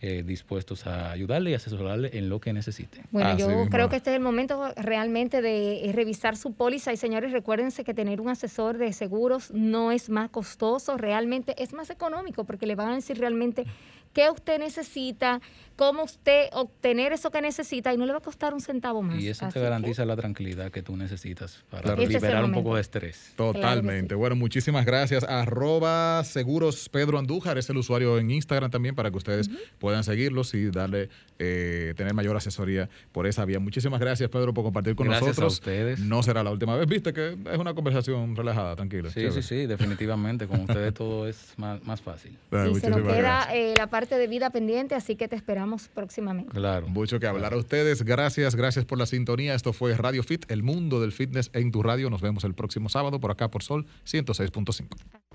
eh, 0.05 0.25
dispuestos 0.25 0.85
a 0.89 1.13
ayudarle 1.13 1.53
y 1.53 1.55
asesorarle 1.55 2.11
en 2.19 2.29
lo 2.29 2.41
que 2.41 2.53
necesite. 2.53 3.05
Bueno, 3.13 3.31
Así 3.31 3.43
yo 3.43 3.47
mismo 3.47 3.69
creo 3.69 3.89
que 3.89 3.95
este 3.95 4.11
es 4.11 4.17
el 4.17 4.23
momento 4.23 4.73
realmente 4.75 5.41
de 5.41 5.85
eh, 5.89 5.93
revisar 5.93 6.37
su 6.37 6.55
póliza 6.55 6.93
y 6.93 6.97
señores, 6.97 7.31
recuérdense 7.31 7.85
que 7.85 7.95
tener 7.95 8.21
un 8.21 8.29
asesor 8.29 8.79
de 8.79 8.93
seguros 8.93 9.53
no 9.53 9.93
es 9.93 10.11
más 10.11 10.29
costoso, 10.31 10.97
realmente 10.97 11.55
es 11.63 11.73
más 11.73 11.89
económico 11.89 12.43
porque 12.43 12.67
le 12.67 12.75
van 12.75 12.89
a 12.89 12.95
decir 12.97 13.17
realmente 13.19 13.65
qué 14.13 14.31
usted 14.31 14.59
necesita, 14.59 15.41
cómo 15.77 16.03
usted 16.05 16.49
obtener 16.53 17.13
eso 17.13 17.31
que 17.31 17.41
necesita 17.41 17.93
y 17.95 17.97
no 17.97 18.05
le 18.07 18.13
va 18.13 18.19
a 18.19 18.23
costar 18.23 18.53
un 18.55 18.61
centavo 18.61 19.03
más. 19.03 19.19
Y 19.21 19.29
eso 19.29 19.47
Así 19.47 19.55
te 19.55 19.61
que- 19.61 19.65
garantiza 19.65 20.05
la 20.05 20.17
tranquilidad 20.17 20.71
que 20.71 20.83
tú 20.83 20.97
necesitas 20.97 21.65
para 21.71 21.83
Claro. 21.83 22.03
Este 22.03 22.15
liberar 22.15 22.45
un 22.45 22.53
poco 22.53 22.75
de 22.75 22.83
estrés. 22.83 23.33
Totalmente. 23.37 24.15
sí. 24.15 24.19
Bueno, 24.19 24.37
muchísimas 24.37 24.85
gracias. 24.85 25.25
Arroba 25.25 26.23
Seguros 26.25 26.89
Pedro 26.89 27.19
Andújar 27.19 27.59
es 27.59 27.69
el 27.71 27.77
usuario 27.79 28.19
en 28.19 28.31
Instagram 28.31 28.71
también 28.71 28.95
para 28.95 29.11
que 29.11 29.17
ustedes 29.17 29.51
puedan 29.79 30.05
seguirlos 30.05 30.53
y 30.55 30.71
darle, 30.71 31.09
eh, 31.45 31.95
tener 31.97 32.15
mayor 32.15 32.37
asesoría 32.37 32.89
por 33.11 33.27
esa 33.27 33.45
vía. 33.45 33.59
Muchísimas 33.59 33.99
gracias, 33.99 34.31
Pedro, 34.31 34.55
por 34.55 34.63
compartir 34.63 34.95
con 34.95 35.09
Gracias 35.09 35.23
a 35.23 35.31
nosotros. 35.31 35.55
ustedes. 35.55 35.99
No 35.99 36.23
será 36.23 36.45
la 36.45 36.51
última 36.51 36.77
vez. 36.77 36.87
Viste 36.87 37.13
que 37.13 37.37
es 37.51 37.59
una 37.59 37.75
conversación 37.75 38.37
relajada, 38.37 38.77
tranquila. 38.77 39.09
Sí, 39.09 39.21
chévere. 39.21 39.43
sí, 39.43 39.43
sí, 39.43 39.67
definitivamente. 39.67 40.47
Con 40.47 40.61
ustedes 40.61 40.95
todo 40.95 41.27
es 41.27 41.55
más, 41.57 41.83
más 41.85 42.01
fácil. 42.01 42.39
Sí, 42.51 42.81
se 42.81 42.91
nos 42.91 43.03
queda 43.03 43.49
eh, 43.53 43.75
la 43.77 43.89
parte 43.89 44.17
de 44.17 44.29
vida 44.29 44.51
pendiente, 44.51 44.95
así 44.95 45.17
que 45.17 45.27
te 45.27 45.35
esperamos 45.35 45.89
próximamente. 45.89 46.53
Claro. 46.53 46.87
Mucho 46.87 47.19
que 47.19 47.27
hablar 47.27 47.55
a 47.55 47.57
ustedes. 47.57 48.03
Gracias, 48.03 48.55
gracias 48.55 48.85
por 48.85 48.99
la 48.99 49.07
sintonía. 49.07 49.55
Esto 49.55 49.73
fue 49.73 49.97
Radio 49.97 50.23
Fit, 50.23 50.49
el 50.51 50.63
mundo 50.63 51.01
del 51.01 51.11
fitness 51.11 51.51
en 51.55 51.73
tu 51.73 51.83
radio. 51.83 52.09
Nos 52.09 52.21
vemos 52.21 52.45
el 52.45 52.55
próximo 52.55 52.89
sábado 52.89 53.19
por 53.19 53.33
acá 53.33 53.51
por 53.51 53.63
Sol 53.65 53.87
106.5. 54.07 55.23